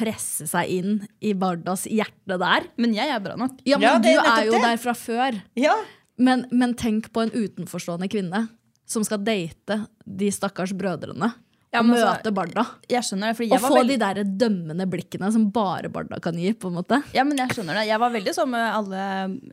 presse 0.00 0.46
seg 0.48 0.70
inn 0.70 0.94
i 1.20 1.34
Bardas 1.34 1.84
hjerte 1.90 2.38
der. 2.40 2.68
Men 2.80 2.94
jeg 2.94 3.10
er 3.12 3.20
bra 3.20 3.34
nok. 3.36 3.58
Ja, 3.66 3.76
men 3.76 3.82
Ja, 3.88 3.98
det 3.98 4.14
du 4.14 4.20
er 4.30 4.44
jo 4.46 4.52
det. 4.52 4.62
der 4.62 4.76
fra 4.78 4.94
før. 4.94 5.42
Ja. 5.56 5.74
Men, 6.16 6.46
men 6.50 6.72
tenk 6.74 7.10
på 7.12 7.20
en 7.26 7.30
utenforstående 7.34 8.08
kvinne 8.08 8.48
som 8.86 9.04
skal 9.04 9.18
date 9.18 9.86
de 10.06 10.30
stakkars 10.30 10.72
brødrene. 10.72 11.34
Ja, 11.70 11.84
men, 11.84 11.92
møte 11.94 12.02
altså, 12.02 12.16
møte 12.18 12.32
Barda. 12.34 12.64
Jeg 12.90 13.06
skjønner 13.06 13.30
det, 13.30 13.36
fordi 13.38 13.48
Og 13.54 13.62
var 13.62 13.70
få 13.70 13.78
veldig 13.78 13.96
de 13.96 14.02
der 14.02 14.30
dømmende 14.42 14.86
blikkene 14.90 15.30
som 15.30 15.46
bare 15.54 15.90
Barda 15.92 16.18
kan 16.22 16.38
gi. 16.38 16.50
på 16.58 16.70
en 16.70 16.80
måte 16.80 16.98
Ja, 17.14 17.22
men 17.26 17.38
jeg 17.38 17.54
skjønner 17.54 17.78
det. 17.78 17.86
Jeg 17.86 18.02
var 18.02 18.14
veldig 18.16 18.34
sånn 18.34 18.50
med 18.50 18.66
alle 18.66 19.02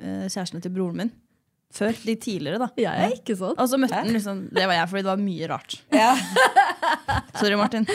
eh, 0.01 0.25
kjærestene 0.25 0.63
til 0.63 0.73
broren 0.73 1.03
min. 1.03 1.11
Før. 1.77 1.93
De 1.99 2.15
tidligere, 2.15 2.57
da. 2.63 2.69
Jeg 2.79 3.05
er 3.05 3.13
ikke 3.13 3.35
sånn. 3.37 3.53
Og 3.59 3.69
så 3.69 3.77
møtte 3.77 3.99
han 3.99 4.09
liksom 4.15 4.45
Det 4.55 4.63
var 4.65 4.79
jeg, 4.79 4.89
fordi 4.89 5.03
det 5.03 5.11
var 5.11 5.21
mye 5.21 5.49
rart. 5.51 5.77
Ja. 5.93 6.11
Sorry, 7.39 7.57
Martin. 7.59 7.85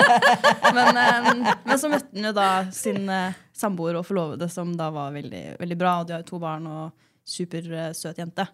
men, 0.78 1.00
eh, 1.02 1.30
men 1.66 1.80
så 1.82 1.90
møtte 1.92 2.14
han 2.14 2.30
jo 2.30 2.34
da 2.36 2.48
sin 2.72 3.10
eh, 3.12 3.40
samboer 3.60 3.98
og 4.00 4.06
forlovede, 4.08 4.48
som 4.48 4.72
da 4.78 4.88
var 4.94 5.12
veldig, 5.12 5.44
veldig 5.60 5.78
bra. 5.82 5.98
Og 6.00 6.08
de 6.08 6.16
har 6.16 6.24
jo 6.24 6.30
to 6.32 6.40
barn 6.40 6.70
og 6.70 7.10
supersøt 7.28 8.22
jente. 8.22 8.48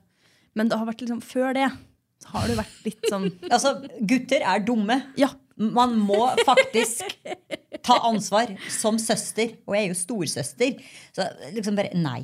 Men 0.56 0.72
det 0.72 0.80
har 0.80 0.88
vært 0.88 1.04
liksom 1.04 1.22
før 1.22 1.54
det 1.54 1.68
har 2.32 2.48
du 2.48 2.56
vært 2.58 2.86
litt 2.86 3.04
sånn 3.10 3.28
Altså, 3.54 3.74
gutter 4.08 4.42
er 4.42 4.64
dumme. 4.66 5.00
Ja. 5.20 5.30
Man 5.56 5.94
må 6.00 6.26
faktisk 6.44 7.04
ta 7.86 7.96
ansvar 8.08 8.50
som 8.72 8.98
søster. 9.00 9.54
Og 9.64 9.76
jeg 9.76 9.86
er 9.86 9.92
jo 9.92 9.98
storsøster. 10.00 10.82
Så 11.16 11.28
liksom 11.54 11.78
bare 11.78 11.94
nei. 11.96 12.22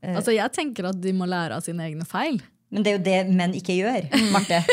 Altså, 0.00 0.32
Jeg 0.32 0.52
tenker 0.56 0.88
at 0.88 1.00
de 1.02 1.12
må 1.16 1.28
lære 1.28 1.58
av 1.58 1.64
sine 1.66 1.84
egne 1.88 2.06
feil. 2.08 2.40
Men 2.70 2.86
det 2.86 2.92
er 2.92 2.96
jo 2.96 3.04
det 3.04 3.36
menn 3.36 3.56
ikke 3.58 3.76
gjør. 3.80 4.08
Marte. 4.32 4.62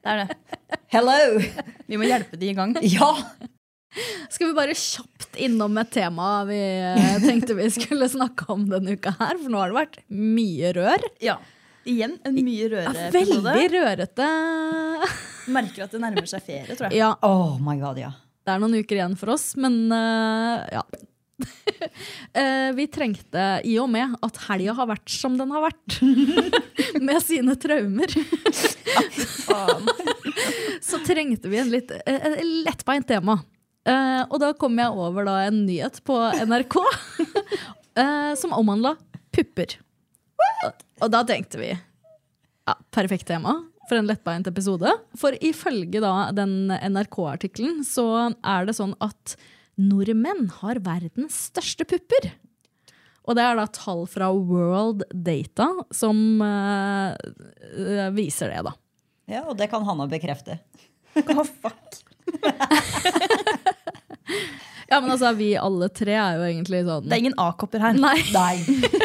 Det 0.00 0.08
er 0.08 0.22
det. 0.24 0.36
Hello! 0.90 1.38
Vi 1.86 1.98
må 2.00 2.06
hjelpe 2.08 2.38
de 2.40 2.48
i 2.50 2.56
gang. 2.56 2.72
Ja! 2.96 3.12
Skal 4.30 4.48
vi 4.48 4.54
bare 4.56 4.74
kjapt 4.78 5.36
innom 5.42 5.74
et 5.82 5.88
tema 5.92 6.44
vi 6.46 6.56
eh, 6.56 7.16
tenkte 7.24 7.56
vi 7.58 7.66
skulle 7.74 8.06
snakke 8.10 8.46
om 8.54 8.64
denne 8.70 8.94
uka 8.94 9.12
her? 9.18 9.34
For 9.40 9.50
nå 9.50 9.58
har 9.60 9.72
det 9.72 9.76
vært 9.80 9.98
mye 10.14 10.70
rør. 10.76 11.04
Ja. 11.22 11.36
Igjen 11.88 12.18
en 12.28 12.34
mye 12.36 12.66
Ja, 12.66 12.70
røreepisode. 12.92 13.54
veldig 13.54 13.68
rørete. 13.74 14.26
Merker 15.50 15.84
at 15.86 15.92
det 15.94 16.00
nærmer 16.02 16.26
seg 16.28 16.42
ferie, 16.44 16.74
tror 16.76 16.86
jeg. 16.90 16.98
Ja, 17.00 17.10
Oh 17.26 17.56
my 17.62 17.76
god, 17.80 17.98
ja. 18.02 18.10
det 18.44 18.52
er 18.54 18.60
noen 18.62 18.76
uker 18.80 18.96
igjen 18.98 19.16
for 19.18 19.28
oss, 19.34 19.46
men 19.60 19.74
uh, 19.92 20.60
ja. 20.70 20.82
uh, 21.40 22.68
vi 22.78 22.84
trengte, 22.92 23.46
i 23.64 23.78
og 23.80 23.88
med 23.92 24.06
at 24.26 24.36
helga 24.48 24.72
har 24.76 24.86
vært 24.92 25.08
som 25.14 25.38
den 25.40 25.50
har 25.56 25.62
vært, 25.70 26.00
med 27.08 27.18
sine 27.24 27.56
traumer, 27.60 28.10
så 30.90 30.96
trengte 31.06 31.48
vi 31.48 31.56
en 31.62 31.72
litt 31.72 31.90
uh, 31.96 32.36
lettbeint 32.66 33.08
tema. 33.08 33.40
Eh, 33.88 34.22
og 34.28 34.36
da 34.42 34.50
kom 34.60 34.76
jeg 34.76 34.92
over 34.92 35.24
da 35.24 35.38
en 35.46 35.62
nyhet 35.64 36.02
på 36.04 36.12
NRK 36.44 36.74
eh, 37.96 38.32
som 38.36 38.52
omhandla 38.52 38.92
pupper. 39.32 39.78
Og, 40.66 40.82
og 41.00 41.10
da 41.12 41.22
tenkte 41.26 41.60
vi 41.60 41.70
ja, 41.72 42.74
perfekt 42.94 43.26
tema 43.30 43.56
for 43.88 43.98
en 43.98 44.06
lettbeint 44.06 44.46
episode. 44.46 44.92
For 45.18 45.34
ifølge 45.42 46.02
da 46.02 46.30
den 46.36 46.70
NRK-artikkelen 46.70 47.80
så 47.86 48.04
er 48.46 48.68
det 48.68 48.76
sånn 48.78 48.94
at 49.02 49.34
nordmenn 49.80 50.46
har 50.60 50.78
verdens 50.84 51.48
største 51.48 51.86
pupper. 51.88 52.30
Og 53.28 53.36
det 53.36 53.44
er 53.44 53.58
da 53.58 53.66
tall 53.74 54.04
fra 54.10 54.30
World 54.34 55.02
Data 55.12 55.68
som 55.94 56.40
eh, 56.44 58.10
viser 58.16 58.54
det, 58.54 58.62
da. 58.68 58.72
ja. 59.30 59.42
Og 59.48 59.56
det 59.58 59.70
kan 59.72 59.84
Hanna 59.86 60.06
bekrefte. 60.10 60.60
Ja, 64.90 64.98
men 64.98 65.12
altså, 65.14 65.30
vi 65.38 65.52
alle 65.54 65.86
tre 65.94 66.16
er 66.18 66.34
jo 66.34 66.46
egentlig 66.48 66.80
sånn 66.82 67.04
Det 67.06 67.14
er 67.14 67.20
ingen 67.22 67.36
A-kopper 67.38 67.82
her. 67.84 67.94
Nei. 67.94 68.16
Nei. 68.34 68.56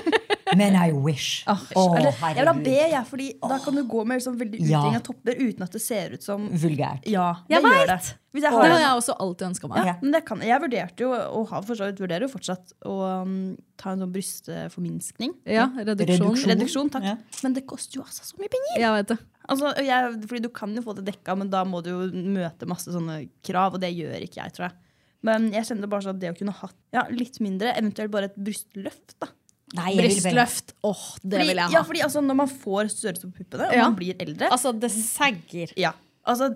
Men 0.54 0.76
I 0.78 0.92
wish. 0.94 1.42
Oh, 1.50 1.58
oh, 1.76 1.96
jeg 1.98 2.12
vil 2.38 2.50
ha 2.50 2.54
B, 2.54 2.70
jeg, 2.70 3.02
fordi 3.10 3.32
da 3.42 3.58
kan 3.64 3.74
du 3.74 3.82
gå 3.90 4.04
med 4.06 4.20
liksom, 4.20 4.36
veldig 4.38 4.60
Ja. 4.62 4.84
utringna 4.84 5.02
topper 5.02 5.40
uten 5.40 5.66
at 5.66 5.74
det 5.74 5.82
ser 5.82 6.14
ut 6.14 6.22
som 6.24 6.46
Vulgært. 6.50 7.08
Ja, 7.10 7.32
Jeg 7.50 7.64
det 7.64 7.72
gjør 7.72 7.88
det. 7.90 8.14
Hvis 8.36 8.44
jeg 8.44 8.52
Det 8.52 8.70
har 8.70 8.80
jeg 8.84 9.00
også 9.00 9.16
alltid 9.18 9.48
ønska 9.48 9.70
meg. 9.72 9.86
ja, 9.88 9.96
men 10.02 10.12
det 10.12 10.22
kan, 10.28 10.42
jeg 10.46 10.62
vurderte 10.62 11.00
jo, 11.02 11.12
og 11.14 11.48
har 11.50 11.64
for 11.66 11.80
så 11.80 11.90
vidt 11.90 12.02
vurderer 12.04 12.28
jo 12.28 12.30
fortsatt, 12.30 12.76
å 12.86 13.24
um, 13.24 13.56
ta 13.80 13.96
en 13.96 14.04
sånn 14.06 14.14
brystforminskning. 14.14 15.34
Ja, 15.50 15.70
reduksjon. 15.78 16.30
Reduksjon. 16.36 16.52
Reduksjon, 16.54 16.92
takk. 16.94 17.08
Ja. 17.10 17.16
Men 17.44 17.56
det 17.58 17.66
koster 17.66 17.98
jo 18.02 18.06
altså 18.06 18.28
så 18.28 18.38
mye 18.38 18.52
penger! 18.54 18.82
Jeg 18.84 18.92
vet 19.00 19.14
det. 19.16 19.18
Altså, 19.50 19.72
jeg, 19.86 20.14
fordi 20.28 20.42
du 20.46 20.50
kan 20.50 20.74
jo 20.76 20.84
få 20.86 20.96
det 20.98 21.06
dekka, 21.10 21.36
men 21.38 21.50
da 21.54 21.64
må 21.66 21.82
du 21.86 21.90
jo 21.92 22.02
møte 22.12 22.68
masse 22.70 22.92
sånne 22.94 23.24
krav, 23.46 23.78
og 23.78 23.82
det 23.82 23.94
gjør 23.96 24.22
ikke 24.26 24.42
jeg, 24.44 24.54
tror 24.58 24.70
jeg. 24.70 24.78
Men 25.26 25.50
jeg 25.54 25.66
kjenner 25.70 25.90
bare 25.90 26.06
sånn 26.06 26.18
at 26.18 26.22
det 26.22 26.34
å 26.34 26.38
kunne 26.38 26.54
ha 26.54 26.70
ja, 26.94 27.06
litt 27.10 27.40
mindre, 27.42 27.74
eventuelt 27.74 28.14
bare 28.14 28.30
et 28.30 28.38
brystløft, 28.38 29.18
da. 29.22 29.32
Nei, 29.76 29.92
jeg 29.96 29.98
vil 29.98 30.10
vel- 30.10 30.40
Brystløft. 30.40 30.74
Åh, 30.84 31.04
det 31.22 31.32
Fordi, 31.40 31.48
vil 31.50 31.56
jeg 31.62 31.66
ha. 31.66 31.72
Ja, 31.78 31.82
fordi 31.84 32.02
altså, 32.08 32.24
når 32.24 32.36
man 32.42 32.48
får 32.52 32.90
størrelse 32.96 33.28
på 33.30 33.38
puppene, 33.44 33.68
og 33.70 33.74
Ja. 33.76 33.84
man 33.90 33.96
blir 34.00 34.16
eldre 34.20 34.50
Altså, 34.52 34.72
det 34.80 34.92
sagger. 34.92 35.74
Ja. 35.78 35.92
Altså, 36.26 36.50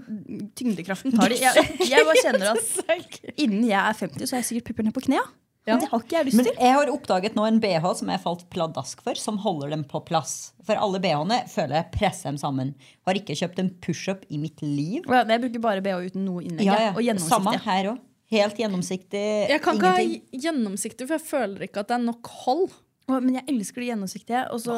tyngdekraften 0.58 1.14
tar 1.14 1.30
det. 1.30 1.40
Jeg, 1.42 1.54
jeg 1.90 2.06
bare 2.08 2.24
kjenner 2.24 2.56
at 2.56 3.36
innen 3.38 3.68
jeg 3.70 3.78
er 3.80 3.94
50, 4.00 4.26
så 4.30 4.34
er 4.38 4.42
jeg 4.42 4.50
sikkert 4.50 4.72
pupper 4.72 4.88
ned 4.88 4.96
på 4.96 5.04
knea. 5.06 5.22
Ja. 5.68 5.76
Men 5.76 5.84
det 5.84 5.90
har 5.92 6.02
ikke 6.02 6.16
jeg 6.18 6.26
lyst 6.26 6.38
til. 6.40 6.46
Men 6.48 6.64
jeg 6.66 6.74
har 6.74 6.90
oppdaget 6.90 7.36
nå 7.38 7.44
en 7.46 7.60
BH 7.62 7.86
som 8.00 8.10
jeg 8.10 8.22
falt 8.24 8.46
pladask 8.50 9.02
for, 9.06 9.20
som 9.20 9.38
holder 9.44 9.70
dem 9.76 9.84
på 9.86 10.00
plass. 10.08 10.54
For 10.66 10.80
alle 10.80 11.02
BH-ene 11.04 11.44
føler 11.52 11.76
jeg 11.84 11.92
presser 11.94 12.32
dem 12.32 12.40
sammen. 12.42 12.72
Har 13.06 13.20
ikke 13.20 13.36
kjøpt 13.38 13.60
en 13.62 13.70
pushup 13.84 14.24
i 14.34 14.40
mitt 14.42 14.64
liv. 14.66 15.04
Ja, 15.06 15.22
jeg 15.30 15.44
bruker 15.44 15.62
bare 15.68 15.84
BH 15.86 16.08
uten 16.10 16.26
noe 16.26 16.42
innlegg. 16.48 16.66
Ja, 16.66 16.80
ja. 16.90 16.94
Og 16.98 17.22
Samme 17.22 17.54
her 17.68 17.92
òg. 17.94 18.00
Helt 18.32 18.58
gjennomsiktig. 18.62 19.22
Jeg 19.50 19.62
kan 19.66 19.78
ikke 19.78 19.90
ingenting. 19.90 20.22
ha 20.34 20.42
gjennomsiktig, 20.46 21.08
for 21.10 21.18
jeg 21.18 21.26
føler 21.28 21.64
ikke 21.66 21.82
at 21.82 21.88
det 21.90 21.96
er 21.98 22.04
nok 22.06 22.28
hold. 22.46 22.68
Men 23.10 23.34
jeg 23.40 23.46
elsker 23.50 23.82
det 23.84 23.90
gjennomsiktige. 23.92 24.44
Og 24.54 24.62
så, 24.64 24.76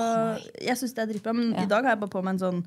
jeg 0.61 0.77
synes 0.79 0.93
det 0.95 1.03
er 1.03 1.11
dritbra 1.13 1.34
Men 1.36 1.51
Ja. 1.53 1.63
i 1.65 1.71
dag 1.71 1.84
har 1.84 1.95
jeg 1.95 1.99
bare 1.99 2.13
på 2.15 2.23
meg 2.23 2.34
en 2.38 2.39
sånn 2.45 2.61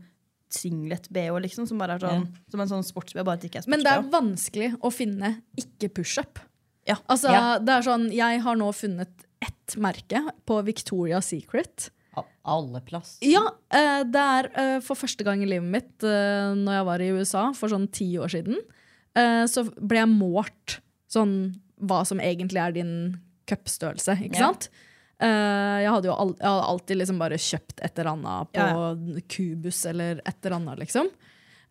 singlet-BH, 0.54 1.40
liksom, 1.42 1.66
som 1.66 1.80
bare 1.80 1.96
er 1.96 2.02
sånn, 2.04 2.26
som 2.52 2.60
en 2.62 2.68
sånn 2.70 2.84
sports-BH. 2.86 3.24
Bare 3.26 3.38
ikke 3.48 3.62
er 3.62 3.70
Men 3.70 3.82
det 3.82 3.92
er 3.92 4.04
vanskelig 4.12 4.70
å 4.80 4.90
finne 4.94 5.42
ikke 5.58 5.90
pushup. 5.96 6.38
Ja. 6.86 6.96
Altså, 7.08 7.32
Ja. 7.32 7.58
det 7.58 7.68
er 7.78 7.82
sånn, 7.82 8.12
Jeg 8.12 8.40
har 8.42 8.56
nå 8.56 8.70
funnet 8.74 9.08
ett 9.42 9.74
merke 9.76 10.30
på 10.46 10.62
Victoria 10.64 11.20
Secret. 11.20 11.90
Av 12.16 12.26
alle 12.46 12.80
plass. 12.80 13.18
Ja, 13.22 13.42
eh, 13.70 14.04
det 14.04 14.14
er 14.20 14.50
eh, 14.54 14.80
for 14.80 14.94
første 14.94 15.24
gang 15.24 15.42
i 15.42 15.46
livet 15.46 15.66
mitt, 15.66 16.04
uh, 16.04 16.54
når 16.54 16.72
jeg 16.78 16.84
var 16.84 16.98
i 17.00 17.10
USA 17.10 17.52
for 17.52 17.68
sånn 17.68 17.90
ti 17.90 18.14
år 18.16 18.28
siden, 18.30 18.56
eh, 19.16 19.44
så 19.50 19.64
ble 19.74 19.98
jeg 19.98 20.08
målt 20.08 20.78
sånn 21.10 21.54
hva 21.82 22.06
som 22.06 22.18
egentlig 22.20 22.60
er 22.62 22.72
din 22.72 23.18
cupstørrelse, 23.48 24.16
ikke 24.30 24.38
Ja. 24.38 24.52
Eh, 25.22 25.76
jeg 25.84 25.92
hadde 25.94 26.10
jo 26.10 26.16
al 26.16 26.32
jeg 26.34 26.48
hadde 26.48 26.66
alltid 26.72 27.00
liksom 27.00 27.20
bare 27.22 27.38
kjøpt 27.38 27.84
et 27.86 28.00
eller 28.00 28.10
annet 28.16 28.50
på 28.56 28.64
Ja, 28.66 29.20
Kubus 29.30 29.84
eller 29.90 30.18
et 30.24 30.38
eller 30.40 30.56
annet, 30.58 30.82
liksom. 30.82 31.10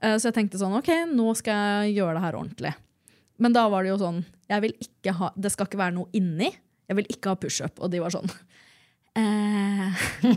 Uh, 0.03 0.15
så 0.19 0.29
jeg 0.29 0.35
tenkte 0.35 0.59
sånn, 0.59 0.75
ok, 0.75 0.89
nå 1.15 1.29
skal 1.39 1.83
jeg 1.83 1.97
gjøre 1.99 2.17
det 2.17 2.23
her 2.25 2.35
ordentlig. 2.35 2.73
Men 3.43 3.55
da 3.55 3.65
var 3.71 3.85
det 3.85 3.93
jo 3.93 4.01
sånn, 4.01 4.23
jeg 4.51 4.63
vil 4.65 4.73
ikke 4.83 5.13
ha, 5.19 5.29
det 5.39 5.51
skal 5.53 5.69
ikke 5.69 5.79
være 5.79 5.95
noe 5.95 6.11
inni, 6.15 6.49
jeg 6.91 6.97
vil 6.99 7.07
ikke 7.11 7.31
ha 7.31 7.39
pushup. 7.39 7.79
Og 7.79 7.91
de 7.93 8.03
var 8.03 8.11
sånn, 8.15 8.31
Uh, 9.13 9.93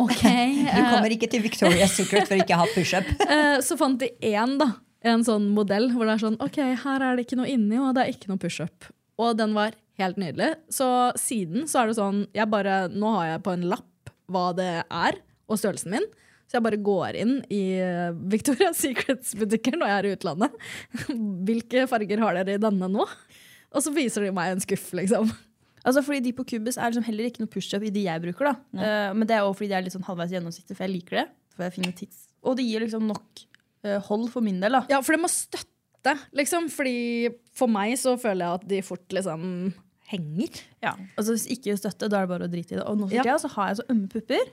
ok. 0.00 0.22
Du 0.64 0.80
eh, 0.80 0.86
kommer 0.88 1.12
ikke 1.12 1.28
til 1.28 1.42
Victoria's 1.44 1.92
Secret 1.92 2.24
for 2.24 2.40
ikke 2.40 2.56
å 2.56 2.62
ha 2.62 2.68
pushup. 2.72 3.10
uh, 3.28 3.58
så 3.66 3.76
fant 3.76 4.00
de 4.00 4.08
én, 4.24 4.54
da. 4.60 4.70
En 5.04 5.20
sånn 5.26 5.50
modell 5.54 5.90
hvor 5.92 6.08
det 6.08 6.16
er 6.16 6.22
sånn 6.24 6.38
OK, 6.42 6.56
her 6.82 7.04
er 7.04 7.18
det 7.18 7.26
ikke 7.26 7.36
noe 7.38 7.50
inni, 7.52 7.76
og 7.78 7.92
det 7.94 8.06
er 8.06 8.14
ikke 8.16 8.32
noe 8.32 8.40
pushup. 8.40 8.88
Og 9.18 9.34
den 9.38 9.54
var 9.56 9.76
helt 9.98 10.20
nydelig. 10.20 10.52
Så 10.72 10.86
siden 11.18 11.66
så 11.70 11.82
er 11.82 11.90
det 11.90 11.98
sånn 11.98 12.22
jeg 12.36 12.50
bare, 12.50 12.86
Nå 12.92 13.16
har 13.16 13.32
jeg 13.32 13.44
på 13.46 13.54
en 13.56 13.66
lapp 13.72 14.12
hva 14.28 14.50
det 14.56 14.72
er, 14.84 15.18
og 15.48 15.58
størrelsen 15.58 15.94
min. 15.96 16.06
Så 16.48 16.56
jeg 16.56 16.64
bare 16.64 16.78
går 16.80 17.16
inn 17.20 17.34
i 17.52 17.62
Victoria 18.32 18.70
Victoria's 18.70 18.80
Secrets-butikker 18.80 19.76
når 19.76 19.90
jeg 19.90 19.98
er 19.98 20.06
i 20.08 20.12
utlandet. 20.16 20.54
Hvilke 21.48 21.84
farger 21.90 22.22
har 22.24 22.38
dere 22.38 22.56
i 22.56 22.62
denne 22.62 22.88
nå? 22.92 23.04
Og 23.68 23.84
så 23.84 23.92
viser 23.92 24.24
de 24.24 24.32
meg 24.32 24.54
en 24.54 24.64
skuff, 24.64 24.86
liksom. 24.96 25.28
Altså 25.84 26.02
fordi 26.04 26.22
De 26.24 26.34
på 26.36 26.46
Cubus 26.48 26.78
er 26.78 26.90
liksom 26.90 27.04
heller 27.06 27.28
ikke 27.28 27.42
noe 27.44 27.52
pushup 27.52 27.84
i 27.84 27.92
de 27.94 28.06
jeg 28.06 28.24
bruker. 28.24 28.50
da 28.50 28.56
Uh, 28.78 29.12
Men 29.16 29.28
det 29.28 29.36
er 29.36 29.44
også 29.44 29.60
fordi 29.60 29.70
de 29.72 29.76
er 29.78 29.84
litt 29.86 29.96
sånn 29.96 30.06
halvveis 30.08 30.32
gjennomsiktige, 30.34 30.76
for 30.76 30.86
jeg 30.86 30.94
liker 30.96 31.20
det. 31.22 31.26
For 31.56 31.66
jeg 31.66 31.76
finner 31.76 31.94
tids. 31.96 32.24
Og 32.44 32.56
det 32.58 32.66
gir 32.68 32.84
liksom 32.84 33.06
nok 33.08 33.44
uh, 33.84 33.98
hold 34.08 34.28
for 34.32 34.44
min 34.44 34.60
del. 34.62 34.78
da 34.78 34.84
Ja, 34.92 35.00
for 35.04 35.16
det 35.16 35.22
må 35.22 35.30
støtte, 35.32 35.68
liksom. 36.34 36.68
Fordi 36.70 37.28
for 37.52 37.66
meg 37.68 37.96
så 37.98 38.16
føler 38.20 38.44
jeg 38.44 38.54
at 38.60 38.68
de 38.68 38.82
fort 38.82 39.08
liksom 39.10 39.74
henger. 40.08 40.62
Ja, 40.82 40.94
altså 41.18 41.34
Hvis 41.36 41.46
ikke 41.52 41.76
støtte, 41.76 42.08
da 42.08 42.22
er 42.22 42.26
det 42.26 42.32
bare 42.32 42.48
å 42.48 42.52
drite 42.52 42.72
i 42.72 42.76
det. 42.78 42.86
Og 42.86 42.96
nå 42.98 43.08
for 43.08 43.14
Ja. 43.14 43.22
tida 43.22 43.38
så 43.38 43.48
har 43.50 43.68
jeg 43.68 43.76
så 43.76 43.84
ømme 43.90 44.08
pupper. 44.08 44.44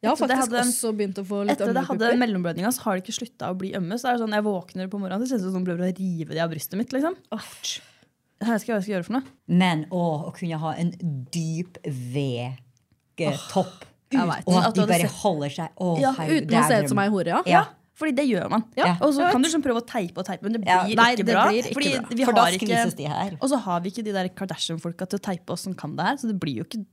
Jeg 0.00 0.10
har 0.10 0.14
det 0.16 0.28
faktisk 0.28 0.52
hadde 0.52 0.62
også 0.62 0.92
begynt 0.94 1.18
å 1.18 1.24
få 1.26 1.38
litt 1.44 1.58
Etter 1.58 1.74
det 1.74 1.84
hadde 1.88 2.16
mellomblødninga, 2.18 2.70
så 2.70 2.80
har 2.82 2.94
det 2.96 3.02
ikke 3.04 3.18
slutta 3.18 3.50
å 3.50 3.58
bli 3.58 3.72
ømme. 3.74 3.98
Så 3.98 4.06
er 4.08 4.12
det 4.16 4.22
sånn, 4.22 4.32
Jeg 4.34 4.44
våkner 4.46 4.86
på 4.88 4.98
morgenen, 5.00 5.26
så 5.26 5.34
kjennes 5.34 5.42
det 5.42 5.50
som 5.52 5.58
noen 5.58 5.66
prøver 5.66 5.90
å 5.90 5.96
rive 5.98 6.30
de 6.34 6.38
av 6.40 6.50
brystet 6.50 6.78
mitt. 6.78 6.90
liksom 6.92 7.16
Jeg 7.26 8.46
vet 8.46 8.60
skal 8.62 8.74
jeg 8.74 8.82
skal 8.82 8.94
gjøre 8.94 9.04
for 9.04 9.12
noe. 9.18 9.24
Men 9.48 9.86
å, 9.90 10.28
å 10.28 10.32
kunne 10.34 10.58
ha 10.58 10.72
en 10.78 10.92
dyp 11.32 11.78
V-topp. 11.84 13.84
Oh. 14.14 14.30
Og 14.46 14.64
At 14.64 14.74
de 14.74 14.86
bare 14.86 15.08
holder 15.20 15.50
seg. 15.50 15.68
Å, 15.76 15.98
Ja, 16.00 16.12
Uten 16.14 16.54
å 16.54 16.66
se 16.68 16.82
ut 16.82 16.88
som 16.88 16.98
ei 17.02 17.08
hore, 17.08 17.26
ja. 17.26 17.42
Ja. 17.46 17.64
Fordi 17.98 18.12
det 18.14 18.24
gjør 18.28 18.48
man. 18.52 18.62
Ja. 18.78 18.92
Og 19.02 19.10
så 19.16 19.26
kan 19.32 19.42
du 19.42 19.48
liksom 19.48 19.62
prøve 19.64 19.80
å 19.82 19.86
teipe 19.86 20.18
og 20.22 20.26
teipe, 20.28 20.42
men 20.46 20.52
det 20.54 20.60
blir 20.62 20.70
Ja. 20.70 20.84
ikke 20.86 20.96
Nei, 21.02 21.14
det 21.18 21.26
bra. 21.26 21.46
blir 21.48 21.66
ikke 21.66 21.74
bra. 21.74 22.08
vi 22.14 22.24
For 22.28 22.32
da 22.36 22.44
skvises 22.54 22.94
de 22.96 23.06
her. 23.10 23.32
Og 23.42 23.48
så 23.50 23.58
har 23.64 23.80
vi 23.82 23.90
ikke 23.90 24.04
de 24.06 24.12
der 24.14 24.28
Kardashian-folka 24.28 25.08
til 25.08 25.18
å 25.18 25.22
teipe 25.22 25.50
oss 25.56 25.62
som 25.66 25.74
kan 25.74 25.96
det 25.96 26.04
her, 26.06 26.14
så 26.16 26.28
det 26.30 26.38
blir 26.38 26.60
jo 26.60 26.64
ikke, 26.68 26.84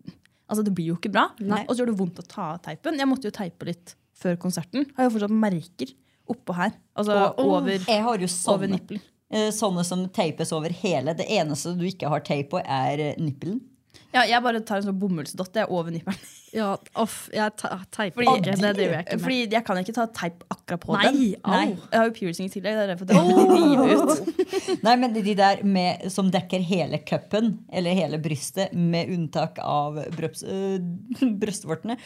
altså 0.50 0.64
det 0.66 0.74
blir 0.74 0.88
jo 0.88 0.96
ikke 0.98 1.12
bra. 1.14 1.28
Nei. 1.40 1.62
Og 1.70 1.76
så 1.76 1.84
gjør 1.86 1.92
det 1.94 1.98
vondt 2.00 2.20
å 2.24 2.28
ta 2.28 2.48
av 2.56 2.62
teipen. 2.66 2.98
Jeg 2.98 3.08
måtte 3.08 3.30
jo 3.30 3.32
teipe 3.38 3.66
litt 3.70 3.94
før 4.18 4.36
konserten. 4.38 4.88
Har 4.98 5.06
jo 5.10 5.14
fortsatt 5.20 5.30
merker 5.46 5.94
oppå 6.28 6.56
her. 6.56 6.72
Altså 6.98 7.36
over, 7.38 7.70
Jeg 7.78 8.02
har 8.02 8.18
jo 8.18 8.26
over 8.26 8.66
sånne, 8.66 8.70
nippelen. 8.80 9.02
eh, 9.30 9.52
sånne 9.52 9.86
som 9.86 10.08
teipes 10.10 10.52
over 10.52 10.70
hele. 10.74 11.14
Det 11.14 11.28
eneste 11.30 11.78
du 11.78 11.86
ikke 11.86 12.10
har 12.10 12.22
teip 12.22 12.50
på, 12.50 12.58
er 12.66 13.14
nippelen. 13.22 13.62
Ja, 14.16 14.24
jeg 14.30 14.40
bare 14.46 14.62
tar 14.64 14.80
en 14.80 14.88
sånn 14.90 15.00
bomullsdott 15.00 15.58
over 15.70 15.94
nippelen. 15.96 16.20
Ja, 16.56 16.70
off, 16.96 17.26
jeg 17.36 17.52
teiper 17.60 18.14
Fordi- 18.16 18.34
ikke. 18.40 18.54
Det 18.62 18.70
driver 18.78 18.94
jeg 18.94 19.04
ikke 19.04 19.16
med. 19.18 19.24
Fordi 19.26 19.40
jeg 19.52 19.64
kan 19.68 19.80
ikke 19.82 19.96
ta 19.98 20.06
teip 20.16 20.46
akkurat 20.54 20.80
på 20.86 20.94
Nei, 20.96 21.02
den. 21.04 21.18
Nei. 21.52 21.66
Jeg 21.92 22.00
har 22.00 22.06
jo 22.08 22.14
piercing 22.16 22.48
i 22.48 22.54
tillegg. 22.54 22.78
Det 22.78 22.84
er 22.86 22.92
derfor 22.94 23.10
det 23.10 23.18
river 23.50 23.92
ut. 24.00 24.30
Nei, 24.88 24.94
men 25.02 25.18
de 25.18 25.34
der 25.36 25.66
med, 25.68 26.06
som 26.16 26.30
dekker 26.32 26.64
hele 26.64 27.02
cupen, 27.04 27.58
eller 27.76 27.98
hele 28.00 28.22
brystet, 28.24 28.72
med 28.72 29.12
unntak 29.12 29.60
av 29.60 30.00
brøps, 30.16 30.46
øh, 30.48 30.80
brystvortene, 31.44 31.98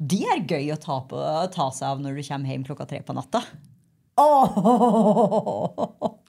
de 0.00 0.22
er 0.32 0.46
gøy 0.48 0.72
å 0.72 0.80
ta, 0.80 1.02
på, 1.04 1.20
ta 1.52 1.68
seg 1.76 1.90
av 1.92 2.00
når 2.00 2.16
du 2.16 2.24
kommer 2.24 2.54
hjem 2.54 2.64
klokka 2.70 2.88
tre 2.88 3.02
på 3.04 3.12
natta. 3.20 3.44
Åh! 4.16 5.78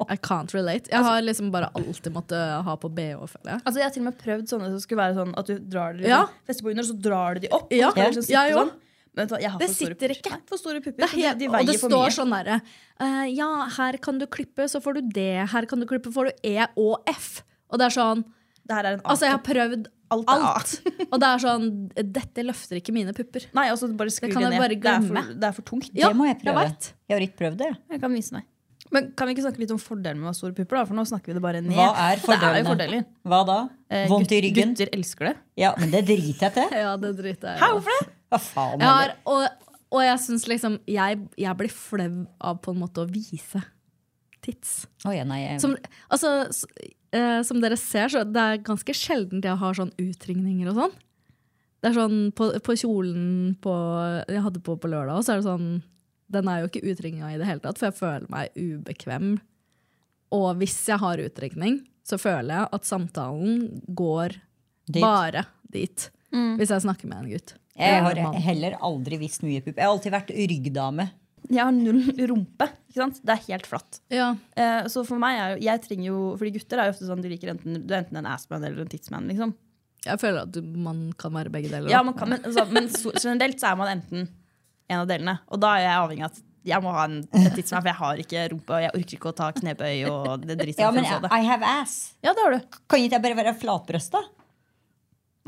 I 0.10 0.16
can't 0.18 0.54
relate. 0.54 0.90
Jeg 0.92 1.04
har 1.06 1.22
liksom 1.22 1.52
bare 1.54 1.70
alltid 1.78 2.14
måttet 2.16 2.64
ha 2.66 2.76
på 2.80 2.90
BH, 2.90 3.26
føler 3.34 3.52
jeg. 3.56 3.62
Altså, 3.66 3.80
jeg 3.82 3.86
har 3.88 3.96
til 3.96 4.04
og 4.04 4.08
med 4.10 4.18
prøvd 4.22 4.48
sånne 4.52 4.70
som 4.74 4.80
skulle 4.84 5.02
være 5.02 5.18
sånn 5.20 5.34
at 5.40 5.50
du 5.52 5.58
drar 5.72 5.98
det 5.98 6.08
Ja. 6.10 6.24
fester 6.48 6.64
på 6.66 6.72
under, 6.74 6.84
så 6.88 6.96
drar 7.02 7.36
du 7.36 7.40
de 7.46 7.52
opp. 7.54 7.72
Ja, 7.74 7.90
og 7.90 7.96
så 7.96 8.00
skal 8.02 8.14
det 8.14 8.24
sitte 8.26 8.38
jeg 8.48 8.58
sånn. 8.60 8.72
Men 9.12 9.28
vet 9.28 9.30
du 9.30 9.42
jeg 9.44 9.52
har 9.52 9.60
Det 9.60 9.68
for 9.68 9.76
store 9.76 9.96
sitter 9.96 10.10
ikke. 10.16 10.38
For 10.48 10.58
store 10.62 10.80
pupper. 10.82 11.02
Det 11.02 11.26
er 11.26 11.34
de- 11.36 11.40
de 11.40 11.48
og 11.52 11.66
det 11.68 11.80
for 11.82 11.90
står 11.90 12.06
mye. 12.08 12.16
sånn 12.16 12.32
derre 12.32 12.62
uh, 13.02 13.26
Ja, 13.28 13.68
her 13.78 13.98
kan 13.98 14.18
du 14.20 14.26
klippe, 14.26 14.64
så 14.72 14.80
får 14.82 14.94
du 14.94 15.02
det. 15.12 15.50
Her 15.52 15.66
kan 15.66 15.80
du 15.80 15.86
klippe, 15.86 16.12
får 16.14 16.30
du 16.30 16.32
E 16.48 16.66
og 16.78 17.04
F. 17.08 17.44
Og 17.70 17.78
det 17.80 17.86
er 17.88 17.96
sånn 18.00 18.24
Det 18.72 18.78
her 18.78 18.88
er 18.88 18.96
en 18.98 19.04
Altså, 19.04 19.28
jeg 19.28 19.36
har 19.36 19.44
prøvd 19.46 19.90
Alt 20.12 20.28
alt. 20.28 20.72
Og 21.08 21.20
det 21.24 21.28
er 21.28 21.40
sånn 21.44 21.68
Dette 22.16 22.44
løfter 22.44 22.80
ikke 22.82 22.92
mine 22.96 23.14
pupper. 23.16 23.46
Nei, 23.56 23.68
altså 23.72 23.88
bare 23.96 24.12
skru 24.12 24.28
Det 24.28 24.34
kan 24.36 24.44
det 24.44 24.50
jeg 24.50 24.56
ned. 24.58 24.64
bare 24.64 24.76
Det 24.76 24.92
er, 24.92 25.06
for, 25.08 25.36
det 25.40 25.48
er 25.48 25.54
for 25.60 25.68
tungt. 25.70 25.92
Ja, 25.96 26.10
det 26.12 26.18
må 26.20 26.26
jeg 26.28 26.40
prøve. 26.42 26.66
Jeg, 26.68 26.96
Jeg 27.08 27.16
har 27.18 27.24
ikke 27.28 27.40
prøvd 27.44 27.62
det. 27.62 27.70
Jeg 27.96 28.02
kan 28.04 28.16
vise 28.18 28.36
meg. 28.36 28.48
Men 28.92 29.06
kan 29.16 29.30
vi 29.30 29.36
ikke 29.38 29.46
snakke 29.46 29.62
litt 29.64 29.72
om 29.72 29.80
fordelen 29.80 30.20
med 30.20 30.28
å 30.28 30.32
ha 30.34 30.36
store 30.36 30.52
pupper? 30.58 30.82
da? 30.82 30.84
For 30.90 30.98
nå 31.00 31.06
snakker 31.08 31.32
vi 31.32 31.36
det 31.38 31.44
bare 31.46 31.62
ned. 31.64 31.78
Hva 31.78 31.86
er 31.96 31.96
Det 31.96 32.04
er 32.04 32.18
jo 32.20 32.26
fordelene? 32.28 32.68
fordeler. 32.74 33.06
Hva 33.32 33.40
da? 33.48 33.58
Eh, 33.88 34.04
Vondt 34.12 34.34
i 34.36 34.40
ryggen? 34.44 34.74
Gutter 34.76 34.92
elsker 34.98 35.30
det. 35.30 35.36
Ja, 35.64 35.70
men 35.80 35.94
det 35.96 36.02
driter 36.10 36.50
jeg 36.50 36.56
til. 36.60 36.76
Ja, 36.84 36.92
det 37.00 37.12
driter 37.22 37.54
jeg. 37.54 37.62
Hæ, 37.64 37.70
hvorfor 37.78 37.96
det? 38.02 38.10
Hva 38.34 38.40
faen? 38.50 38.84
Jeg 38.84 38.92
har, 39.00 39.14
og, 39.32 39.70
og 39.96 40.04
jeg 40.10 40.20
syns 40.28 40.48
liksom 40.52 40.76
jeg, 40.92 41.22
jeg 41.40 41.56
blir 41.64 41.72
flau 41.72 42.26
av 42.52 42.60
på 42.68 42.76
en 42.76 42.82
måte 42.84 43.06
å 43.06 43.08
vise 43.08 43.64
tits. 44.44 44.82
Oh, 45.08 45.14
ja, 45.16 45.24
nei, 45.24 45.40
jeg, 45.46 45.62
Som, 45.64 45.78
altså, 46.12 46.36
eh, 47.16 47.40
som 47.48 47.62
dere 47.64 47.78
ser, 47.80 48.12
så 48.12 48.24
det 48.28 48.42
er 48.42 48.64
ganske 48.66 48.96
sjeldent 48.96 49.46
jeg 49.48 49.60
har 49.62 49.78
sånn 49.78 49.94
utringninger 50.02 50.72
og 50.72 50.80
sånn. 50.80 50.98
Det 51.82 51.90
er 51.90 51.98
sånn 51.98 52.18
på, 52.38 52.52
på 52.62 52.76
kjolen 52.78 53.56
på, 53.62 53.76
jeg 54.30 54.44
hadde 54.46 54.62
på 54.62 54.76
på 54.78 54.90
lørdag, 54.92 55.18
og 55.18 55.26
så 55.26 55.34
er 55.34 55.42
det 55.42 55.48
sånn 55.50 55.70
Den 56.32 56.48
er 56.48 56.62
jo 56.62 56.68
ikke 56.70 56.86
utringa 56.94 57.32
i 57.34 57.40
det 57.42 57.48
hele 57.50 57.60
tatt, 57.60 57.80
for 57.80 57.90
jeg 57.90 57.98
føler 57.98 58.28
meg 58.32 58.54
ubekvem. 58.56 59.34
Og 60.32 60.52
hvis 60.62 60.78
jeg 60.88 61.02
har 61.02 61.20
utringning, 61.20 61.82
så 62.08 62.16
føler 62.22 62.54
jeg 62.56 62.70
at 62.78 62.88
samtalen 62.88 63.66
går 63.92 64.38
Dit. 64.88 65.02
bare 65.04 65.44
dit. 65.68 66.06
Hvis 66.32 66.72
jeg 66.72 66.86
snakker 66.86 67.10
med 67.12 67.18
en 67.26 67.34
gutt. 67.34 67.56
jeg 67.76 68.04
har 68.24 68.40
heller 68.46 68.78
aldri 68.80 69.18
visst 69.20 69.44
mye 69.44 69.60
pupp. 69.60 69.76
Jeg 69.76 69.84
har 69.84 69.92
alltid 69.92 70.14
vært 70.16 70.32
ryggdame. 70.32 71.10
Jeg 71.50 71.64
har 71.64 71.74
null 71.74 72.04
rumpe. 72.30 72.68
ikke 72.92 73.02
sant? 73.02 73.20
Det 73.26 73.34
er 73.34 73.42
helt 73.48 73.68
flatt. 73.68 74.00
Ja. 74.14 74.30
Eh, 74.56 74.86
så 74.92 75.04
for 75.08 75.22
meg 75.22 75.40
er 75.40 75.56
jo, 75.56 75.64
jeg 75.66 75.82
trenger 75.88 76.08
jo, 76.12 76.20
fordi 76.38 76.54
gutter 76.60 76.82
er 76.82 76.90
jo 76.90 76.96
ofte 76.96 77.08
sånn 77.10 77.24
de 77.24 77.32
liker 77.34 77.54
enten, 77.56 77.82
du 77.88 77.94
er 77.96 78.04
enten 78.04 78.22
en 78.22 78.30
assman 78.30 78.64
eller 78.68 78.86
en 78.86 78.92
titsman. 78.92 79.28
liksom. 79.32 79.56
Jeg 80.06 80.22
føler 80.22 80.46
at 80.48 80.54
du, 80.54 80.62
man 80.62 81.10
kan 81.20 81.34
være 81.36 81.52
begge 81.54 81.70
deler. 81.74 81.92
Ja, 81.92 82.02
man 82.06 82.16
kan, 82.18 82.32
men, 82.34 82.42
altså, 82.46 82.66
men 82.74 82.88
så, 82.94 83.12
generelt 83.22 83.60
så 83.62 83.72
er 83.72 83.82
man 83.82 83.92
enten 83.98 84.30
en 84.92 85.02
av 85.04 85.10
delene. 85.10 85.38
Og 85.52 85.62
da 85.62 85.76
er 85.78 85.86
jeg 85.86 86.00
avhengig 86.00 86.26
av 86.26 86.32
at 86.34 86.42
jeg 86.72 86.84
må 86.86 86.94
ha 86.94 87.08
en, 87.10 87.20
et 87.38 87.56
tidsrom, 87.58 87.82
for 87.82 87.90
jeg 87.90 87.98
har 87.98 88.22
ikke 88.22 88.46
rumpe, 88.54 88.76
og 88.78 88.84
jeg 88.84 88.94
orker 88.94 89.18
ikke 89.18 89.30
å 89.32 89.38
ta 89.38 89.50
knebøy. 89.58 89.96
og 90.12 90.46
det 90.46 90.60
driter 90.60 90.86
Ja, 90.86 90.92
men 90.94 91.08
jeg 91.08 91.26
I 91.26 91.42
have 91.48 91.66
ass. 91.82 91.96
Ja, 92.22 92.36
det 92.38 92.46
har 92.46 92.54
du. 92.54 92.78
Kan 92.86 93.02
ikke 93.02 93.18
jeg 93.18 93.26
bare 93.26 93.40
være 93.42 93.56
flatbrøsta? 93.58 94.22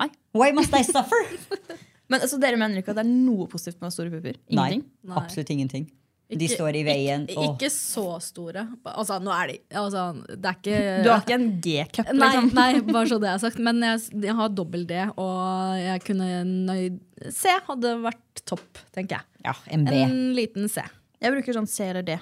Nei. 0.01 0.09
Why 0.33 0.49
must 0.57 0.73
I 0.73 0.81
suffer? 0.87 1.27
Men 2.13 2.23
altså, 2.27 2.39
dere 2.41 2.59
mener 2.61 2.79
ikke 2.83 2.93
at 2.93 3.01
det 3.01 3.05
er 3.07 3.11
noe 3.11 3.49
positivt 3.51 3.81
med 3.83 3.93
store 3.95 4.13
pupper? 4.13 4.39
Ingenting? 4.53 4.85
Nei, 5.09 5.19
absolutt 5.19 5.51
ingenting. 5.55 5.89
De 6.33 6.47
Ikke- 6.47 6.55
står 6.55 6.75
i 6.79 6.83
veien. 6.87 7.25
Ikke, 7.29 7.45
ikke 7.51 7.69
så 7.69 8.05
store. 8.23 8.63
Altså, 8.89 9.19
nå 9.21 9.29
er 9.35 9.51
de 9.51 9.57
altså, 9.77 10.03
Det 10.29 10.45
er 10.49 10.55
ikke 10.55 11.03
Du 11.03 11.09
har 11.11 11.21
ikke 11.21 11.35
en 11.35 11.49
G-cup, 11.61 12.13
Nei, 12.15 12.29
liksom? 12.31 12.53
nei, 12.57 12.79
bare 12.95 13.09
så 13.11 13.19
det 13.21 13.29
er 13.29 13.41
sagt. 13.43 13.59
Men 13.59 13.81
jeg, 13.85 13.99
jeg 14.23 14.35
har 14.39 14.49
dobbel 14.49 14.85
D, 14.89 15.03
og 15.17 15.77
jeg 15.77 16.03
kunne 16.07 16.29
nøyd 16.47 16.99
C 17.29 17.53
hadde 17.67 17.91
vært 18.01 18.43
topp, 18.49 18.81
tenker 18.95 19.19
jeg. 19.19 19.25
Ja, 19.45 19.53
en 19.75 19.85
B. 19.85 19.93
En 19.93 20.17
liten 20.33 20.69
C. 20.71 20.81
Jeg 21.21 21.35
bruker 21.35 21.53
sånn 21.59 21.69
C 21.69 21.85
eller 21.91 22.03
D. 22.07 22.17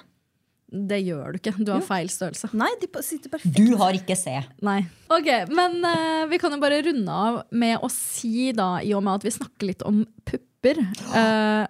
Det 0.72 0.98
gjør 1.04 1.34
du 1.34 1.38
ikke. 1.38 1.52
Du 1.60 1.70
har 1.74 1.82
feil 1.84 2.08
størrelse. 2.08 2.48
Nei, 2.56 2.70
de 2.80 2.88
sitter 3.04 3.32
perfekt. 3.32 3.58
Du 3.58 3.76
har 3.80 3.96
ikke 3.96 4.16
C. 4.16 4.38
Nei. 4.64 4.78
Ok, 5.12 5.28
Men 5.52 5.76
uh, 5.84 6.24
vi 6.30 6.38
kan 6.40 6.54
jo 6.54 6.60
bare 6.62 6.80
runde 6.86 7.18
av 7.26 7.42
med 7.52 7.76
å 7.84 7.90
si, 7.92 8.50
da, 8.56 8.78
i 8.80 8.94
og 8.96 9.04
med 9.04 9.20
at 9.20 9.26
vi 9.28 9.34
snakker 9.34 9.68
litt 9.68 9.84
om 9.84 10.00
pupper 10.24 10.80
uh, 11.12 11.66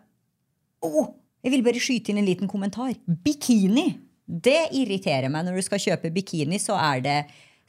Åh, 0.82 1.10
jeg 1.42 1.54
vil 1.54 1.64
bare 1.66 1.82
skyte 1.82 2.12
inn 2.12 2.20
en 2.22 2.28
liten 2.28 2.50
kommentar. 2.50 2.94
Bikini. 3.06 3.88
Det 4.22 4.70
irriterer 4.78 5.30
meg 5.32 5.46
når 5.46 5.58
du 5.58 5.66
skal 5.66 5.82
kjøpe 5.82 6.12
bikini, 6.14 6.58
så 6.62 6.78
er 6.78 7.02
det 7.02 7.18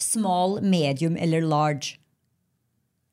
small, 0.01 0.59
medium 0.61 1.17
eller 1.17 1.41
large. 1.45 1.97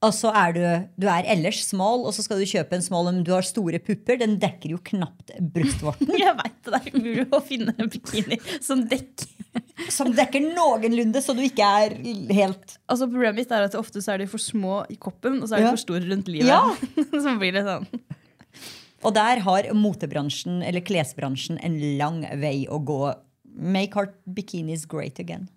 Og 0.01 0.15
så 0.17 0.31
er 0.33 0.55
du, 0.57 0.63
du 0.97 1.07
er 1.13 1.27
ellers 1.29 1.59
small, 1.69 2.07
og 2.09 2.15
så 2.17 2.23
skal 2.25 2.41
du 2.41 2.47
kjøpe 2.49 2.73
en 2.73 2.85
small, 2.85 3.11
men 3.11 3.25
du 3.27 3.35
har 3.35 3.45
store 3.45 3.77
pupper. 3.85 4.17
Den 4.23 4.39
dekker 4.41 4.73
jo 4.73 4.79
knapt 4.81 5.35
brystvorten. 5.53 6.09
Jeg 6.23 6.33
veit 6.39 6.57
det 6.71 6.79
er 6.79 6.95
umulig 6.97 7.27
å 7.37 7.41
finne 7.45 7.75
en 7.77 7.91
bikini 7.93 8.39
som 8.65 8.87
dekker 8.89 9.29
Som 9.91 10.13
dekker 10.15 10.45
noenlunde, 10.55 11.21
så 11.25 11.35
du 11.35 11.41
ikke 11.43 11.67
er 11.67 11.97
helt 12.31 12.77
Altså 12.87 13.09
Problemet 13.11 13.41
mitt 13.41 13.53
er 13.57 13.65
at 13.67 13.75
ofte 13.75 13.99
så 14.05 14.13
er 14.15 14.23
de 14.23 14.29
for 14.31 14.41
små 14.41 14.85
i 14.93 14.97
koppen, 15.01 15.41
og 15.43 15.51
så 15.51 15.57
er 15.59 15.65
de 15.65 15.69
Ja. 15.69 15.75
for 15.75 15.83
store 15.85 16.07
rundt 16.09 16.29
livet. 16.31 16.49
Ja. 16.49 16.63
så 17.25 17.37
blir 17.41 17.57
det 17.59 17.65
sånn. 17.67 17.89
Og 19.05 19.15
der 19.17 19.41
har 19.45 19.69
motebransjen, 19.77 20.61
eller 20.65 20.85
klesbransjen, 20.85 21.59
en 21.65 21.77
lang 22.01 22.23
vei 22.41 22.67
å 22.69 22.81
gå. 22.85 23.01
Make 23.51 23.97
our 24.01 24.13
bikinis 24.29 24.87
great 24.89 25.19
again. 25.21 25.49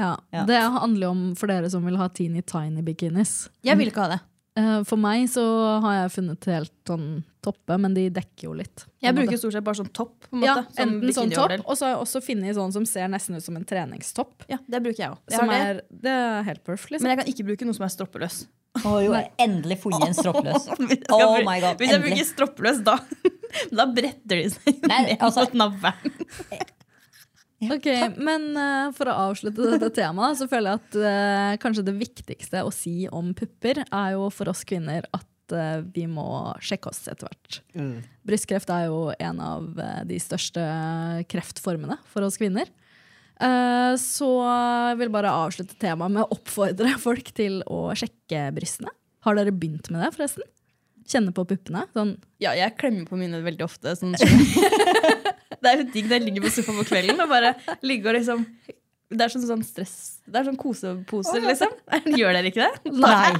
Ja, 0.00 0.10
Ja. 0.34 0.46
Det 0.48 0.58
handler 0.80 1.06
jo 1.06 1.12
om 1.14 1.22
for 1.38 1.50
dere 1.52 1.70
som 1.72 1.84
vil 1.86 1.98
ha 2.00 2.08
teeny 2.08 2.42
tiny 2.42 2.82
bikinis. 2.86 3.48
Jeg 3.66 3.76
vil 3.80 3.92
ikke 3.92 4.06
ha 4.06 4.12
det. 4.16 4.20
Eh, 4.58 4.82
For 4.88 4.98
meg 4.98 5.28
så 5.30 5.42
har 5.84 5.94
jeg 6.02 6.14
funnet 6.16 6.46
helt 6.50 6.72
sånn 6.88 7.10
toppe, 7.44 7.76
men 7.80 7.94
de 7.96 8.08
dekker 8.12 8.48
jo 8.48 8.54
litt. 8.58 8.84
Jeg 9.00 9.14
bruker 9.16 9.30
måte. 9.32 9.38
stort 9.40 9.54
sett 9.54 9.64
bare 9.64 9.78
sånn 9.78 9.92
topp. 9.96 10.26
På 10.26 10.36
en 10.36 10.42
ja, 10.44 10.54
måte, 10.58 10.74
som 10.74 10.88
enten 10.88 11.14
sånn 11.16 11.30
topp, 11.32 11.54
og 11.64 11.76
så 11.78 11.86
har 11.86 11.92
jeg 11.94 12.00
også 12.04 12.22
funnet 12.26 12.56
sånn 12.58 12.72
som 12.74 12.86
ser 12.88 13.08
nesten 13.12 13.38
ut 13.38 13.44
som 13.46 13.56
en 13.56 13.64
treningstopp. 13.64 14.44
Ja, 14.50 14.58
det 14.68 14.82
bruker 14.82 15.04
jeg 15.04 15.14
også. 15.14 15.36
Som 15.38 15.52
er, 15.54 15.80
det 15.90 16.16
er 16.16 16.42
helt 16.48 16.64
perf, 16.66 16.88
liksom. 16.90 17.06
Men 17.06 17.14
jeg 17.14 17.20
kan 17.22 17.30
ikke 17.32 17.46
bruke 17.52 17.68
noe 17.68 17.78
som 17.78 17.86
er 17.86 17.94
stroppeløs. 17.94 18.40
Å 18.84 18.90
jo, 19.02 19.14
endelig 19.42 19.80
funnet 19.82 20.04
en 20.10 20.14
stroppløs. 20.14 20.68
Jeg 20.90 21.00
skal 21.02 21.24
Oh 21.26 21.40
my 21.42 21.56
god, 21.58 21.80
Hvis 21.80 21.90
jeg 21.90 22.02
bruker 22.04 22.26
stroppeløs, 22.28 22.84
da, 22.86 22.98
da 23.80 23.86
bretter 23.90 24.36
de 24.44 24.44
seg 24.52 24.84
Nei, 24.86 25.00
ned 25.08 25.24
altså- 25.26 25.48
mot 25.48 25.56
navlen. 25.64 26.14
Ok, 27.68 27.86
Men 28.16 28.46
uh, 28.56 28.88
for 28.96 29.10
å 29.10 29.16
avslutte 29.28 29.74
dette 29.74 29.90
temaet, 29.98 30.38
så 30.40 30.48
føler 30.48 30.72
jeg 30.72 30.80
at 30.80 30.96
uh, 30.96 31.56
kanskje 31.60 31.84
det 31.90 31.96
viktigste 31.98 32.62
å 32.64 32.72
si 32.72 33.04
om 33.12 33.34
pupper, 33.36 33.82
er 33.84 34.14
jo 34.14 34.30
for 34.32 34.48
oss 34.52 34.62
kvinner 34.68 35.04
at 35.16 35.52
uh, 35.52 35.82
vi 35.92 36.06
må 36.08 36.24
sjekke 36.64 36.88
oss 36.92 37.02
etter 37.04 37.28
hvert. 37.28 37.60
Brystkreft 38.24 38.72
er 38.72 38.86
jo 38.88 39.10
en 39.12 39.42
av 39.44 39.82
de 40.08 40.20
største 40.22 40.62
kreftformene 41.28 41.98
for 42.08 42.24
oss 42.24 42.38
kvinner. 42.40 42.70
Så 43.40 44.26
jeg 44.44 44.96
vil 45.00 45.08
bare 45.14 45.30
avslutte 45.32 45.78
temaet 45.80 46.12
med 46.12 46.26
å 46.26 46.34
oppfordre 46.36 46.90
folk 47.00 47.30
til 47.32 47.62
å 47.72 47.86
sjekke 47.96 48.50
brystene. 48.52 48.92
Har 49.24 49.38
dere 49.38 49.54
begynt 49.56 49.88
med 49.88 50.04
det, 50.04 50.10
forresten? 50.12 50.44
Kjenne 51.08 51.32
på 51.36 51.44
puppene? 51.48 51.86
Sånn, 51.96 52.16
Ja, 52.42 52.52
jeg 52.58 52.76
klemmer 52.80 53.06
på 53.08 53.18
mine 53.20 53.40
veldig 53.44 53.64
ofte. 53.66 53.94
Sånn, 53.98 54.16
det 55.62 55.72
er 55.72 55.80
jo 55.80 55.88
digg 55.92 56.08
når 56.10 56.18
jeg 56.18 56.26
ligger 56.28 56.46
på 56.46 56.52
sofaen 56.54 56.80
på 56.82 56.88
kvelden 56.90 57.22
og 57.24 57.30
bare 57.32 57.54
ligger 57.86 58.12
og 58.12 58.18
liksom 58.20 58.44
Det 59.10 59.24
er 59.26 59.32
sånn, 59.32 59.46
sånn 59.48 59.64
stress 59.66 59.94
Det 60.26 60.40
er 60.40 60.46
sånn 60.50 60.58
koseposer, 60.60 61.42
liksom. 61.44 61.72
Gjør 62.20 62.36
dere 62.38 62.52
ikke 62.52 62.68
det? 62.68 62.92
Nei. 62.94 63.32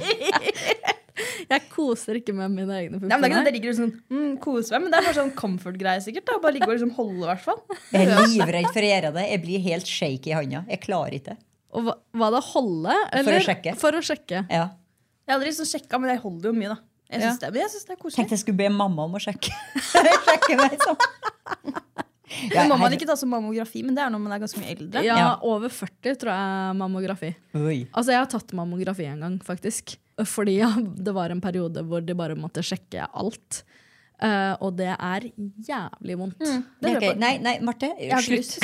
jeg 1.51 1.67
koser 1.71 2.19
ikke 2.19 2.33
med 2.35 2.53
mine 2.55 2.75
egne 2.77 2.97
pupper. 2.99 3.11
Ja, 3.11 3.19
men 3.19 3.29
det 3.29 3.29
er 3.29 3.31
ikke 3.31 3.45
det 3.45 3.51
at 3.53 3.57
ligger 3.57 3.77
sånn, 3.77 3.93
mm, 4.11 4.33
koser 4.43 4.75
meg, 4.75 4.85
men 4.85 4.93
det 4.93 4.99
er 4.99 5.07
bare 5.09 5.17
sånn 5.19 5.31
comfort-greie 5.37 6.03
sikkert. 6.03 6.27
Da. 6.29 6.37
Bare 6.43 6.55
ligge 6.55 6.69
og 6.69 6.75
liksom 6.75 6.93
holde, 6.97 7.21
i 7.23 7.29
hvert 7.29 7.45
fall. 7.45 7.61
Jeg 7.91 8.07
er 8.09 8.27
livredd 8.31 8.69
for 8.71 8.81
å 8.81 8.91
gjøre 8.91 9.13
det. 9.17 9.25
Jeg 9.33 9.43
blir 9.45 9.65
helt 9.67 9.91
shake 9.91 10.31
i 10.31 10.35
handa. 10.35 10.63
Jeg 10.71 10.83
klarer 10.85 11.17
ikke. 11.19 11.37
Og 11.71 11.87
hva, 11.87 11.97
hva 12.19 12.29
da? 12.35 12.41
holde? 12.51 12.95
For 13.23 13.37
å 13.37 13.43
sjekke. 13.45 13.75
For 13.79 13.97
å 13.97 14.03
sjekke. 14.05 14.45
Ja. 14.51 14.65
Jeg 15.21 15.31
har 15.33 15.37
aldri 15.37 15.51
liksom 15.53 15.69
sjekka, 15.69 15.99
men 16.01 16.11
jeg 16.11 16.23
holder 16.23 16.49
jo 16.51 16.55
mye, 16.57 16.73
da. 16.73 16.79
Jeg 17.11 17.21
syns, 17.21 17.41
Ja. 17.43 17.51
det, 17.51 17.63
det 17.67 17.95
er 17.95 17.99
koselig. 17.99 18.15
Tenkte 18.15 18.37
jeg 18.37 18.43
skulle 18.45 18.61
be 18.61 18.69
mamma 18.71 19.03
om 19.09 19.17
å 19.17 19.21
sjekke. 19.21 19.51
sjekke 19.91 20.57
meg 20.59 20.77
sånn. 20.79 21.01
Ja, 22.47 22.61
Men 22.61 22.71
må 22.71 22.77
man 22.79 22.95
ikke 22.95 23.07
ta 23.09 23.17
som 23.19 23.31
mammografi, 23.33 23.83
men 23.83 23.97
det 23.97 24.05
er 24.05 24.13
når 24.13 24.23
man 24.23 24.35
er 24.35 24.43
ganske 24.43 24.61
mye 24.61 24.75
eldre. 24.77 25.03
Ja, 25.03 25.33
over 25.47 25.73
40 25.73 26.19
tror 26.21 26.31
jeg 26.31 26.77
mammografi. 26.79 27.33
Oi. 27.59 27.81
Altså, 27.91 28.13
jeg 28.15 28.21
har 28.21 28.31
tatt 28.31 28.55
mammografi 28.55 29.09
en 29.09 29.25
gang, 29.25 29.37
faktisk. 29.43 29.97
Fordi 30.27 30.55
ja, 30.61 30.71
det 31.07 31.15
var 31.17 31.33
en 31.33 31.43
periode 31.43 31.83
hvor 31.87 32.05
de 32.05 32.15
bare 32.17 32.39
måtte 32.39 32.63
sjekke 32.65 33.09
alt. 33.11 33.63
Uh, 34.21 34.53
og 34.61 34.75
det 34.77 34.91
er 34.93 35.27
jævlig 35.65 36.15
vondt. 36.19 36.45
Nei, 36.45 36.95
okay. 36.95 37.15
nei, 37.19 37.35
nei, 37.41 37.55
Marte. 37.65 37.89
Slutt. 38.21 38.59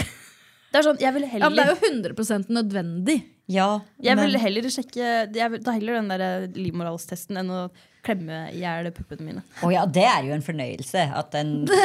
Det 0.68 0.80
er 0.80 0.86
sånn, 0.86 1.00
jeg 1.02 1.16
vil 1.16 1.26
Ja, 1.26 1.50
men 1.50 1.58
det 1.58 1.66
er 1.66 1.74
jo 1.74 1.92
100% 2.14 2.52
nødvendig. 2.54 3.18
Ja, 3.48 3.68
jeg 4.04 4.20
vil 4.20 4.36
heller 4.36 4.66
sjekke 4.68 5.06
Jeg 5.32 5.52
vil 5.54 5.62
ta 5.64 5.72
heller 5.72 6.02
den 6.02 6.10
der 6.12 6.50
livmoralstesten 6.52 7.40
enn 7.40 7.54
å 7.56 7.62
klemme 8.06 8.38
i 8.54 8.60
hjel 8.62 8.90
puppene 8.96 9.26
mine. 9.26 9.42
Å 9.66 9.72
ja, 9.74 9.86
det 9.86 10.04
er 10.08 10.28
jo 10.28 10.34
en 10.36 10.44
fornøyelse. 10.46 11.02
At 11.20 11.32
den 11.36 11.54
Det 11.68 11.78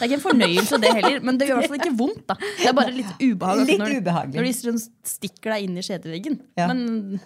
er 0.00 0.08
ikke 0.08 0.18
en 0.18 0.24
fornøyelse, 0.24 0.78
det 0.82 0.94
heller, 0.96 1.20
men 1.22 1.38
det 1.38 1.46
gjør 1.48 1.58
i 1.58 1.60
hvert 1.60 1.72
fall 1.74 1.82
ikke 1.82 1.96
vondt. 1.98 2.24
da 2.26 2.34
Det 2.40 2.70
er 2.70 2.74
bare 2.78 2.94
litt 2.96 3.12
ubehag. 3.20 3.60
altså, 3.60 3.68
Litt 3.70 3.82
når, 3.84 3.94
ubehagelig. 4.00 4.38
Når 4.40 4.48
de 4.48 4.54
sånn 4.58 4.80
stikker 5.12 5.54
deg 5.54 5.68
inn 5.68 5.76
i 5.78 5.84
skjedeveggen. 5.86 6.40
Ja. 6.58 6.66
Men 6.72 7.20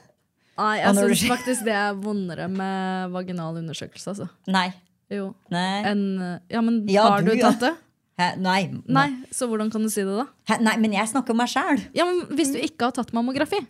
Nei, 0.56 0.74
jeg 0.80 0.94
du- 0.96 1.00
syns 1.14 1.24
faktisk 1.30 1.64
det 1.68 1.74
er 1.76 1.94
vondere 2.00 2.48
med 2.48 3.10
vaginal 3.12 3.56
undersøkelse. 3.60 4.08
Altså. 4.14 4.28
Nei. 4.48 4.68
Jo. 5.12 5.34
Nei. 5.52 5.82
En, 5.92 6.04
Ja, 6.50 6.60
men 6.60 6.82
Ja, 6.88 7.08
har 7.10 7.22
du, 7.22 7.30
du, 7.34 7.40
tatt 7.40 7.60
det? 7.60 7.74
Hæ? 8.18 8.30
Nei. 8.40 8.60
Nei, 8.88 9.08
så 9.30 9.44
hvordan 9.46 9.70
kan 9.70 9.82
du 9.84 9.90
si 9.92 10.00
det, 10.00 10.14
da? 10.16 10.24
Hæ? 10.48 10.56
Nei, 10.64 10.76
men 10.80 10.92
jeg 10.96 11.08
snakker 11.12 11.30
om 11.34 11.36
meg 11.42 11.48
sjæl. 11.52 11.82
Ja, 11.94 12.06
men 12.08 12.22
Hvis 12.36 12.52
du 12.54 12.58
ikke 12.58 12.88
har 12.88 12.94
tatt 12.96 13.12
mammografi, 13.12 13.60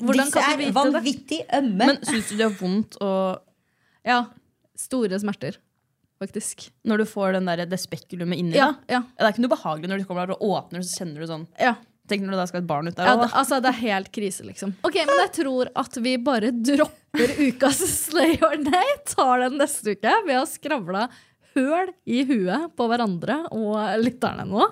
hvordan 0.00 0.28
Disse 0.30 0.38
kan 0.38 0.46
du 0.46 0.54
er 0.54 0.58
vite 0.60 0.70
det? 0.70 0.76
vanvittig 0.94 1.40
ømme. 1.58 1.86
Men 1.90 1.98
syns 2.06 2.28
du 2.30 2.36
det 2.38 2.46
er 2.46 2.54
vondt 2.60 2.94
å, 3.02 3.10
Ja, 4.06 4.24
Store 4.80 5.18
smerter, 5.20 5.58
faktisk. 6.22 6.70
når 6.88 7.02
du 7.02 7.04
får 7.10 7.34
den 7.36 7.48
der, 7.50 7.66
det 7.68 7.78
spekulumet 7.82 8.38
inni 8.40 8.56
Ja, 8.56 8.70
deg? 8.72 8.94
ja, 8.96 9.00
Det 9.18 9.26
er 9.26 9.32
ikke 9.34 9.44
noe 9.44 9.52
behagelig 9.56 9.90
når 9.92 9.98
du 10.02 10.04
kommer 10.08 10.26
der 10.26 10.36
og 10.38 10.44
åpner, 10.54 10.80
så 10.84 11.02
kjenner 11.02 11.20
du 11.20 11.26
sånn 11.28 11.46
ja. 11.60 11.74
Tenk 12.10 12.24
når 12.24 12.32
det 12.34 12.38
da 12.40 12.46
skal 12.50 12.62
et 12.64 12.66
barn 12.66 12.88
ut 12.90 12.96
der. 12.96 13.06
Ja, 13.06 13.16
det, 13.20 13.28
altså, 13.38 13.60
det 13.62 13.68
er 13.70 13.76
helt 13.84 14.08
krise, 14.10 14.42
liksom. 14.42 14.72
Ok, 14.82 14.96
Men 15.06 15.20
jeg 15.20 15.30
tror 15.36 15.68
at 15.78 15.98
vi 16.02 16.16
bare 16.18 16.48
dropper 16.50 17.34
ukas 17.38 17.78
Slay 18.08 18.34
or 18.42 18.56
Nay. 18.58 18.96
Tar 19.06 19.44
den 19.44 19.60
neste 19.60 19.94
uke. 19.94 20.16
Vi 20.26 20.34
har 20.34 20.48
skravla 20.50 21.04
høl 21.54 21.92
i 22.10 22.24
huet 22.26 22.74
på 22.74 22.88
hverandre 22.90 23.36
og 23.54 23.78
lytterne 24.02 24.42
nå. 24.50 24.66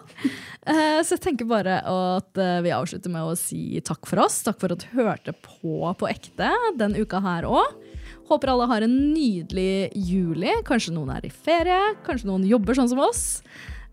Eh, 0.67 0.99
så 1.07 1.15
jeg 1.15 1.23
tenker 1.29 1.47
bare 1.51 1.79
at 1.87 2.39
eh, 2.43 2.59
vi 2.67 2.75
avslutter 2.75 3.11
med 3.15 3.31
å 3.31 3.39
si 3.39 3.79
takk 3.87 4.11
for 4.11 4.25
oss. 4.25 4.41
Takk 4.47 4.59
for 4.59 4.75
at 4.75 4.83
du 4.83 4.91
hørte 4.99 5.31
på 5.39 5.93
på 5.95 6.11
ekte 6.11 6.51
den 6.79 6.99
uka 6.99 7.23
her 7.23 7.47
òg. 7.47 7.79
Håper 8.29 8.51
alle 8.53 8.67
har 8.69 8.85
en 8.85 8.95
nydelig 9.15 9.89
juli. 9.97 10.53
Kanskje 10.69 10.93
noen 10.93 11.15
er 11.17 11.25
i 11.25 11.33
ferie, 11.33 11.79
kanskje 12.05 12.29
noen 12.29 12.45
jobber 12.45 12.77
sånn 12.77 12.91
som 12.91 13.01
oss. 13.01 13.41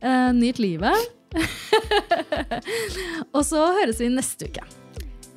Uh, 0.04 0.36
nyt 0.36 0.60
livet. 0.60 1.14
og 3.36 3.42
så 3.48 3.64
høres 3.80 4.02
vi 4.04 4.12
neste 4.12 4.52
uke. 4.52 4.68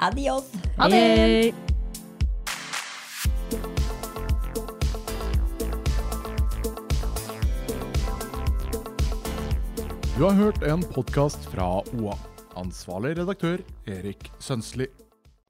Adios. 0.03 0.51
Ha 0.78 0.90
det! 0.90 1.55
Du 10.18 10.24
har 10.26 10.34
hørt 10.34 10.64
en 10.66 10.82
podkast 10.82 11.46
fra 11.53 11.76
OA. 11.94 12.18
Ansvarlig 12.59 13.14
redaktør 13.20 13.62
Erik 13.86 14.32
Sønsli. 14.42 14.88